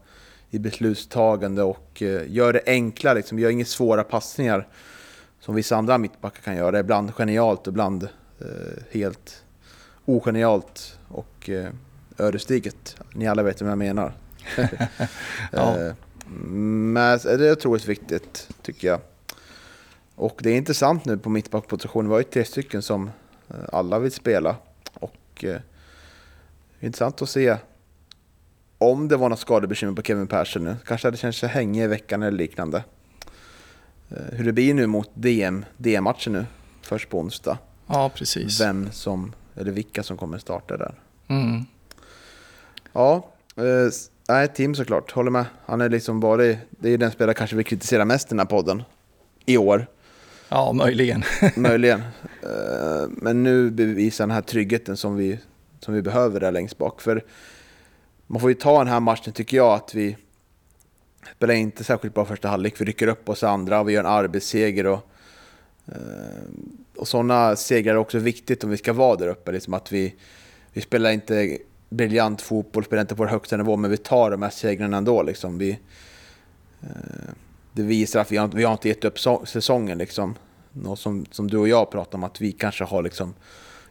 i 0.50 0.60
beslutstagande 0.60 1.64
och 1.64 2.02
uh, 2.02 2.22
gör 2.28 2.54
det 2.54 2.62
enkla, 2.66 3.14
liksom, 3.14 3.40
gör 3.40 3.50
inga 3.50 3.66
svåra 3.66 4.04
passningar 4.04 4.68
som 5.40 5.56
vissa 5.56 5.76
andra 5.76 5.98
mittbackar 5.98 6.42
kan 6.42 6.56
göra. 6.56 6.80
Ibland 6.80 7.14
genialt, 7.14 7.68
ibland 7.68 8.04
uh, 8.04 8.48
helt 8.92 9.44
ogenialt 10.06 10.98
och 11.08 11.50
uh, 11.50 11.68
ödesdigert. 12.18 12.96
Ni 13.14 13.28
alla 13.28 13.44
vet 13.44 13.62
vad 13.62 13.72
jag 13.72 13.78
menar. 13.78 14.14
ja. 15.52 15.94
Men 16.28 17.20
det 17.24 17.48
är 17.48 17.52
otroligt 17.52 17.88
viktigt, 17.88 18.50
tycker 18.62 18.88
jag. 18.88 19.00
Och 20.16 20.40
det 20.44 20.50
är 20.50 20.58
intressant 20.58 21.06
nu 21.06 21.18
på 21.18 21.30
mittbackpositionen. 21.30 22.10
Vi 22.10 22.14
har 22.14 22.20
ju 22.20 22.24
tre 22.24 22.46
stycken 22.46 22.82
som 22.82 23.08
eh, 23.08 23.12
alla 23.72 24.00
vill 24.00 24.12
spela. 24.12 24.56
Och 24.94 25.44
eh, 25.44 25.62
intressant 26.80 27.22
att 27.22 27.30
se 27.30 27.58
om 28.78 29.08
det 29.08 29.18
var 29.18 29.30
något 29.30 29.40
skadebekymmer 29.40 29.94
på 29.94 30.02
Kevin 30.02 30.28
Persson 30.28 30.64
nu. 30.64 30.76
Kanske 30.86 31.08
hade 31.08 31.18
känt 31.18 31.36
sig 31.36 31.50
hängig 31.50 31.84
i 31.84 31.88
veckan 31.88 32.24
eller 32.24 32.38
liknande. 32.38 32.84
Eh, 34.10 34.18
hur 34.32 34.46
det 34.46 34.54
blir 34.54 34.74
nu 34.74 34.88
mot 34.88 35.10
DM, 35.14 35.66
DM-matchen 35.78 36.34
nu, 36.34 36.46
först 36.82 37.10
på 37.10 37.20
onsdag. 37.20 37.58
Ja, 37.88 38.12
precis. 38.16 38.62
Vem 38.62 38.92
som, 38.92 39.34
eller 39.56 39.72
vilka 39.72 40.04
som 40.04 40.18
kommer 40.18 40.38
starta 40.38 40.78
där. 40.78 40.94
Mm. 41.28 41.66
Ja, 42.94 43.28
Nej, 44.32 44.48
Tim 44.48 44.76
såklart. 44.76 45.12
Håller 45.12 45.32
med. 45.32 45.46
Han 45.66 45.82
är 45.82 45.90
liksom 45.90 46.20
bara... 46.20 46.38
Det 46.70 46.90
är 46.90 46.98
den 46.98 47.12
spelare 47.12 47.34
kanske 47.34 47.56
vi 47.56 47.64
kritiserar 47.64 48.06
mest 48.06 48.28
i 48.28 48.30
den 48.30 48.40
här 48.40 48.46
podden. 48.46 48.84
I 49.46 49.58
år. 49.58 49.88
Ja, 50.54 50.74
möjligen. 50.74 51.24
möjligen. 51.56 52.00
Eh, 52.44 53.10
men 53.10 53.44
nu 53.44 53.70
bevisar 53.72 54.24
den 54.24 54.32
här 54.32 54.42
tryggheten 54.42 54.98
som 54.98 55.16
vi, 55.16 55.40
som 55.80 55.94
vi 55.94 56.02
behöver 56.02 56.40
där 56.40 56.52
längst 56.52 56.78
bak. 56.78 57.02
För 57.02 57.24
man 58.28 58.42
får 58.42 58.50
ju 58.50 58.56
ta 58.56 58.78
den 58.78 58.88
här 58.88 59.00
matchen, 59.00 59.34
tycker 59.34 59.58
jag, 59.58 59.74
att 59.74 59.96
vi 59.96 60.18
spelar 61.36 61.54
inte 61.54 61.84
särskilt 61.84 62.14
bra 62.14 62.26
första 62.26 62.48
halvlek. 62.48 62.82
Vi 62.82 62.86
rycker 62.86 63.08
upp 63.08 63.30
oss 63.30 63.44
andra 63.44 63.80
och 63.80 63.90
vi 63.90 63.94
gör 63.94 64.00
en 64.00 64.06
arbetsseger. 64.06 64.88
Och, 64.88 65.12
eh, 65.88 65.96
och 66.98 67.08
sådana 67.08 67.56
segrar 67.56 67.94
är 67.94 67.98
också 67.98 68.20
viktigt 68.20 68.64
om 68.64 68.70
vi 68.70 68.78
ska 68.78 68.94
vara 68.94 69.16
där 69.16 69.28
uppe. 69.28 69.52
Liksom 69.52 69.74
att 69.74 69.92
vi, 69.92 70.16
vi 70.74 70.82
spelar 70.82 71.12
inte 71.12 71.58
briljant 71.90 72.42
fotboll, 72.42 72.84
spelar 72.84 73.02
inte 73.02 73.16
på 73.16 73.26
högsta 73.26 73.58
nivå, 73.58 73.76
men 73.78 73.92
vi 73.92 73.98
tar 73.98 74.32
de 74.32 74.42
här 74.42 74.50
segrarna 74.50 74.98
ändå. 74.98 75.24
Liksom. 75.24 75.58
Vi, 75.58 75.80
eh, 76.82 77.34
det 77.74 77.82
visar 77.82 78.20
att 78.20 78.32
vi 78.32 78.38
har, 78.38 78.48
vi 78.48 78.64
har 78.64 78.72
inte 78.72 78.88
gett 78.88 79.06
upp 79.06 79.20
so 79.20 79.46
säsongen. 79.46 79.98
Liksom. 79.98 80.36
Något 80.74 81.00
som, 81.00 81.26
som 81.32 81.48
du 81.48 81.58
och 81.58 81.68
jag 81.68 81.92
pratar 81.92 82.18
om, 82.18 82.24
att 82.24 82.42
vi 82.42 82.52
kanske 82.52 82.84
har 82.84 83.04
liksom 83.04 83.34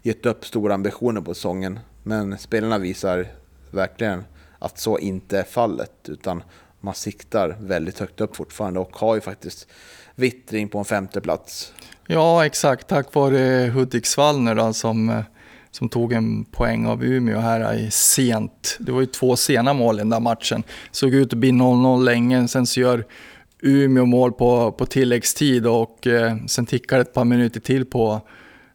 gett 0.02 0.26
upp 0.26 0.46
stora 0.46 0.74
ambitioner 0.74 1.20
på 1.20 1.34
säsongen. 1.34 1.78
Men 2.02 2.38
spelarna 2.38 2.78
visar 2.78 3.26
verkligen 3.70 4.24
att 4.58 4.78
så 4.78 4.98
inte 4.98 5.38
är 5.38 5.44
fallet, 5.44 6.08
utan 6.08 6.42
man 6.80 6.94
siktar 6.94 7.56
väldigt 7.60 7.98
högt 7.98 8.20
upp 8.20 8.36
fortfarande 8.36 8.80
och 8.80 8.96
har 8.96 9.14
ju 9.14 9.20
faktiskt 9.20 9.68
vittring 10.14 10.68
på 10.68 10.78
en 10.78 10.84
femte 10.84 11.20
plats. 11.20 11.72
Ja, 12.06 12.46
exakt. 12.46 12.88
Tack 12.88 13.14
vare 13.14 13.64
eh, 13.64 13.72
Hudiksvall 13.72 14.40
nu 14.40 14.54
då, 14.54 14.72
som 14.72 15.08
eh, 15.08 15.22
som 15.70 15.88
tog 15.88 16.12
en 16.12 16.44
poäng 16.44 16.86
av 16.86 17.04
Umeå 17.04 17.38
här 17.38 17.74
i 17.74 17.90
sent. 17.90 18.76
Det 18.80 18.92
var 18.92 19.00
ju 19.00 19.06
två 19.06 19.36
sena 19.36 19.72
mål 19.72 19.96
i 19.96 19.98
den 19.98 20.10
där 20.10 20.20
matchen. 20.20 20.62
Såg 20.90 21.14
ut 21.14 21.32
att 21.32 21.38
bli 21.38 21.50
0-0 21.50 22.04
länge, 22.04 22.48
sen 22.48 22.66
så 22.66 22.80
gör 22.80 23.04
Umeå 23.62 24.06
mål 24.06 24.32
på, 24.32 24.72
på 24.72 24.86
tilläggstid 24.86 25.66
och 25.66 26.06
eh, 26.06 26.36
sen 26.46 26.66
tickar 26.66 26.96
det 26.96 27.02
ett 27.02 27.14
par 27.14 27.24
minuter 27.24 27.60
till 27.60 27.84
på 27.84 28.20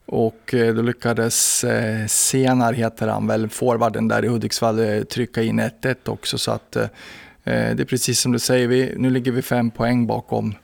och 0.05 0.53
eh, 0.53 0.73
då 0.73 0.81
lyckades 0.81 1.63
eh, 1.63 2.05
Senar, 2.07 2.73
heter 2.73 3.07
han 3.07 3.27
väl, 3.27 3.49
forwarden 3.49 4.07
där 4.07 4.25
i 4.25 4.27
Hudiksvall, 4.27 4.79
eh, 4.79 5.03
trycka 5.03 5.43
in 5.43 5.59
1-1 5.59 5.95
också. 6.05 6.37
Så 6.37 6.51
att 6.51 6.75
eh, 6.75 6.83
eh, 7.43 7.75
det 7.75 7.83
är 7.83 7.85
precis 7.85 8.19
som 8.19 8.31
du 8.31 8.39
säger, 8.39 8.67
vi, 8.67 8.93
nu 8.97 9.09
ligger 9.09 9.31
vi 9.31 9.41
fem 9.41 9.71
poäng 9.71 10.07
bakom 10.07 10.55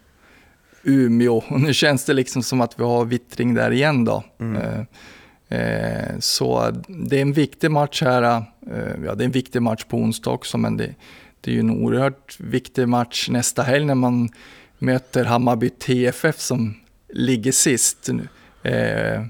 Umeå 0.83 1.37
och 1.49 1.61
nu 1.61 1.73
känns 1.73 2.05
det 2.05 2.13
liksom 2.13 2.43
som 2.43 2.61
att 2.61 2.79
vi 2.79 2.83
har 2.83 3.05
vittring 3.05 3.53
där 3.53 3.71
igen 3.71 4.05
då. 4.05 4.23
Mm. 4.39 4.85
Så 6.19 6.71
det 6.87 7.17
är 7.17 7.21
en 7.21 7.33
viktig 7.33 7.71
match 7.71 8.01
här. 8.01 8.21
Ja, 9.05 9.15
det 9.15 9.23
är 9.23 9.25
en 9.25 9.31
viktig 9.31 9.61
match 9.61 9.83
på 9.83 9.97
onsdag 9.97 10.31
också, 10.31 10.57
men 10.57 10.77
det, 10.77 10.95
det 11.41 11.51
är 11.51 11.53
ju 11.53 11.59
en 11.59 11.69
oerhört 11.69 12.39
viktig 12.39 12.87
match 12.87 13.29
nästa 13.29 13.63
helg 13.63 13.85
när 13.85 13.95
man 13.95 14.29
möter 14.77 15.25
Hammarby 15.25 15.69
TFF 15.69 16.39
som 16.39 16.75
ligger 17.09 17.51
sist. 17.51 18.09
Eh, 18.63 19.21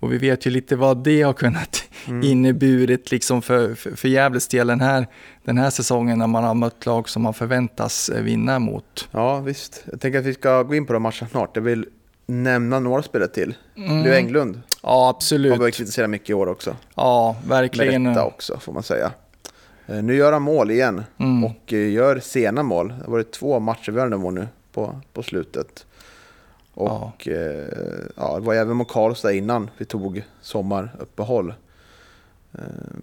och 0.00 0.12
vi 0.12 0.18
vet 0.18 0.46
ju 0.46 0.50
lite 0.50 0.76
vad 0.76 1.04
det 1.04 1.22
har 1.22 1.32
kunnat 1.32 1.84
mm. 2.06 2.22
inneburit 2.22 3.10
liksom 3.10 3.42
för, 3.42 3.74
för, 3.74 3.96
för 3.96 4.08
Gävles 4.08 4.48
del 4.48 4.66
den 4.66 4.80
här, 4.80 5.06
den 5.44 5.58
här 5.58 5.70
säsongen 5.70 6.18
när 6.18 6.26
man 6.26 6.44
har 6.44 6.54
mött 6.54 6.86
lag 6.86 7.08
som 7.08 7.22
man 7.22 7.34
förväntas 7.34 8.10
vinna 8.14 8.58
mot. 8.58 9.08
Ja 9.10 9.40
visst, 9.40 9.84
jag 9.90 10.00
tänker 10.00 10.18
att 10.18 10.24
vi 10.24 10.34
ska 10.34 10.62
gå 10.62 10.74
in 10.74 10.86
på 10.86 10.92
de 10.92 11.02
matcherna 11.02 11.28
snart. 11.30 11.56
Jag 11.56 11.62
vill 11.62 11.86
nämna 12.26 12.80
några 12.80 13.02
spelare 13.02 13.28
till. 13.28 13.54
Mm. 13.76 14.02
Leo 14.02 14.12
Englund. 14.12 14.60
Ja, 14.82 15.08
absolut. 15.08 15.58
Har 15.58 15.64
vi 15.64 15.72
kritiserat 15.72 16.10
mycket 16.10 16.30
i 16.30 16.34
år 16.34 16.46
också. 16.46 16.76
Ja, 16.94 17.36
verkligen. 17.48 18.02
Med 18.02 18.10
rätta 18.10 18.24
också, 18.24 18.58
får 18.58 18.72
man 18.72 18.82
säga. 18.82 19.12
Eh, 19.86 20.02
nu 20.02 20.14
gör 20.14 20.32
han 20.32 20.42
mål 20.42 20.70
igen 20.70 21.04
mm. 21.18 21.44
och 21.44 21.72
eh, 21.72 21.90
gör 21.90 22.20
sena 22.20 22.62
mål. 22.62 22.88
Det 22.88 23.04
har 23.04 23.12
varit 23.12 23.32
två 23.32 23.60
matcher 23.60 23.92
vi 23.92 24.00
har 24.00 24.08
mål 24.08 24.34
nu 24.34 24.48
på, 24.72 25.00
på 25.12 25.22
slutet. 25.22 25.86
Och 26.74 27.22
ja. 27.26 27.32
Eh, 27.32 28.08
ja, 28.16 28.34
det 28.34 28.46
var 28.46 28.54
även 28.54 28.76
mot 28.76 28.88
Karlstad 28.88 29.32
innan 29.32 29.70
vi 29.78 29.84
tog 29.84 30.22
sommaruppehåll. 30.40 31.54
Eh, 32.52 32.60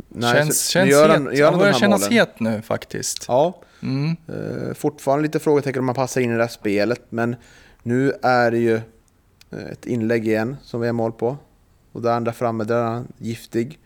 nej, 0.09 0.34
känns, 0.34 0.67
känns 0.67 0.89
gör 0.89 1.09
han, 1.09 1.27
het. 1.27 1.38
Gör 1.38 1.45
han, 1.45 1.53
han 1.53 1.59
börjar 1.59 1.73
kännas 1.73 2.01
målen. 2.01 2.19
het 2.19 2.39
nu 2.39 2.61
faktiskt. 2.61 3.25
Ja, 3.27 3.61
mm. 3.81 4.15
eh, 4.27 4.73
fortfarande 4.73 5.23
lite 5.23 5.39
frågetecken 5.39 5.79
om 5.79 5.86
man 5.86 5.95
passar 5.95 6.21
in 6.21 6.31
i 6.31 6.36
det 6.36 6.43
här 6.43 6.47
spelet. 6.47 7.01
Men 7.09 7.36
Nu 7.84 8.13
är 8.21 8.51
det 8.51 8.57
ju 8.57 8.75
eh, 9.51 9.65
ett 9.71 9.86
inlägg 9.86 10.27
igen 10.27 10.57
som 10.63 10.81
vi 10.81 10.88
har 10.88 10.93
mål 10.93 11.11
på. 11.11 11.38
Och 11.91 12.01
där 12.01 12.11
andra 12.11 12.34
framme, 12.34 12.63
där 12.63 12.75
är 12.75 12.84
han 12.84 13.07
giftig. 13.17 13.79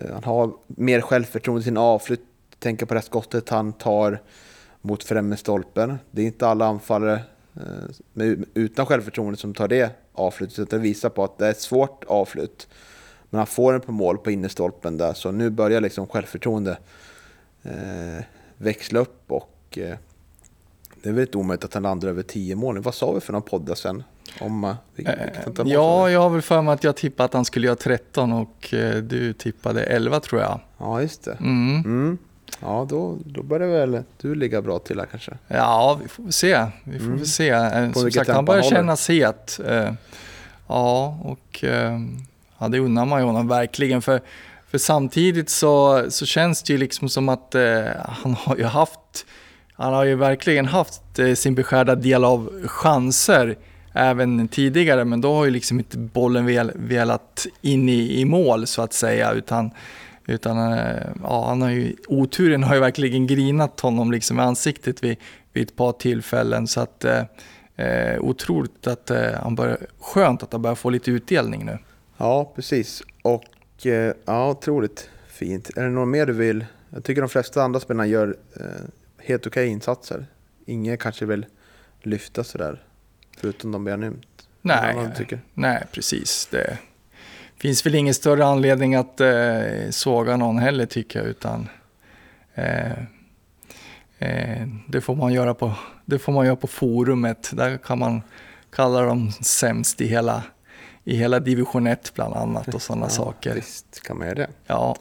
Eh, 0.00 0.12
han 0.12 0.24
har 0.24 0.52
mer 0.66 1.00
självförtroende 1.00 1.60
i 1.60 1.64
sin 1.64 1.76
avslut. 1.76 2.22
Tänker 2.58 2.86
på 2.86 2.94
det 2.94 3.02
skottet 3.02 3.48
han 3.48 3.72
tar 3.72 4.22
mot 4.80 5.04
främre 5.04 5.36
stolpen. 5.36 5.98
Det 6.10 6.22
är 6.22 6.26
inte 6.26 6.48
alla 6.48 6.66
anfallare 6.66 7.20
eh, 7.54 7.62
med, 8.12 8.44
utan 8.54 8.86
självförtroende 8.86 9.36
som 9.36 9.54
tar 9.54 9.68
det 9.68 9.90
avslutet. 10.12 10.58
utan 10.58 10.78
Det 10.78 10.82
visar 10.82 11.08
på 11.08 11.24
att 11.24 11.38
det 11.38 11.46
är 11.46 11.50
ett 11.50 11.60
svårt 11.60 12.04
avslut. 12.04 12.68
Men 13.30 13.38
han 13.38 13.46
får 13.46 13.72
den 13.72 13.80
på 13.80 13.92
mål 13.92 14.18
på 14.18 14.30
innerstolpen 14.30 14.98
där. 14.98 15.12
Så 15.12 15.30
nu 15.30 15.50
börjar 15.50 15.80
liksom 15.80 16.06
självförtroende 16.06 16.78
eh, 17.62 18.24
växla 18.56 19.00
upp 19.00 19.32
och 19.32 19.78
eh, 19.78 19.96
det 21.02 21.08
är 21.08 21.12
väl 21.12 21.22
inte 21.22 21.38
omöjligt 21.38 21.64
att 21.64 21.74
han 21.74 21.82
landar 21.82 22.08
över 22.08 22.22
10 22.22 22.56
mål. 22.56 22.78
Vad 22.78 22.94
sa 22.94 23.12
vi 23.12 23.20
för 23.20 23.32
någon 23.32 23.42
podd 23.42 23.78
sen? 23.78 24.02
Om, 24.40 24.60
mål 24.60 24.76
sa 25.56 25.62
Ja, 25.64 26.10
jag 26.10 26.20
har 26.20 26.30
väl 26.30 26.42
för 26.42 26.62
mig 26.62 26.74
att 26.74 26.84
jag 26.84 26.96
tippade 26.96 27.24
att 27.24 27.32
han 27.32 27.44
skulle 27.44 27.66
göra 27.66 27.76
13 27.76 28.32
och 28.32 28.74
eh, 28.74 28.94
du 28.96 29.32
tippade 29.32 29.82
11 29.84 30.20
tror 30.20 30.40
jag. 30.40 30.60
ja, 30.78 31.00
just 31.02 31.24
det. 31.24 31.32
Mm. 31.40 31.82
Mm. 31.84 32.18
Ja, 32.60 32.86
då, 32.90 33.18
då 33.24 33.42
börjar 33.42 33.68
väl 33.68 34.02
du 34.20 34.34
ligga 34.34 34.62
bra 34.62 34.78
till 34.78 34.98
här 34.98 35.06
kanske. 35.06 35.32
Ja, 35.48 35.98
vi 36.02 36.08
får 36.08 36.22
väl 36.22 36.32
se. 36.32 36.66
Vi 36.84 36.98
får 36.98 37.04
Mm. 37.06 37.16
väl 37.18 37.26
se. 37.26 37.48
Eh, 37.48 37.92
Som 37.92 38.10
sagt, 38.10 38.30
han 38.30 38.44
börjar 38.44 38.62
kännas 38.62 39.08
het. 39.08 39.60
Eh, 39.68 39.92
Ja, 40.68 41.18
och 41.22 41.64
eh, 41.64 42.00
ja, 42.58 42.68
det 42.68 42.78
unnar 42.78 43.04
man 43.06 43.20
ju 43.20 43.26
honom 43.26 43.48
verkligen. 43.48 44.02
För, 44.02 44.20
för 44.70 44.78
samtidigt 44.78 45.50
så, 45.50 46.04
så 46.10 46.26
känns 46.26 46.62
det 46.62 46.72
ju 46.72 46.78
liksom 46.78 47.08
som 47.08 47.28
att 47.28 47.54
eh, 47.54 47.82
han 48.08 48.34
har 48.34 48.56
ju 48.56 48.64
haft, 48.64 49.26
han 49.72 49.92
har 49.92 50.04
ju 50.04 50.14
verkligen 50.14 50.66
haft 50.66 51.18
eh, 51.18 51.34
sin 51.34 51.54
beskärda 51.54 51.94
del 51.94 52.24
av 52.24 52.62
chanser 52.66 53.56
även 53.96 54.48
tidigare, 54.48 55.04
men 55.04 55.20
då 55.20 55.34
har 55.34 55.44
ju 55.44 55.50
liksom 55.50 55.78
inte 55.78 55.98
bollen 55.98 56.46
vel, 56.46 56.72
velat 56.74 57.46
in 57.60 57.88
i, 57.88 58.20
i 58.20 58.24
mål 58.24 58.66
så 58.66 58.82
att 58.82 58.92
säga, 58.92 59.32
utan 59.32 59.70
utan 60.26 60.72
eh, 60.72 61.06
ja, 61.22 61.48
han 61.48 61.62
har 61.62 61.70
ju, 61.70 61.96
oturen 62.08 62.62
har 62.62 62.74
ju 62.74 62.80
verkligen 62.80 63.26
grinat 63.26 63.80
honom 63.80 64.12
liksom 64.12 64.38
i 64.38 64.42
ansiktet 64.42 65.04
vid, 65.04 65.16
vid 65.52 65.62
ett 65.62 65.76
par 65.76 65.92
tillfällen. 65.92 66.66
Så 66.66 66.80
att 66.80 67.04
eh, 67.04 67.22
eh, 67.76 68.20
otroligt 68.20 68.86
att 68.86 69.10
eh, 69.10 69.32
han 69.42 69.54
börjar, 69.54 69.78
skönt 70.00 70.42
att 70.42 70.52
han 70.52 70.62
börjar 70.62 70.74
få 70.74 70.90
lite 70.90 71.10
utdelning 71.10 71.64
nu. 71.64 71.78
Ja, 72.16 72.52
precis. 72.54 73.02
Och 73.22 73.86
eh, 73.86 74.14
ja, 74.24 74.50
otroligt 74.50 75.10
fint. 75.28 75.70
Är 75.76 75.82
det 75.82 75.90
något 75.90 76.08
mer 76.08 76.26
du 76.26 76.32
vill? 76.32 76.66
Jag 76.90 77.04
tycker 77.04 77.22
de 77.22 77.28
flesta 77.28 77.62
andra 77.62 77.80
spelarna 77.80 78.06
gör 78.06 78.36
eh, 78.56 78.64
helt 79.18 79.46
okej 79.46 79.68
insatser. 79.68 80.26
Ingen 80.66 80.98
kanske 80.98 81.26
vill 81.26 81.46
lyfta 82.02 82.44
sådär, 82.44 82.82
förutom 83.36 83.72
de 83.72 83.86
har 83.86 83.96
nämnt. 83.96 84.26
Nej, 84.62 85.08
tycker? 85.16 85.40
nej 85.54 85.84
precis. 85.92 86.48
Det 86.50 86.78
finns 87.56 87.86
väl 87.86 87.94
ingen 87.94 88.14
större 88.14 88.44
anledning 88.46 88.94
att 88.94 89.20
eh, 89.20 89.90
såga 89.90 90.36
någon 90.36 90.58
heller 90.58 90.86
tycker 90.86 91.18
jag, 91.18 91.28
utan 91.28 91.68
eh, 92.54 92.92
eh, 94.18 94.66
det, 94.88 95.00
får 95.00 95.14
man 95.14 95.32
göra 95.32 95.54
på, 95.54 95.72
det 96.04 96.18
får 96.18 96.32
man 96.32 96.46
göra 96.46 96.56
på 96.56 96.66
forumet. 96.66 97.50
Där 97.52 97.78
kan 97.78 97.98
man 97.98 98.22
kalla 98.70 99.00
dem 99.00 99.32
sämst 99.32 100.00
i 100.00 100.06
hela, 100.06 100.42
i 101.04 101.16
hela 101.16 101.40
division 101.40 101.86
1 101.86 102.12
bland 102.14 102.34
annat 102.34 102.74
och 102.74 102.82
sådana 102.82 103.08
saker. 103.08 103.54
Visst 103.54 104.02
kan 104.02 104.18
man 104.18 104.26
göra 104.26 104.36
det. 104.36 104.48
Ja, 104.66 104.96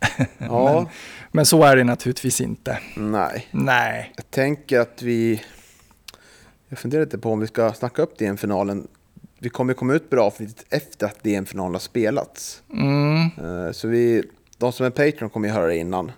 Ja, 0.38 0.90
men 1.30 1.46
så 1.46 1.62
är 1.62 1.76
det 1.76 1.84
naturligtvis 1.84 2.40
inte. 2.40 2.78
nej. 2.96 3.46
Nej. 3.50 4.12
Jag 4.16 4.30
tänker 4.30 4.80
att 4.80 5.02
vi... 5.02 5.42
Jag 6.72 6.78
funderar 6.78 7.04
lite 7.04 7.18
på 7.18 7.32
om 7.32 7.40
vi 7.40 7.46
ska 7.46 7.72
snacka 7.72 8.02
upp 8.02 8.18
DM-finalen. 8.18 8.88
Vi 9.38 9.48
kommer 9.48 9.74
komma 9.74 9.94
ut 9.94 10.10
bra 10.10 10.24
avsnittet 10.26 10.64
efter 10.70 11.06
att 11.06 11.22
DM-finalen 11.22 11.72
har 11.74 11.80
spelats. 11.80 12.62
Mm, 12.72 13.20
Eh, 13.66 13.72
Så 13.72 13.88
vi, 13.88 14.22
de 14.58 14.72
som 14.72 14.86
är 14.86 14.90
Patreon 14.90 15.30
kommer 15.30 15.48
ju 15.48 15.54
höra 15.54 15.66
det 15.66 15.76
innan. 15.76 16.12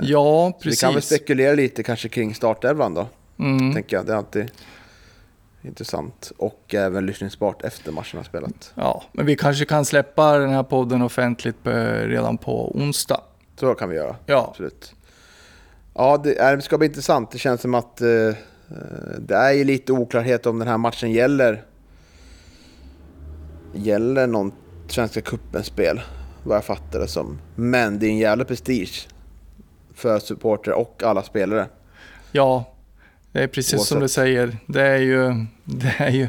ja, 0.00 0.52
Så 0.62 0.68
vi 0.68 0.76
kan 0.76 0.88
väl 0.88 0.94
precis. 0.94 1.16
spekulera 1.16 1.54
lite 1.54 1.82
kanske 1.82 2.08
kring 2.08 2.34
startelvan 2.34 2.94
då. 2.94 3.06
Mm. 3.38 3.74
Tänker 3.74 3.96
jag. 3.96 4.06
Det 4.06 4.12
är 4.12 4.16
alltid 4.16 4.50
intressant. 5.62 6.32
Och 6.36 6.74
även 6.74 7.06
lyssningsbart 7.06 7.62
efter 7.62 7.92
matchen 7.92 8.16
har 8.18 8.24
spelat. 8.24 8.72
Ja, 8.74 9.04
men 9.12 9.26
vi 9.26 9.36
kanske 9.36 9.64
kan 9.64 9.84
släppa 9.84 10.38
den 10.38 10.50
här 10.50 10.62
podden 10.62 11.02
offentligt 11.02 11.66
eh, 11.66 11.72
redan 11.94 12.38
på 12.38 12.76
onsdag. 12.76 13.20
Så 13.60 13.74
kan 13.74 13.88
vi 13.88 13.96
göra. 13.96 14.16
Ja, 14.26 14.46
Absolut. 14.50 14.94
Ja, 15.94 16.16
det, 16.24 16.56
det 16.56 16.62
ska 16.62 16.78
bli 16.78 16.86
intressant. 16.86 17.30
Det 17.30 17.38
känns 17.38 17.60
som 17.60 17.74
att 17.74 18.00
eh, 18.00 18.08
eh, 18.08 18.34
det 19.18 19.34
är 19.34 19.52
ju 19.52 19.64
lite 19.64 19.92
oklarhet 19.92 20.46
om 20.46 20.58
den 20.58 20.68
här 20.68 20.78
matchen 20.78 21.12
gäller 21.12 21.64
gäller 23.74 24.26
någon 24.26 24.52
Svenska 24.88 25.20
cupen-spel, 25.20 26.00
vad 26.44 26.56
jag 26.56 26.64
fattar 26.64 27.00
det 27.00 27.08
som. 27.08 27.38
Men 27.54 27.98
det 27.98 28.06
är 28.06 28.10
en 28.10 28.18
jävla 28.18 28.44
prestige 28.44 29.08
för 29.94 30.18
supporter 30.18 30.72
och 30.72 31.02
alla 31.04 31.22
spelare. 31.22 31.66
ja, 32.32 32.70
det 33.32 33.42
är 33.42 33.46
precis 33.46 33.86
som 33.86 33.98
du 33.98 34.02
Oavsett. 34.02 34.14
säger. 34.14 34.56
Det 34.66 34.82
är, 34.82 34.98
ju, 34.98 35.46
det, 35.64 35.94
är 35.98 36.10
ju, 36.10 36.28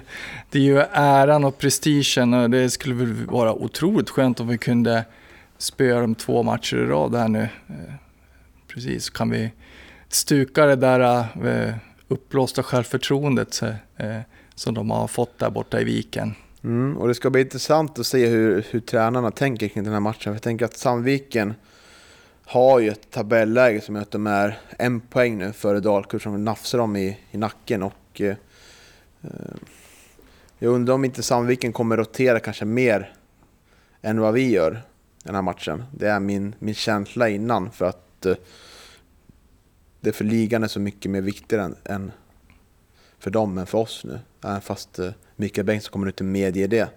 det 0.49 0.59
är 0.59 0.63
ju 0.63 0.79
äran 0.91 1.43
och 1.43 1.57
prestigen 1.57 2.33
och 2.33 2.49
det 2.49 2.69
skulle 2.69 2.95
väl 2.95 3.25
vara 3.25 3.53
otroligt 3.53 4.09
skönt 4.09 4.39
om 4.39 4.47
vi 4.47 4.57
kunde 4.57 5.05
spöa 5.57 5.99
dem 6.01 6.15
två 6.15 6.43
matcher 6.43 6.77
i 6.77 6.85
rad 6.85 7.15
här 7.15 7.27
nu. 7.27 7.49
Eh, 7.69 7.93
Precis, 8.67 9.09
kan 9.09 9.29
vi 9.29 9.51
stuka 10.09 10.65
det 10.65 10.75
där 10.75 11.19
eh, 11.45 11.73
uppblåsta 12.07 12.63
självförtroendet 12.63 13.61
eh, 13.61 14.19
som 14.55 14.73
de 14.73 14.89
har 14.89 15.07
fått 15.07 15.39
där 15.39 15.49
borta 15.49 15.81
i 15.81 15.83
viken. 15.83 16.35
Mm, 16.63 16.97
och 16.97 17.07
det 17.07 17.15
ska 17.15 17.29
bli 17.29 17.41
intressant 17.41 17.99
att 17.99 18.05
se 18.05 18.27
hur, 18.27 18.65
hur 18.69 18.79
tränarna 18.79 19.31
tänker 19.31 19.67
kring 19.67 19.83
den 19.83 19.93
här 19.93 19.99
matchen. 19.99 20.23
För 20.23 20.31
jag 20.33 20.41
tänker 20.41 20.65
att 20.65 20.77
Sandviken 20.77 21.53
har 22.45 22.79
ju 22.79 22.89
ett 22.89 23.11
tabelläge 23.11 23.81
som 23.81 23.95
gör 23.95 24.01
att 24.01 24.11
de 24.11 24.27
är 24.27 24.59
en 24.77 24.99
poäng 24.99 25.37
nu 25.37 25.53
före 25.53 25.79
Dalkurd 25.79 26.23
som 26.23 26.45
nafsar 26.45 26.77
dem 26.77 26.95
i, 26.95 27.17
i 27.31 27.37
nacken. 27.37 27.83
Och, 27.83 28.21
eh, 28.21 28.35
eh, 29.21 29.29
jag 30.59 30.73
undrar 30.73 30.93
om 30.93 31.05
inte 31.05 31.23
Sandviken 31.23 31.73
kommer 31.73 31.97
rotera 31.97 32.39
kanske 32.39 32.65
mer 32.65 33.13
än 34.01 34.19
vad 34.19 34.33
vi 34.33 34.51
gör 34.51 34.81
den 35.23 35.35
här 35.35 35.41
matchen. 35.41 35.83
Det 35.91 36.07
är 36.07 36.19
min, 36.19 36.55
min 36.59 36.75
känsla 36.75 37.29
innan 37.29 37.71
för 37.71 37.85
att 37.85 38.25
eh, 38.25 38.35
det 40.05 40.13
för 40.13 40.25
ligan 40.25 40.63
är 40.63 40.67
så 40.67 40.79
mycket 40.79 41.11
mer 41.11 41.21
viktigare 41.21 41.63
än, 41.63 41.75
än 41.85 42.11
för 43.19 43.31
dem 43.31 43.57
än 43.57 43.65
för 43.65 43.77
oss 43.77 44.01
nu. 44.03 44.19
Även 44.43 44.61
fast 44.61 44.99
eh, 44.99 45.09
Mikael 45.35 45.65
Bengtsson 45.65 45.91
kommer 45.91 46.07
inte 46.07 46.23
medge 46.23 46.67
det. 46.67 46.89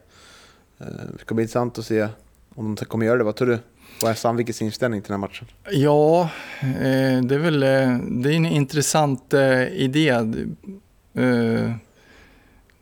Eh, 0.79 0.87
det 1.13 1.19
ska 1.21 1.35
bli 1.35 1.43
intressant 1.43 1.79
att 1.79 1.87
se 1.87 2.09
om 2.55 2.75
de 2.75 2.85
kommer 2.85 3.07
göra 3.07 3.19
det. 3.19 3.25
Vad 3.25 3.37
tror 3.37 3.49
du? 3.49 3.59
Vad 4.03 4.11
är 4.11 4.15
Sandvikens 4.15 4.63
inställning 4.63 5.03
till 5.03 5.09
den 5.13 5.21
här 5.21 5.29
matchen? 5.29 5.47
Ja, 5.71 6.31
eh, 6.61 7.23
det 7.23 7.35
är 7.35 7.39
väl 7.39 7.61
det 8.23 8.33
är 8.33 8.37
en 8.37 8.47
intressant 8.47 9.35
idé. 9.71 10.13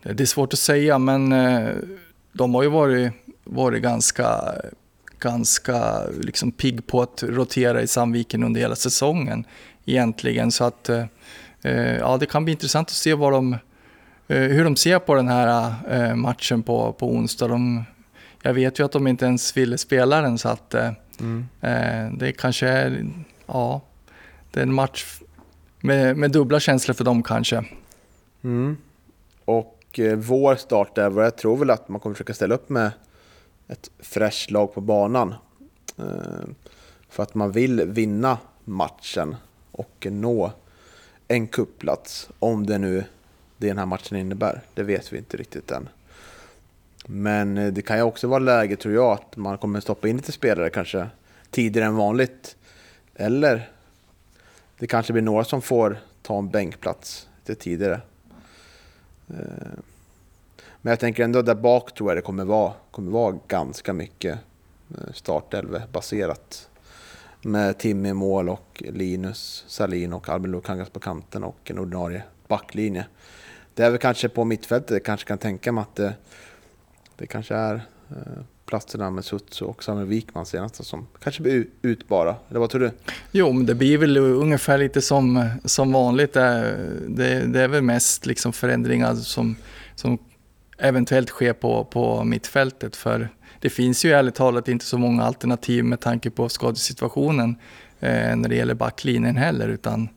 Det 0.03 0.20
är 0.20 0.27
svårt 0.27 0.53
att 0.53 0.59
säga, 0.59 0.99
men 0.99 1.35
de 2.33 2.55
har 2.55 2.62
ju 2.62 2.68
varit, 2.68 3.12
varit 3.45 3.83
ganska, 3.83 4.55
ganska 5.18 6.07
liksom 6.20 6.53
pigg 6.53 6.87
på 6.87 7.03
att 7.03 7.22
rotera 7.22 7.83
i 7.83 7.87
Sandviken 7.87 8.43
under 8.43 8.61
hela 8.61 8.77
säsongen 8.77 9.45
egentligen. 9.87 10.53
Så 10.53 10.64
att 10.64 10.89
eh, 10.89 11.05
eh, 11.62 11.97
ja, 11.97 12.16
det 12.16 12.26
kan 12.26 12.45
bli 12.45 12.53
intressant 12.53 12.89
att 12.89 12.95
se 12.95 13.14
vad 13.14 13.32
de, 13.32 13.53
eh, 14.28 14.39
hur 14.39 14.64
de 14.64 14.76
ser 14.76 14.99
på 14.99 15.14
den 15.14 15.28
här 15.28 16.14
matchen 16.14 16.62
på, 16.62 16.93
på 16.93 17.11
onsdag. 17.11 17.49
De, 17.49 17.84
jag 18.43 18.55
vet 18.55 18.78
ju 18.78 18.84
att 18.84 18.93
de 18.93 19.07
inte 19.07 19.24
ens 19.24 19.57
ville 19.57 19.78
spela 19.78 20.20
den 20.20 20.39
så 20.39 20.49
att 20.49 20.74
Eh, 21.61 22.12
det 22.12 22.32
kanske 22.32 22.68
är, 22.68 23.07
ja, 23.47 23.80
det 24.51 24.61
är 24.61 24.62
en 24.62 24.74
match 24.74 25.20
med, 25.80 26.16
med 26.16 26.30
dubbla 26.30 26.61
känslor 26.61 26.95
för 26.95 27.05
dem 27.05 27.22
kanske. 27.22 27.64
Mm. 28.45 28.76
Och 29.45 30.01
vår 30.16 30.57
start 30.57 30.99
är 30.99 31.11
vad 31.11 31.24
jag 31.24 31.37
tror 31.37 31.57
väl 31.57 31.70
att 31.70 31.89
man 31.89 32.01
kommer 32.01 32.14
försöka 32.14 32.34
ställa 32.34 32.55
upp 32.55 32.68
med 32.68 32.91
ett 33.68 33.91
fräscht 33.99 34.51
lag 34.51 34.74
på 34.74 34.80
banan. 34.80 35.34
För 37.09 37.22
att 37.22 37.34
man 37.34 37.53
vill 37.53 37.82
vinna 37.84 38.39
matchen 38.64 39.37
och 39.77 40.07
nå 40.11 40.53
en 41.29 41.47
kuppplats 41.47 42.29
om 42.39 42.66
det 42.66 42.79
nu 42.79 43.05
det 43.57 43.68
den 43.68 43.79
här 43.79 43.87
matchen 43.87 44.16
innebär. 44.16 44.62
Det 44.74 44.83
vet 44.83 45.12
vi 45.12 45.18
inte 45.18 45.37
riktigt 45.37 45.70
än. 45.70 45.89
Men 47.07 47.59
eh, 47.59 47.72
det 47.72 47.83
kan 47.83 47.97
ju 47.97 48.03
också 48.03 48.29
vara 48.29 48.39
läge 48.39 48.77
tror 48.77 48.95
jag 48.95 49.12
att 49.12 49.37
man 49.37 49.59
kommer 49.59 49.81
stoppa 49.81 50.09
in 50.09 50.16
lite 50.16 50.33
spelare 50.33 50.70
kanske 50.70 51.09
tidigare 51.51 51.87
än 51.87 51.97
vanligt. 51.97 52.57
Eller 53.14 53.70
det 54.79 54.87
kanske 54.87 55.12
blir 55.12 55.22
några 55.22 55.45
som 55.45 55.62
får 55.62 55.99
ta 56.22 56.39
en 56.39 56.49
bänkplats 56.49 57.29
lite 57.39 57.62
tidigare. 57.62 58.01
Eh, 59.29 59.79
men 60.83 60.91
jag 60.91 61.01
tänker 61.01 61.24
ändå 61.24 61.43
där 61.43 61.55
bak 61.55 61.95
tror 61.95 62.11
jag 62.11 62.16
det 62.18 62.22
kommer 62.22 62.45
vara, 62.45 62.72
kommer 62.91 63.12
vara 63.12 63.39
ganska 63.49 63.93
mycket 63.93 64.39
eh, 64.91 65.12
startelve 65.14 65.83
baserat. 65.93 66.68
Med 67.47 67.79
Timmy 67.79 68.09
i 68.09 68.15
mål 68.15 68.49
och 68.49 68.83
Linus 68.93 69.65
Salin 69.69 70.13
och 70.13 70.29
Albin 70.29 70.51
Lukangas 70.51 70.91
på 70.91 71.01
kanten 71.01 71.45
och 71.45 71.71
en 71.71 71.79
ordinarie 71.79 72.23
backlinje. 72.49 73.07
det 73.75 73.83
är 73.83 73.91
väl 73.91 73.99
kanske 73.99 74.29
på 74.29 74.45
mittfältet, 74.45 74.91
jag 74.91 75.05
kanske 75.05 75.29
kan 75.29 75.39
tänka 75.39 75.73
mig 75.73 75.83
att 75.83 75.95
det, 75.95 76.15
det 77.17 77.27
kanske 77.27 77.55
är 77.55 77.75
eh, 78.11 78.43
platserna 78.65 79.11
med 79.11 79.25
Sutsu 79.25 79.65
och 79.65 79.85
Samuel 79.85 80.07
Wikman 80.07 80.47
senast 80.47 80.85
som 80.85 81.07
kanske 81.23 81.43
blir 81.43 81.55
ut 81.55 81.73
utbara. 81.83 82.37
Eller 82.49 82.61
vad 82.61 82.71
tror 82.71 82.81
du? 82.81 82.91
Jo, 83.31 83.53
men 83.53 83.67
det 83.67 83.75
blir 83.75 83.99
väl 83.99 84.17
ungefär 84.17 84.79
lite 84.79 85.03
som, 85.03 85.49
som 85.65 85.93
vanligt. 85.93 86.33
Det, 86.33 86.77
det, 87.09 87.47
det 87.47 87.61
är 87.61 87.69
väl 87.69 87.83
mest 87.83 88.27
liksom 88.27 88.53
förändringar 88.53 89.15
som, 89.15 89.57
som 89.95 90.19
eventuellt 90.79 91.29
sker 91.29 91.53
på, 91.53 91.85
på 91.85 92.25
mittfältet. 92.25 92.97
För 92.97 93.29
det 93.61 93.71
finns 93.71 94.05
ju 94.05 94.13
ärligt 94.13 94.35
talat 94.35 94.69
inte 94.69 94.85
så 94.85 94.99
många 94.99 95.25
alternativ 95.25 95.85
med 95.85 96.01
tanke 96.01 96.31
på 96.31 96.49
skadesituationen 96.49 97.57
eh, 98.01 98.37
när 98.37 98.49
det 98.49 98.57
gäller 98.57 98.75
backlinjen 98.75 99.37
heller. 99.37 99.69
Utan, 99.69 100.09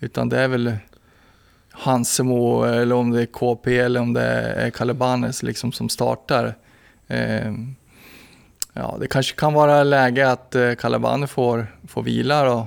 utan 0.00 0.28
det 0.28 0.38
är 0.38 0.48
väl 0.48 0.76
Hansemo 1.70 2.64
eller 2.64 2.94
om 2.94 3.10
det 3.10 3.22
är 3.22 3.26
KP 3.26 3.78
eller 3.78 4.00
om 4.00 4.12
det 4.12 4.22
är 4.22 4.70
Kalebanes 4.70 5.42
liksom 5.42 5.72
som 5.72 5.88
startar. 5.88 6.54
Eh, 7.08 7.52
ja, 8.72 8.96
det 9.00 9.06
kanske 9.06 9.36
kan 9.36 9.52
vara 9.52 9.84
läge 9.84 10.30
att 10.30 10.54
eh, 10.54 10.74
Calabane 10.74 11.26
får, 11.26 11.66
får 11.88 12.02
vila 12.02 12.44
då, 12.44 12.66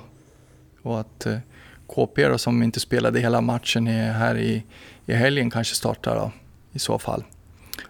och 0.81 0.99
att 0.99 1.25
eh, 1.25 1.37
KP 1.87 2.27
då, 2.27 2.37
som 2.37 2.63
inte 2.63 2.79
spelade 2.79 3.19
hela 3.19 3.41
matchen 3.41 3.87
är 3.87 4.11
här 4.11 4.37
i, 4.37 4.63
i 5.05 5.13
helgen 5.13 5.49
kanske 5.49 5.75
startar 5.75 6.15
då, 6.15 6.31
i 6.71 6.79
så 6.79 6.99
fall. 6.99 7.23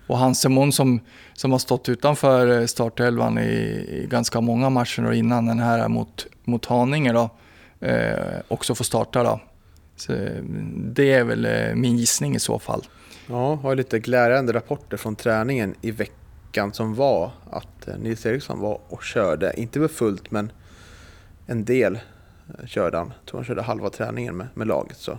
Och 0.07 0.17
Hansemon 0.17 0.71
som, 0.71 0.99
som 1.33 1.51
har 1.51 1.59
stått 1.59 1.89
utanför 1.89 2.59
eh, 2.59 2.65
startelvan 2.65 3.37
i, 3.37 3.41
i 3.41 4.07
ganska 4.09 4.41
många 4.41 4.69
matcher 4.69 5.01
då, 5.01 5.13
innan 5.13 5.45
den 5.45 5.59
här 5.59 5.87
mot, 5.87 6.27
mot 6.43 6.65
Haninge 6.65 7.13
då, 7.13 7.29
eh, 7.87 8.39
också 8.47 8.75
får 8.75 8.85
starta. 8.85 9.23
Då. 9.23 9.39
Så, 9.95 10.13
eh, 10.13 10.43
det 10.75 11.13
är 11.13 11.23
väl 11.23 11.45
eh, 11.45 11.75
min 11.75 11.97
gissning 11.97 12.35
i 12.35 12.39
så 12.39 12.59
fall. 12.59 12.83
Ja, 13.27 13.55
har 13.55 13.75
lite 13.75 13.99
glädjande 13.99 14.53
rapporter 14.53 14.97
från 14.97 15.15
träningen 15.15 15.75
i 15.81 15.91
veckan 15.91 16.73
som 16.73 16.95
var 16.95 17.31
att 17.51 17.87
Nils 17.99 18.25
Eriksson 18.25 18.59
var 18.59 18.79
och 18.87 19.03
körde, 19.03 19.53
inte 19.57 19.79
med 19.79 19.91
fullt 19.91 20.31
men 20.31 20.51
en 21.45 21.65
del 21.65 21.99
körde 22.65 22.97
han. 22.97 23.07
Jag 23.07 23.25
tror 23.25 23.39
han 23.39 23.45
körde 23.45 23.61
halva 23.61 23.89
träningen 23.89 24.37
med, 24.37 24.47
med 24.53 24.67
laget 24.67 24.97
så 24.97 25.17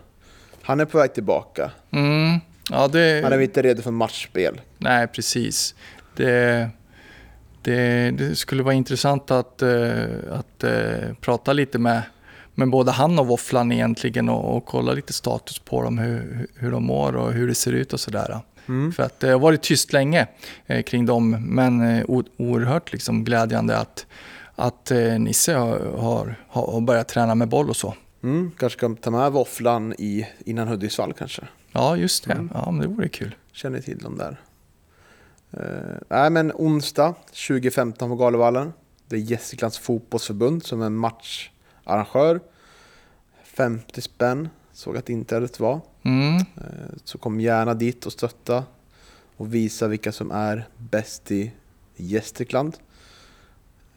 han 0.62 0.80
är 0.80 0.84
på 0.84 0.98
väg 0.98 1.14
tillbaka. 1.14 1.70
Mm, 1.90 2.40
ja, 2.70 2.88
det... 2.88 3.20
Han 3.22 3.32
är 3.32 3.40
inte 3.40 3.62
redo 3.62 3.82
för 3.82 3.90
matchspel. 3.90 4.60
Nej, 4.78 5.06
precis. 5.06 5.74
Det, 6.16 6.68
det, 7.62 8.10
det 8.10 8.36
skulle 8.36 8.62
vara 8.62 8.74
intressant 8.74 9.30
att, 9.30 9.62
eh, 9.62 10.02
att 10.32 10.64
eh, 10.64 11.14
prata 11.20 11.52
lite 11.52 11.78
med, 11.78 12.02
med 12.54 12.70
både 12.70 12.90
han 12.90 13.18
och 13.18 13.26
Våfflan 13.26 13.72
egentligen 13.72 14.28
och, 14.28 14.56
och 14.56 14.66
kolla 14.66 14.92
lite 14.92 15.12
status 15.12 15.58
på 15.58 15.82
dem, 15.82 15.98
hur, 15.98 16.46
hur 16.54 16.70
de 16.70 16.84
mår 16.84 17.16
och 17.16 17.32
hur 17.32 17.48
det 17.48 17.54
ser 17.54 17.72
ut 17.72 17.92
och 17.92 18.00
sådär. 18.00 18.40
Mm. 18.68 18.92
För 18.92 19.02
att 19.02 19.20
det 19.20 19.28
har 19.28 19.38
varit 19.38 19.62
tyst 19.62 19.92
länge 19.92 20.26
eh, 20.66 20.82
kring 20.82 21.06
dem, 21.06 21.30
men 21.30 21.96
eh, 21.96 22.04
oerhört 22.36 22.92
liksom 22.92 23.24
glädjande 23.24 23.78
att, 23.78 24.06
att 24.54 24.90
eh, 24.90 25.18
Nisse 25.18 25.54
har, 25.54 25.78
har, 25.98 26.36
har 26.48 26.80
börjat 26.80 27.08
träna 27.08 27.34
med 27.34 27.48
boll 27.48 27.70
och 27.70 27.76
så. 27.76 27.94
Mm, 28.22 28.50
kanske 28.58 28.78
ska 28.78 28.94
ta 28.94 29.10
med 29.10 29.32
våfflan 29.32 29.94
i, 29.98 30.26
innan 30.46 30.68
Hudiksvall 30.68 31.12
kanske. 31.12 31.42
Ja, 31.72 31.96
just 31.96 32.24
det. 32.24 32.32
Mm. 32.32 32.50
Ja, 32.54 32.70
men 32.70 32.80
det 32.80 32.86
vore 32.94 33.08
kul. 33.08 33.34
Känner 33.52 33.80
till 33.80 33.98
dem 33.98 34.18
där. 34.18 34.40
Uh, 35.56 35.98
nej 36.08 36.30
men 36.30 36.52
onsdag 36.54 37.14
2015 37.48 38.08
på 38.08 38.16
Galevallen. 38.16 38.72
Det 39.06 39.16
är 39.16 39.20
Gästriklands 39.20 39.78
fotbollsförbund 39.78 40.64
som 40.64 40.82
är 40.82 40.90
matcharrangör. 40.90 42.40
50 43.44 44.00
spänn 44.00 44.48
såg 44.72 44.96
att 44.96 45.08
inträdet 45.10 45.60
var. 45.60 45.80
Mm. 46.02 46.36
Eh, 46.36 46.42
Så 47.04 47.18
kom 47.18 47.40
gärna 47.40 47.74
dit 47.74 48.06
och 48.06 48.12
stötta 48.12 48.64
och 49.36 49.54
visa 49.54 49.88
vilka 49.88 50.12
som 50.12 50.30
är 50.30 50.66
bäst 50.76 51.30
i 51.30 51.52
Gästrikland. 51.96 52.76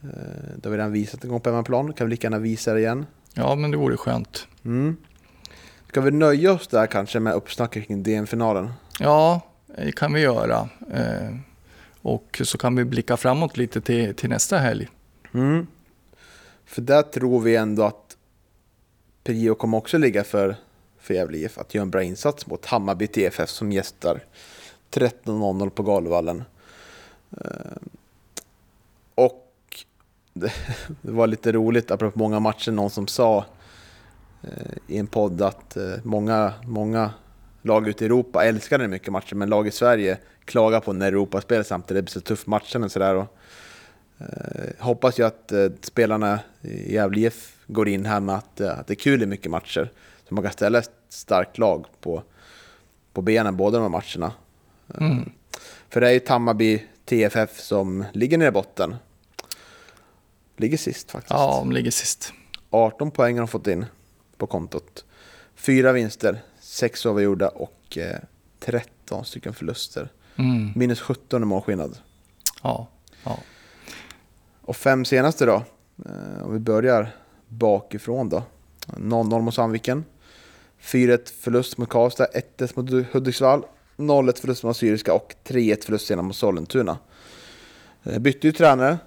Eh, 0.04 0.10
Det 0.56 0.66
har 0.66 0.72
vi 0.72 0.78
redan 0.78 0.92
visat 0.92 1.24
en 1.24 1.30
gång 1.30 1.42
på 1.42 1.50
hemmaplan, 1.50 1.94
kan 1.94 2.08
vi 2.08 2.12
lika 2.12 2.26
gärna 2.26 2.40
visa 2.40 2.74
det 2.74 2.80
igen. 2.80 3.06
Ja, 3.34 3.56
men 3.56 3.72
det 3.72 3.78
vore 3.78 3.98
skönt. 3.98 4.48
Mm. 4.66 4.98
Ska 5.92 6.02
vi 6.02 6.12
nöja 6.12 6.54
oss 6.54 6.68
där 6.68 6.88
kanske 6.88 7.20
med 7.20 7.34
uppsnacket 7.34 7.88
kring 7.88 8.04
DM-finalen? 8.04 8.74
Ja, 9.00 9.42
det 9.66 9.92
kan 9.92 10.14
vi 10.14 10.22
göra. 10.22 10.70
Eh, 10.94 11.36
och 12.02 12.42
så 12.44 12.58
kan 12.58 12.76
vi 12.76 12.86
blicka 12.86 13.18
framåt 13.18 13.58
lite 13.58 13.82
till, 13.82 14.16
till 14.16 14.30
nästa 14.30 14.58
helg. 14.58 14.90
Mm. 15.34 15.68
För 16.66 16.82
där 16.82 17.02
tror 17.02 17.40
vi 17.40 17.56
ändå 17.56 17.84
att 17.84 18.18
Prio 19.24 19.56
kommer 19.56 19.78
också 19.78 19.98
ligga 19.98 20.24
för, 20.24 20.56
för 21.00 21.14
Gävle 21.14 21.38
IF 21.38 21.58
att 21.58 21.74
göra 21.74 21.82
en 21.84 21.92
bra 21.92 22.04
insats 22.04 22.48
mot 22.48 22.66
Hammarby 22.66 23.08
TFF 23.08 23.50
som 23.50 23.72
gästar 23.72 24.20
13.00 24.92 25.70
på 25.70 25.84
Galevallen. 25.84 26.44
Eh, 27.32 27.78
Och 29.16 29.50
det, 30.34 30.52
det 31.02 31.12
var 31.12 31.28
lite 31.28 31.52
roligt, 31.52 31.92
apropå 31.92 32.20
många 32.20 32.40
matcher, 32.40 32.72
någon 32.72 32.90
som 32.90 33.08
sa 33.08 33.46
i 34.88 34.98
en 34.98 35.08
podd 35.08 35.42
att 35.42 35.78
eh, 35.78 35.94
många, 36.04 36.54
många 36.66 37.12
lag 37.62 37.88
ute 37.88 38.04
i 38.04 38.08
Europa 38.08 38.44
älskade 38.44 38.88
mycket 38.88 39.12
matcher, 39.12 39.36
men 39.36 39.50
lag 39.50 39.68
i 39.68 39.72
Sverige 39.72 40.18
klagar 40.46 40.80
på 40.80 40.94
när 40.94 41.08
Europa 41.08 41.42
spelar 41.42 41.64
samtidigt, 41.64 41.98
det 41.98 42.02
blir 42.02 42.12
så 42.12 42.22
tuff 42.22 42.48
matchen 42.48 42.84
och 42.84 42.92
sådär. 42.92 43.26
Eh, 44.18 44.26
hoppas 44.80 45.20
ju 45.20 45.24
att 45.24 45.52
eh, 45.52 45.68
spelarna 45.82 46.40
i 46.62 46.94
Gävle 46.94 47.20
IF 47.20 47.56
går 47.68 47.90
in 47.90 48.06
här 48.06 48.20
med 48.20 48.36
att, 48.36 48.62
eh, 48.62 48.80
att 48.80 48.88
det 48.88 48.94
är 48.94 48.96
kul 48.96 49.24
i 49.24 49.26
mycket 49.26 49.52
matcher. 49.52 49.92
Så 50.28 50.34
man 50.34 50.44
kan 50.44 50.54
ställa 50.54 50.80
ett 50.80 50.92
starkt 51.10 51.58
lag 51.58 51.86
på, 52.02 52.24
på 53.14 53.22
benen 53.22 53.58
båda 53.58 53.78
de 53.78 53.84
här 53.84 53.90
matcherna. 53.90 54.34
Eh, 54.96 55.02
Mm. 55.02 55.32
För 55.90 56.02
det 56.02 56.08
är 56.08 56.12
ju 56.12 56.22
Hammarby 56.28 56.84
TFF 57.06 57.60
som 57.60 58.06
ligger 58.14 58.38
nere 58.38 58.48
i 58.48 58.52
botten. 58.52 58.96
Ligger 60.58 60.78
sist 60.78 61.12
faktiskt. 61.12 61.32
Ja, 61.32 61.58
de 61.60 61.72
ligger 61.72 61.92
sist. 61.92 62.34
18 62.70 63.12
poäng 63.12 63.36
har 63.36 63.40
de 63.40 63.48
fått 63.48 63.68
in 63.68 63.86
på 64.42 64.48
kontot. 64.48 65.06
Fyra 65.56 65.92
vinster, 65.92 66.42
sex 66.60 67.06
avgjorda 67.06 67.48
och 67.48 67.98
eh, 67.98 68.20
13 68.60 69.26
stycken 69.26 69.54
förluster. 69.54 70.10
Mm. 70.36 70.72
Minus 70.76 71.02
17 71.02 71.44
i 71.44 71.46
målskillnad. 71.46 71.98
Ja, 72.64 72.88
ja. 73.24 73.40
Och 74.62 74.76
fem 74.76 75.06
senaste 75.06 75.46
då, 75.46 75.64
eh, 76.06 76.44
om 76.46 76.54
vi 76.54 76.60
börjar 76.60 77.16
bakifrån 77.48 78.30
då. 78.30 78.44
0-0 78.88 79.42
mot 79.42 79.54
Sandviken. 79.54 80.06
4-1 80.82 81.32
förlust 81.42 81.78
mot 81.78 81.90
Karlstad, 81.90 82.28
1-1 82.58 82.72
mot 82.76 83.14
Hudiksvall, 83.14 83.64
0-1 83.98 84.40
förlust 84.42 84.64
mot 84.64 84.78
Syriska 84.78 85.14
och 85.14 85.36
3-1 85.44 85.86
förlust 85.86 86.08
senare 86.08 86.26
mot 86.26 86.36
Sollentuna. 86.36 86.98
Eh, 88.04 88.20
Bytte 88.20 88.48
ju 88.48 88.54
tränare. 88.54 88.98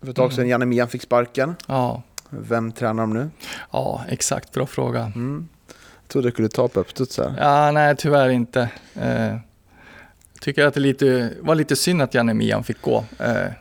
För 0.00 0.10
ett 0.10 0.16
tag 0.16 0.32
sedan 0.32 0.48
Janne 0.48 0.66
Mian 0.66 0.88
fick 0.88 1.02
sparken. 1.02 1.54
ja, 1.68 2.02
Vem 2.30 2.72
tränar 2.72 3.02
de 3.02 3.14
nu? 3.14 3.30
ja, 3.72 4.04
exakt. 4.08 4.52
Bra 4.52 4.66
fråga. 4.66 5.12
Mm. 5.14 5.48
Jag 6.02 6.08
trodde 6.08 6.26
jag 6.26 6.32
skulle 6.32 6.48
ta 6.48 6.68
på 6.68 6.80
uppstuds 6.80 7.18
här. 7.18 7.34
Ja, 7.38 7.70
nej, 7.70 7.96
tyvärr 7.96 8.28
inte. 8.28 8.70
Eh, 8.94 9.36
tycker 10.40 10.66
att 10.66 10.74
det 10.74 10.80
lite, 10.80 11.32
var 11.40 11.54
lite 11.54 11.76
synd 11.76 12.02
att 12.02 12.14
Janne 12.14 12.34
Mian 12.34 12.64
fick 12.64 12.80
gå. 12.82 13.04
Eh, 13.18 13.52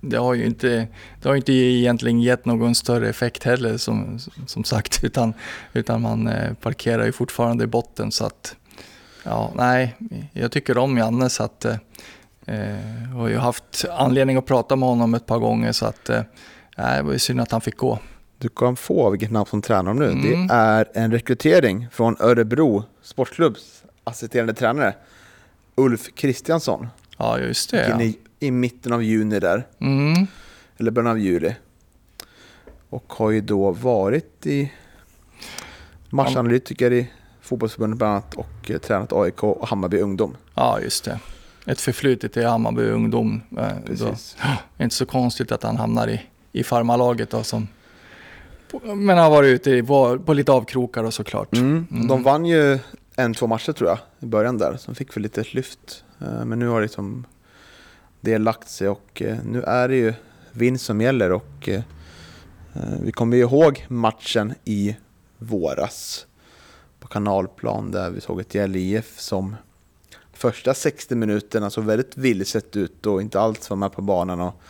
det 0.00 0.16
har 0.16 0.34
ju 0.34 0.46
inte, 0.46 0.88
det 1.22 1.28
har 1.28 1.34
ju 1.34 1.38
inte 1.38 1.52
egentligen 1.52 2.20
gett 2.20 2.44
någon 2.44 2.74
större 2.74 3.08
effekt 3.08 3.44
heller 3.44 3.76
som, 3.76 4.18
som 4.46 4.64
sagt, 4.64 5.00
utan, 5.04 5.34
utan 5.72 6.02
man 6.02 6.26
eh, 6.28 6.54
parkerar 6.54 7.04
ju 7.04 7.12
fortfarande 7.12 7.64
i 7.64 7.66
botten 7.66 8.12
så 8.12 8.26
att 8.26 8.56
ja, 9.22 9.52
nej, 9.54 9.96
jag 10.32 10.52
tycker 10.52 10.78
om 10.78 10.98
Janne 10.98 11.30
så 11.30 11.42
att 11.42 11.64
eh, 11.64 11.76
eh, 12.46 13.12
jag 13.12 13.18
har 13.18 13.38
haft 13.38 13.84
anledning 13.90 14.36
att 14.36 14.46
prata 14.46 14.76
med 14.76 14.88
honom 14.88 15.14
ett 15.14 15.26
par 15.26 15.38
gånger 15.38 15.72
så 15.72 15.86
att 15.86 16.10
eh, 16.10 16.22
det 16.76 17.02
var 17.02 17.12
ju 17.12 17.18
synd 17.18 17.40
att 17.40 17.50
han 17.50 17.60
fick 17.60 17.76
gå. 17.76 17.98
Du 18.38 18.48
kan 18.48 18.76
få 18.76 19.10
vilket 19.10 19.30
namn 19.30 19.46
som 19.46 19.62
tränar 19.62 19.84
dem 19.84 19.96
nu. 19.98 20.10
Mm. 20.10 20.46
Det 20.46 20.54
är 20.54 20.86
en 20.94 21.10
rekrytering 21.12 21.86
från 21.92 22.16
Örebro 22.20 22.84
Sportklubbs 23.02 23.82
assisterande 24.04 24.54
tränare 24.54 24.94
Ulf 25.74 26.14
Kristiansson. 26.14 26.86
Ja, 27.18 27.38
just 27.38 27.70
det. 27.70 27.88
Ja. 27.88 28.00
i, 28.02 28.18
I 28.40 28.50
mitten 28.50 28.92
av 28.92 29.02
juni 29.02 29.40
där, 29.40 29.66
Mm, 29.80 30.26
eller 30.76 30.90
början 30.90 31.10
av 31.10 31.18
juli. 31.18 31.54
Och 32.90 33.12
har 33.12 33.30
ju 33.30 33.40
då 33.40 33.70
varit 33.72 34.46
i 34.46 34.72
matchanalytiker 36.10 36.92
i 36.92 37.10
fotbollsförbundet 37.40 37.98
bland 37.98 38.12
annat 38.12 38.34
och 38.34 38.70
eh, 38.70 38.78
tränat 38.78 39.12
AIK 39.12 39.44
och 39.44 39.68
Hammarby 39.68 39.98
ungdom. 39.98 40.36
ja, 40.54 40.80
just 40.80 41.04
det. 41.04 41.18
Ett 41.66 41.80
förflutet 41.80 42.36
i 42.36 42.44
Hammarby 42.44 42.82
ungdom. 42.82 43.40
Eh, 43.58 43.68
Då, 43.86 43.86
Precis. 43.86 44.36
är 44.76 44.84
inte 44.84 44.96
så 44.96 45.06
konstigt 45.06 45.52
att 45.52 45.62
han 45.62 45.76
hamnar 45.76 46.08
i, 46.08 46.20
i 46.54 46.64
farmarlaget 46.64 47.30
då 47.30 47.42
som 47.42 47.68
men 48.82 49.18
har 49.18 49.30
varit 49.30 49.48
ute 49.48 49.70
i, 49.70 49.82
på, 49.82 50.32
lite 50.32 50.52
avkrokar 50.52 51.04
och 51.04 51.14
såklart. 51.14 51.56
Mm. 51.56 51.86
Mm. 51.90 52.08
De 52.08 52.22
vann 52.22 52.46
ju 52.46 52.78
en, 53.16 53.34
två 53.34 53.46
matcher 53.46 53.72
tror 53.72 53.90
jag 53.90 53.98
i 54.20 54.26
början 54.26 54.58
där, 54.58 54.78
de 54.86 54.94
fick 54.94 55.16
väl 55.16 55.22
lite 55.22 55.44
lyft. 55.50 56.04
Eh, 56.20 56.44
Men 56.44 56.58
nu 56.58 56.68
har 56.68 56.82
liksom 56.82 57.26
det 58.20 58.38
lagt 58.38 58.68
sig 58.68 58.88
och 58.88 59.22
eh, 59.22 59.36
nu 59.44 59.62
är 59.62 59.88
det 59.88 59.96
ju 59.96 60.14
vinst 60.52 60.84
som 60.84 61.00
gäller 61.00 61.32
och 61.32 61.68
eh, 61.68 61.82
vi 63.02 63.12
kommer 63.12 63.36
ju 63.36 63.42
ihåg 63.42 63.86
matchen 63.88 64.54
i 64.64 64.96
våras 65.38 66.26
på 67.00 67.08
kanalplan 67.08 67.90
där 67.90 68.10
vi 68.10 68.20
såg 68.20 68.40
ett 68.40 68.54
Gäll 68.54 68.76
IF 68.76 69.20
som 69.20 69.56
första 70.32 70.74
60 70.74 71.14
minuterna 71.14 71.70
såg 71.70 71.84
väldigt 71.84 72.16
vilset 72.16 72.76
ut 72.76 73.06
och 73.06 73.22
inte 73.22 73.40
alls 73.40 73.70
var 73.70 73.76
med 73.76 73.92
på 73.92 74.02
banan. 74.02 74.40
Och, 74.40 74.62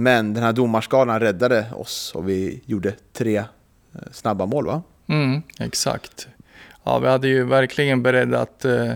men 0.00 0.34
den 0.34 0.42
här 0.42 0.52
domarskalan 0.52 1.20
räddade 1.20 1.66
oss 1.72 2.12
och 2.14 2.28
vi 2.28 2.62
gjorde 2.66 2.94
tre 3.12 3.36
eh, 3.36 3.44
snabba 4.12 4.46
mål 4.46 4.66
va? 4.66 4.82
Mm, 5.06 5.42
exakt. 5.58 6.28
Ja, 6.84 6.98
vi 6.98 7.08
hade 7.08 7.28
ju 7.28 7.44
verkligen 7.44 8.02
beredd 8.02 8.34
att, 8.34 8.64
eh, 8.64 8.92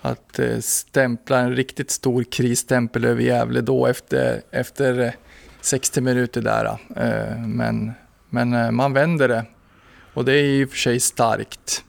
att 0.00 0.38
eh, 0.38 0.58
stämpla 0.58 1.38
en 1.38 1.56
riktigt 1.56 1.90
stor 1.90 2.24
krisstämpel 2.24 3.04
över 3.04 3.22
Gävle 3.22 3.60
då 3.60 3.86
efter, 3.86 4.42
efter 4.50 5.14
60 5.60 6.00
minuter 6.00 6.40
där. 6.42 6.78
Men, 7.46 7.92
men 8.30 8.74
man 8.74 8.92
vänder 8.92 9.28
det 9.28 9.44
och 10.14 10.24
det 10.24 10.32
är 10.32 10.44
i 10.44 10.64
och 10.64 10.70
för 10.70 10.76
sig 10.76 11.00
starkt. 11.00 11.84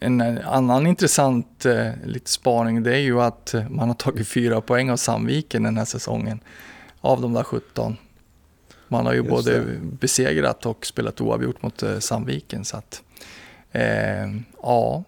En 0.00 0.40
annan 0.44 0.86
intressant 0.86 1.66
eh, 1.66 1.90
lite 2.04 2.30
spaning 2.30 2.82
det 2.82 2.94
är 2.94 3.00
ju 3.00 3.20
att 3.20 3.54
man 3.70 3.88
har 3.88 3.94
tagit 3.94 4.28
fyra 4.28 4.60
poäng 4.60 4.90
av 4.90 4.96
Sandviken 4.96 5.62
den 5.62 5.76
här 5.76 5.84
säsongen. 5.84 6.40
Av 7.00 7.20
de 7.20 7.32
där 7.32 7.42
17. 7.42 7.96
Man 8.88 9.06
har 9.06 9.12
ju 9.12 9.18
Just 9.18 9.30
både 9.30 9.58
det. 9.60 9.78
besegrat 9.80 10.66
och 10.66 10.86
spelat 10.86 11.20
oavgjort 11.20 11.62
mot 11.62 11.82
eh, 11.82 11.98
Sandviken. 11.98 12.64
Så 12.64 12.76
att, 12.76 13.02
eh, 13.72 14.26
ja, 14.62 15.04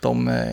de 0.00 0.28
eh, 0.28 0.46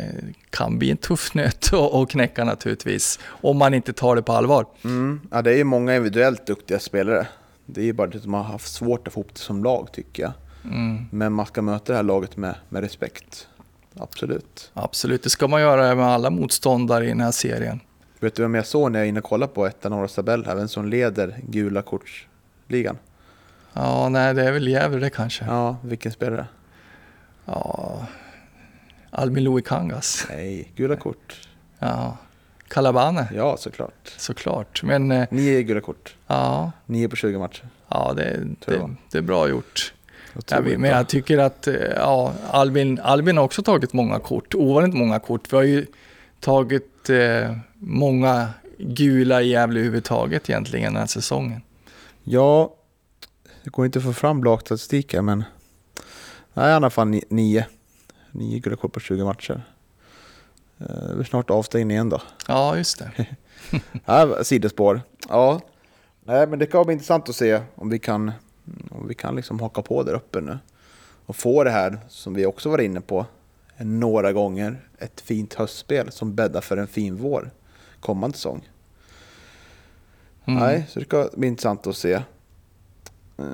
kan 0.49 0.79
bli 0.79 0.91
en 0.91 0.97
tuff 0.97 1.33
nöt 1.33 1.73
att 1.73 2.09
knäcka 2.09 2.43
naturligtvis. 2.43 3.19
Om 3.25 3.57
man 3.57 3.73
inte 3.73 3.93
tar 3.93 4.15
det 4.15 4.21
på 4.21 4.33
allvar. 4.33 4.65
Mm. 4.83 5.21
Ja, 5.31 5.41
det 5.41 5.51
är 5.53 5.57
ju 5.57 5.63
många 5.63 5.95
individuellt 5.95 6.45
duktiga 6.47 6.79
spelare. 6.79 7.27
Det 7.65 7.81
är 7.81 7.85
ju 7.85 7.93
bara 7.93 8.07
det 8.07 8.17
att 8.17 8.23
de 8.23 8.33
har 8.33 8.43
haft 8.43 8.73
svårt 8.73 9.07
att 9.07 9.13
få 9.13 9.19
ihop 9.19 9.33
det 9.33 9.39
som 9.39 9.63
lag 9.63 9.89
tycker 9.93 10.23
jag. 10.23 10.31
Mm, 10.63 11.05
Men 11.11 11.33
man 11.33 11.45
ska 11.45 11.61
möta 11.61 11.91
det 11.93 11.95
här 11.97 12.03
laget 12.03 12.37
med, 12.37 12.55
med 12.69 12.81
respekt. 12.81 13.47
Absolut. 13.97 14.71
absolut, 14.73 15.23
det 15.23 15.29
ska 15.29 15.47
man 15.47 15.61
göra 15.61 15.95
med 15.95 16.05
alla 16.05 16.29
motståndare 16.29 17.05
i 17.05 17.07
den 17.07 17.21
här 17.21 17.31
serien. 17.31 17.79
Vet 18.21 18.35
du 18.35 18.41
vem 18.41 18.55
jag 18.55 18.65
såg 18.65 18.91
när 18.91 18.99
jag 18.99 19.05
är 19.05 19.09
inne 19.09 19.19
och 19.19 19.25
kollade 19.25 19.53
på 19.53 19.65
ettan 19.65 19.91
Norras 19.91 20.15
tabell 20.15 20.45
här? 20.45 20.55
Vem 20.55 20.67
som 20.67 20.85
leder 20.87 21.35
gula 21.47 21.81
kortsligan? 21.81 22.97
Ja, 23.73 24.09
nej, 24.09 24.33
det 24.33 24.43
är 24.43 24.51
väl 24.51 24.67
Gävle 24.67 25.09
kanske. 25.09 25.45
Ja, 25.45 25.77
vilken 25.83 26.11
spelare? 26.11 26.45
Ja, 27.45 28.05
Albin 29.09 29.43
Louis 29.43 29.65
Kangas. 29.67 30.25
Nej, 30.29 30.71
gula 30.75 30.95
kort. 30.95 31.47
Ja, 31.79 32.17
Calabane, 32.67 33.27
Ja, 33.35 33.57
såklart. 33.57 34.13
såklart. 34.17 34.83
Men 34.83 35.11
eh, 35.11 35.27
Nio 35.31 35.61
gula 35.63 35.81
kort. 35.81 36.15
ja, 36.27 36.71
Nio 36.85 37.09
på 37.09 37.15
20 37.15 37.39
matcher. 37.39 37.67
ja 37.87 38.13
det, 38.15 38.39
det, 38.65 38.89
det 39.11 39.17
är 39.17 39.21
bra 39.21 39.49
gjort. 39.49 39.93
Jag 40.49 40.61
vet, 40.61 40.79
men 40.79 40.89
jag 40.89 41.07
tycker 41.07 41.37
att 41.37 41.67
eh, 41.67 41.75
ja, 41.95 42.33
Albin, 42.49 42.99
Albin 42.99 43.37
har 43.37 43.43
också 43.43 43.63
tagit 43.63 43.93
många 43.93 44.19
kort, 44.19 44.55
ovanligt 44.55 44.93
många 44.95 45.19
kort. 45.19 45.53
Vi 45.53 45.57
har 45.57 45.63
ju 45.63 45.85
tagit 46.39 46.90
eh, 47.09 47.55
många 47.79 48.49
gula 48.77 49.41
i 49.41 49.49
Gävle 49.49 49.79
överhuvudtaget 49.79 50.49
egentligen 50.49 50.93
den 50.93 50.99
här 50.99 51.07
säsongen. 51.07 51.61
Ja, 52.23 52.75
det 53.63 53.69
går 53.69 53.85
inte 53.85 53.99
att 53.99 54.05
få 54.05 54.13
fram 54.13 54.43
lagstatistik 54.43 55.13
här, 55.13 55.21
men... 55.21 55.43
Nej, 56.53 56.73
alla 56.73 56.89
fall 56.89 57.07
ni- 57.07 57.23
nio. 57.29 57.65
Nio 58.31 58.59
gula 58.59 58.75
kort 58.75 58.93
på 58.93 58.99
20 58.99 59.23
matcher. 59.25 59.61
Eh, 60.79 60.85
Det 60.87 61.19
är 61.19 61.23
snart 61.23 61.49
avstängning 61.49 61.91
igen 61.91 62.09
då. 62.09 62.21
Ja, 62.47 62.77
just 62.77 62.99
det. 62.99 63.11
Ja, 64.05 64.43
sidospår. 64.43 65.01
Ja, 65.29 65.61
nej, 66.23 66.47
men 66.47 66.59
det 66.59 66.65
kan 66.65 66.85
bli 66.85 66.93
intressant 66.93 67.29
att 67.29 67.35
se 67.35 67.61
om 67.75 67.89
vi 67.89 67.99
kan, 67.99 68.31
om 68.91 69.07
vi 69.07 69.13
kan 69.13 69.35
liksom 69.35 69.59
haka 69.59 69.81
på 69.81 70.03
där 70.03 70.13
uppe 70.13 70.41
nu. 70.41 70.57
Och 71.25 71.35
få 71.35 71.63
det 71.63 71.71
här 71.71 71.99
som 72.09 72.33
vi 72.33 72.45
också 72.45 72.69
var 72.69 72.81
inne 72.81 73.01
på 73.01 73.25
några 73.77 74.31
gånger. 74.33 74.79
Ett 75.01 75.21
fint 75.21 75.53
höstspel 75.53 76.11
som 76.11 76.35
bäddar 76.35 76.61
för 76.61 76.77
en 76.77 76.87
fin 76.87 77.15
vår 77.15 77.51
kommande 77.99 78.37
säsong. 78.37 78.69
Mm. 80.45 80.59
Nej, 80.59 80.85
så 80.89 80.99
det 80.99 81.05
ska 81.05 81.29
bli 81.33 81.47
intressant 81.47 81.87
att 81.87 81.97
se. 81.97 82.13
Eh, 83.37 83.45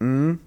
Mm. 0.00 0.38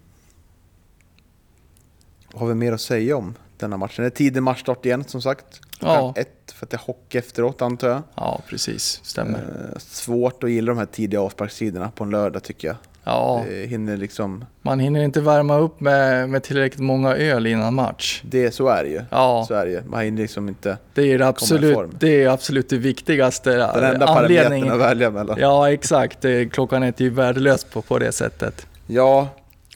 Vad 2.34 2.42
har 2.42 2.48
vi 2.48 2.56
mer 2.56 2.72
att 2.72 2.82
säga 2.82 3.18
om 3.18 3.36
denna 3.58 3.78
matchen? 3.78 4.04
Det 4.04 4.08
är 4.08 4.10
tidig 4.10 4.44
matchstart 4.44 4.86
igen 4.86 5.04
som 5.04 5.22
sagt. 5.22 5.62
Ja. 5.80 6.14
ett, 6.18 6.52
för 6.52 6.66
att 6.66 6.70
det 6.70 6.76
är 6.78 6.82
hockey 6.86 7.18
efteråt 7.18 7.62
antar 7.62 7.90
jag. 7.90 8.02
Ja, 8.16 8.42
precis. 8.48 9.00
Stämmer. 9.04 9.70
Eh, 9.74 9.80
svårt 9.80 10.44
att 10.44 10.52
gilla 10.52 10.72
de 10.72 10.78
här 10.78 10.86
tidiga 10.86 11.22
avsparkstiderna 11.22 11.92
på 11.92 12.04
en 12.04 12.10
lördag 12.10 12.44
tycker 12.44 12.68
jag. 12.68 12.78
Ja, 13.06 13.44
Det 13.50 13.66
hinner 13.70 13.98
liksom, 13.98 14.46
man 14.62 14.80
hinner 14.80 15.04
inte 15.04 15.22
värma 15.22 15.58
upp 15.58 15.80
med, 15.80 16.30
med 16.30 16.44
tillräckligt 16.44 16.82
många 16.82 17.16
öl 17.16 17.48
innan 17.48 17.74
match. 17.74 18.22
det, 18.26 18.52
så 18.52 18.68
är 18.68 18.84
det 18.84 18.90
ju. 18.90 19.02
Ja, 19.10 19.46
Så 19.48 19.54
är 19.54 19.66
det 19.66 19.72
ju. 19.72 19.82
Man 19.84 20.02
hinner 20.04 20.22
liksom 20.22 20.48
inte... 20.50 20.78
det 20.94 21.02
är 21.02 21.06
det 21.06 21.18
komma 21.18 21.26
i 21.26 21.30
absolut, 21.30 21.74
form. 21.76 21.96
det 22.00 22.24
är 22.24 22.30
absolut 22.30 22.70
det 22.70 22.78
viktigaste. 22.78 23.50
Den 23.56 23.84
enda 23.84 24.08
parametern 24.08 24.72
att 24.72 24.80
välja 24.80 25.10
mellan. 25.12 25.38
Ja. 25.40 25.48
Ja, 25.48 25.72
exakt. 25.72 26.22
Det- 26.22 26.46
Klockan 26.54 26.84
är 26.84 26.94
ju 26.98 27.10
värdelöst 27.10 27.72
på, 27.74 27.82
på 27.82 28.00
det 28.00 28.12
sättet. 28.12 28.68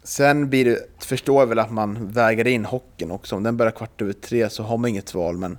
sen 0.04 0.50
blir 0.50 0.66
det, 0.66 0.78
förstår 1.00 1.42
jag 1.42 1.48
väl 1.48 1.60
att 1.60 1.72
man 1.72 2.12
väger 2.12 2.48
in 2.48 2.66
hockeyn 2.66 3.12
också. 3.12 3.36
Om 3.36 3.44
den 3.44 3.58
börjar 3.58 3.72
kvart 3.72 4.02
över 4.02 4.14
tre 4.14 4.50
så 4.50 4.64
har 4.64 4.78
man 4.78 4.90
inget 4.90 5.14
val. 5.14 5.38
Men 5.38 5.58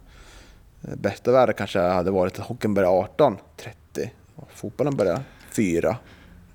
eh, 0.84 0.96
bästa 0.96 1.32
världen 1.32 1.54
kanske 1.58 1.78
hade 1.80 2.10
varit 2.10 2.38
att 2.38 2.46
hockeyn 2.46 2.74
börjar 2.74 2.90
18.30 3.18 4.08
och 4.36 4.48
fotbollen 4.54 4.96
börjar 4.96 5.20
4. 5.52 5.96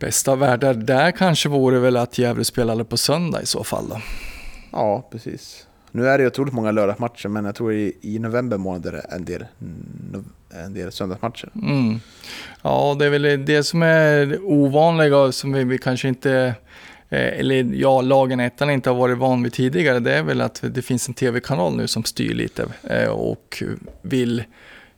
Bästa 0.04 0.32
av 0.32 0.40
världar 0.40 0.74
där 0.74 1.12
kanske 1.12 1.50
vore 1.50 1.80
väl 1.80 1.98
att 1.98 2.18
Gävle 2.18 2.46
spelade 2.46 2.86
på 2.86 2.98
söndag 2.98 3.42
i 3.42 3.46
så 3.46 3.64
fall 3.64 3.90
då. 3.90 4.02
Ja, 4.72 5.08
precis. 5.12 5.68
Nu 5.92 6.08
är 6.08 6.18
det 6.18 6.22
ju 6.22 6.28
otroligt 6.28 6.54
många 6.54 6.72
lördagsmatcher, 6.72 7.28
men 7.28 7.46
jag 7.46 7.56
tror 7.56 7.74
i, 7.74 7.98
i 8.02 8.20
november 8.20 8.58
månad 8.58 8.86
är 8.86 8.92
det 8.92 9.00
en 9.00 9.26
del, 9.26 9.46
en 10.66 10.74
del 10.74 10.92
söndagsmatcher. 10.92 11.50
Mm. 11.56 12.00
Ja, 12.62 12.96
det 13.00 13.06
är 13.06 13.10
väl 13.10 13.46
det 13.46 13.64
som 13.64 13.82
är 13.84 14.40
ovanliga 14.44 15.18
och 15.18 15.36
som 15.36 15.54
vi, 15.54 15.64
vi 15.64 15.78
kanske 15.78 16.08
inte, 16.08 16.56
eh, 17.10 17.40
eller 17.40 17.74
ja, 17.74 18.02
lagen 18.02 18.40
ettan 18.40 18.70
inte 18.70 18.90
har 18.90 18.98
varit 18.98 19.18
van 19.18 19.44
vid 19.44 19.54
tidigare, 19.54 20.00
det 20.00 20.14
är 20.14 20.24
väl 20.24 20.42
att 20.42 20.64
det 20.64 20.82
finns 20.82 21.08
en 21.08 21.14
tv-kanal 21.14 21.76
nu 21.76 21.88
som 21.88 22.04
styr 22.04 22.34
lite 22.34 22.66
eh, 22.84 23.10
och 23.10 23.64
vill 24.02 24.44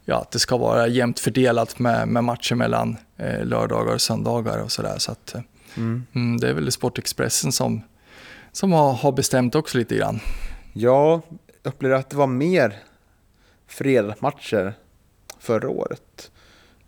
ja, 0.06 0.22
att 0.22 0.32
det 0.32 0.40
ska 0.40 0.58
vara 0.58 0.88
jämnt 0.88 1.20
fördelat 1.20 1.80
med, 1.80 2.08
med 2.08 2.24
matcher 2.24 2.56
mellan 2.56 2.98
eh, 3.18 3.46
lördagar 3.46 3.94
och 3.94 4.02
söndagar 4.02 4.58
och 4.64 4.72
sådär. 4.72 4.96
Så 4.98 5.12
att, 5.12 5.36
eh, 5.36 5.42
Mm. 5.78 6.06
mm, 6.16 6.38
det 6.40 6.50
är 6.50 6.54
väl 6.54 6.72
Sportexpressen 6.72 7.52
som, 7.52 7.82
som 8.52 8.72
har, 8.72 8.94
har 8.94 9.12
bestämt 9.12 9.56
också 9.56 9.78
lite 9.78 9.96
grann. 9.96 10.20
Jag 10.74 11.22
upplevde 11.64 11.98
att 11.98 12.10
det 12.10 12.16
var 12.16 12.28
mer 12.28 12.76
fredagsmatcher 13.68 14.74
förra 15.40 15.70
året. 15.70 16.32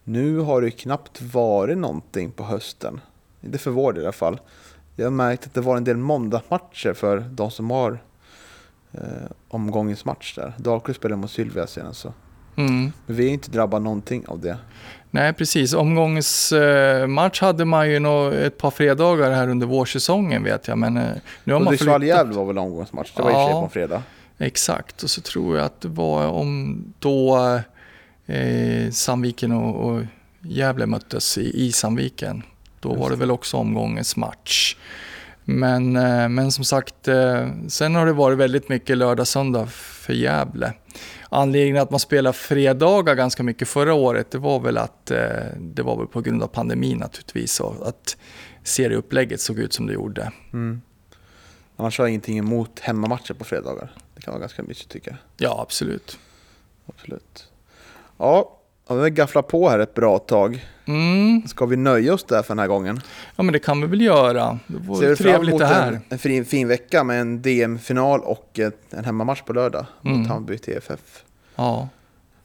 Nu 0.03 0.37
har 0.39 0.61
det 0.61 0.67
ju 0.67 0.71
knappt 0.71 1.21
varit 1.21 1.77
någonting 1.77 2.31
på 2.31 2.43
hösten. 2.43 3.01
Inte 3.41 3.57
för 3.57 3.71
vår 3.71 3.93
del 3.93 4.03
i 4.03 4.05
alla 4.05 4.11
fall. 4.13 4.39
Jag 4.95 5.05
har 5.05 5.11
märkt 5.11 5.45
att 5.45 5.53
det 5.53 5.61
var 5.61 5.77
en 5.77 5.83
del 5.83 5.97
måndagsmatcher 5.97 6.93
för 6.93 7.19
de 7.19 7.51
som 7.51 7.71
har 7.71 7.99
eh, 8.91 9.01
omgångens 9.47 10.05
match 10.05 10.35
där. 10.35 10.53
Dalkurd 10.57 10.95
spelade 10.95 11.21
mot 11.21 11.31
Sylvia 11.31 11.67
senast. 11.67 11.99
Så. 11.99 12.13
Mm. 12.57 12.91
Men 13.05 13.15
vi 13.15 13.25
är 13.25 13.29
inte 13.29 13.51
drabbade 13.51 13.83
någonting 13.83 14.23
av 14.27 14.39
det. 14.39 14.57
Nej, 15.11 15.33
precis. 15.33 15.73
Omgångens 15.73 16.51
eh, 16.51 17.29
hade 17.41 17.65
man 17.65 17.89
ju 17.89 17.97
ett 18.45 18.57
par 18.57 18.71
fredagar 18.71 19.31
här 19.31 19.47
under 19.49 19.67
vårsäsongen 19.67 20.43
vet 20.43 20.67
jag. 20.67 20.77
Men 20.77 20.97
eh, 20.97 21.03
nu 21.43 21.53
har 21.53 21.59
man 21.59 21.67
Hudiksvall 21.67 22.01
flyttat. 22.01 22.17
Gävle 22.17 22.35
var 22.35 22.45
väl 22.45 22.57
omgångsmatch. 22.57 23.11
Det 23.15 23.21
var 23.23 23.31
i 23.31 23.33
och 23.33 23.37
för 23.37 23.43
sig 23.45 23.51
Ja. 23.51 23.59
på 23.59 23.65
en 23.65 23.69
fredag. 23.69 24.03
Exakt, 24.37 25.03
och 25.03 25.09
så 25.09 25.21
tror 25.21 25.57
jag 25.57 25.65
att 25.65 25.81
det 25.81 25.87
var 25.87 26.27
om 26.27 26.83
då 26.99 27.37
eh, 28.25 28.91
Sandviken 28.91 29.51
och, 29.51 29.89
och 29.89 30.01
Gävle 30.41 30.85
möttes 30.85 31.37
i, 31.37 31.65
i 31.65 31.71
Sandviken. 31.71 32.43
Då 32.79 32.93
var 32.93 33.09
det 33.09 33.15
väl 33.15 33.31
också 33.31 33.57
omgångens 33.57 34.15
match. 34.15 34.75
Men, 35.43 35.95
eh, 35.95 36.29
men 36.29 36.51
som 36.51 36.63
sagt, 36.63 37.07
eh, 37.07 37.47
sen 37.67 37.95
har 37.95 38.05
det 38.05 38.13
varit 38.13 38.37
väldigt 38.37 38.69
mycket 38.69 38.97
lördag-söndag 38.97 39.67
för 39.71 40.13
Gävle. 40.13 40.73
Anledningen 41.29 41.81
att 41.81 41.91
man 41.91 41.99
spelar 41.99 42.31
fredagar 42.31 43.15
ganska 43.15 43.43
mycket 43.43 43.67
förra 43.67 43.93
året, 43.93 44.31
det 44.31 44.37
var 44.37 44.59
väl 44.59 44.77
att 44.77 45.11
eh, 45.11 45.19
det 45.57 45.83
var 45.83 45.97
väl 45.97 46.07
på 46.07 46.21
grund 46.21 46.43
av 46.43 46.47
pandemin 46.47 46.97
naturligtvis 46.97 47.59
och 47.59 47.87
att 47.87 48.17
serieupplägget 48.63 49.41
såg 49.41 49.59
ut 49.59 49.73
som 49.73 49.87
det 49.87 49.93
gjorde. 49.93 50.31
Mm. 50.53 50.81
Annars 51.75 51.97
har 51.97 52.05
jag 52.05 52.09
ingenting 52.09 52.37
emot 52.37 52.79
hemmamatcher 52.79 53.33
på 53.33 53.43
fredagar. 53.43 53.91
Det 54.15 54.21
kan 54.21 54.31
vara 54.31 54.41
ganska 54.41 54.63
mysigt 54.63 54.91
tycker 54.91 55.11
jag. 55.11 55.49
Ja, 55.49 55.61
absolut. 55.61 56.19
Absolut. 56.85 57.47
Ja, 58.17 58.56
ja, 58.87 58.95
vi 58.95 59.01
har 59.01 59.09
gafflat 59.09 59.47
på 59.47 59.69
här 59.69 59.79
ett 59.79 59.93
bra 59.93 60.19
tag. 60.19 60.65
Mm, 60.85 61.47
Ska 61.47 61.65
vi 61.65 61.75
nöja 61.75 62.13
oss 62.13 62.23
där 62.23 62.41
för 62.43 62.47
den 62.53 62.59
här 62.59 62.67
gången? 62.67 62.99
Ja 63.35 63.43
men 63.43 63.53
det 63.53 63.59
kan 63.59 63.81
vi 63.81 63.87
väl 63.87 64.01
göra. 64.01 64.59
Det 64.67 64.73
Ser 64.77 64.79
vore 64.83 65.15
fram 65.15 65.31
trevligt 65.31 65.57
det 65.59 65.65
här. 65.65 65.91
en, 65.91 65.99
en 66.09 66.19
fin, 66.19 66.45
fin 66.45 66.67
vecka 66.67 67.03
med 67.03 67.21
en 67.21 67.41
DM-final 67.41 68.19
och 68.21 68.59
en 68.89 69.05
hemmamatch 69.05 69.41
på 69.41 69.53
lördag 69.53 69.85
Mm. 70.05 70.17
mot 70.19 70.27
Hammarby 70.27 70.57
TFF. 70.57 71.23
Ja, 71.55 71.89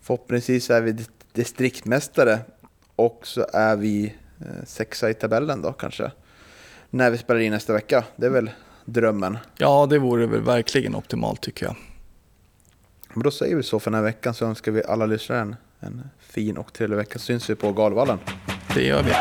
Förhoppningsvis 0.00 0.70
är 0.70 0.80
vi 0.82 0.92
di- 0.92 1.06
distriktmästare 1.32 2.38
och 2.96 3.20
så 3.22 3.46
är 3.52 3.76
vi 3.76 4.14
eh, 4.40 4.46
sexa 4.66 5.10
i 5.10 5.14
tabellen 5.14 5.62
då 5.62 5.72
kanske. 5.72 6.10
När 6.90 7.10
vi 7.10 7.18
spelar 7.18 7.40
in 7.40 7.52
nästa 7.52 7.72
vecka. 7.72 8.04
Det 8.16 8.26
är 8.26 8.30
väl 8.30 8.50
drömmen. 8.84 9.38
Ja, 9.56 9.86
det 9.90 9.98
vore 9.98 10.26
väl 10.26 10.40
verkligen 10.40 10.94
optimalt 10.94 11.40
tycker 11.40 11.66
jag. 11.66 11.76
Men 13.14 13.22
då 13.22 13.30
säger 13.30 13.56
vi 13.56 13.62
så 13.62 13.80
för 13.80 13.90
den 13.90 13.96
här 13.98 14.04
veckan 14.04 14.34
så 14.34 14.44
önskar 14.46 14.72
vi 14.72 14.82
alla 14.84 15.06
lyssnare 15.06 15.40
en, 15.40 15.56
en 15.82 16.02
fin 16.18 16.56
och 16.56 16.72
trevlig 16.72 16.96
vecka. 16.96 17.18
Syns 17.18 17.50
vi 17.50 17.54
på 17.54 17.72
Galvallen. 17.72 18.18
Det 18.74 18.82
gör 18.82 19.02
vi. 19.02 19.12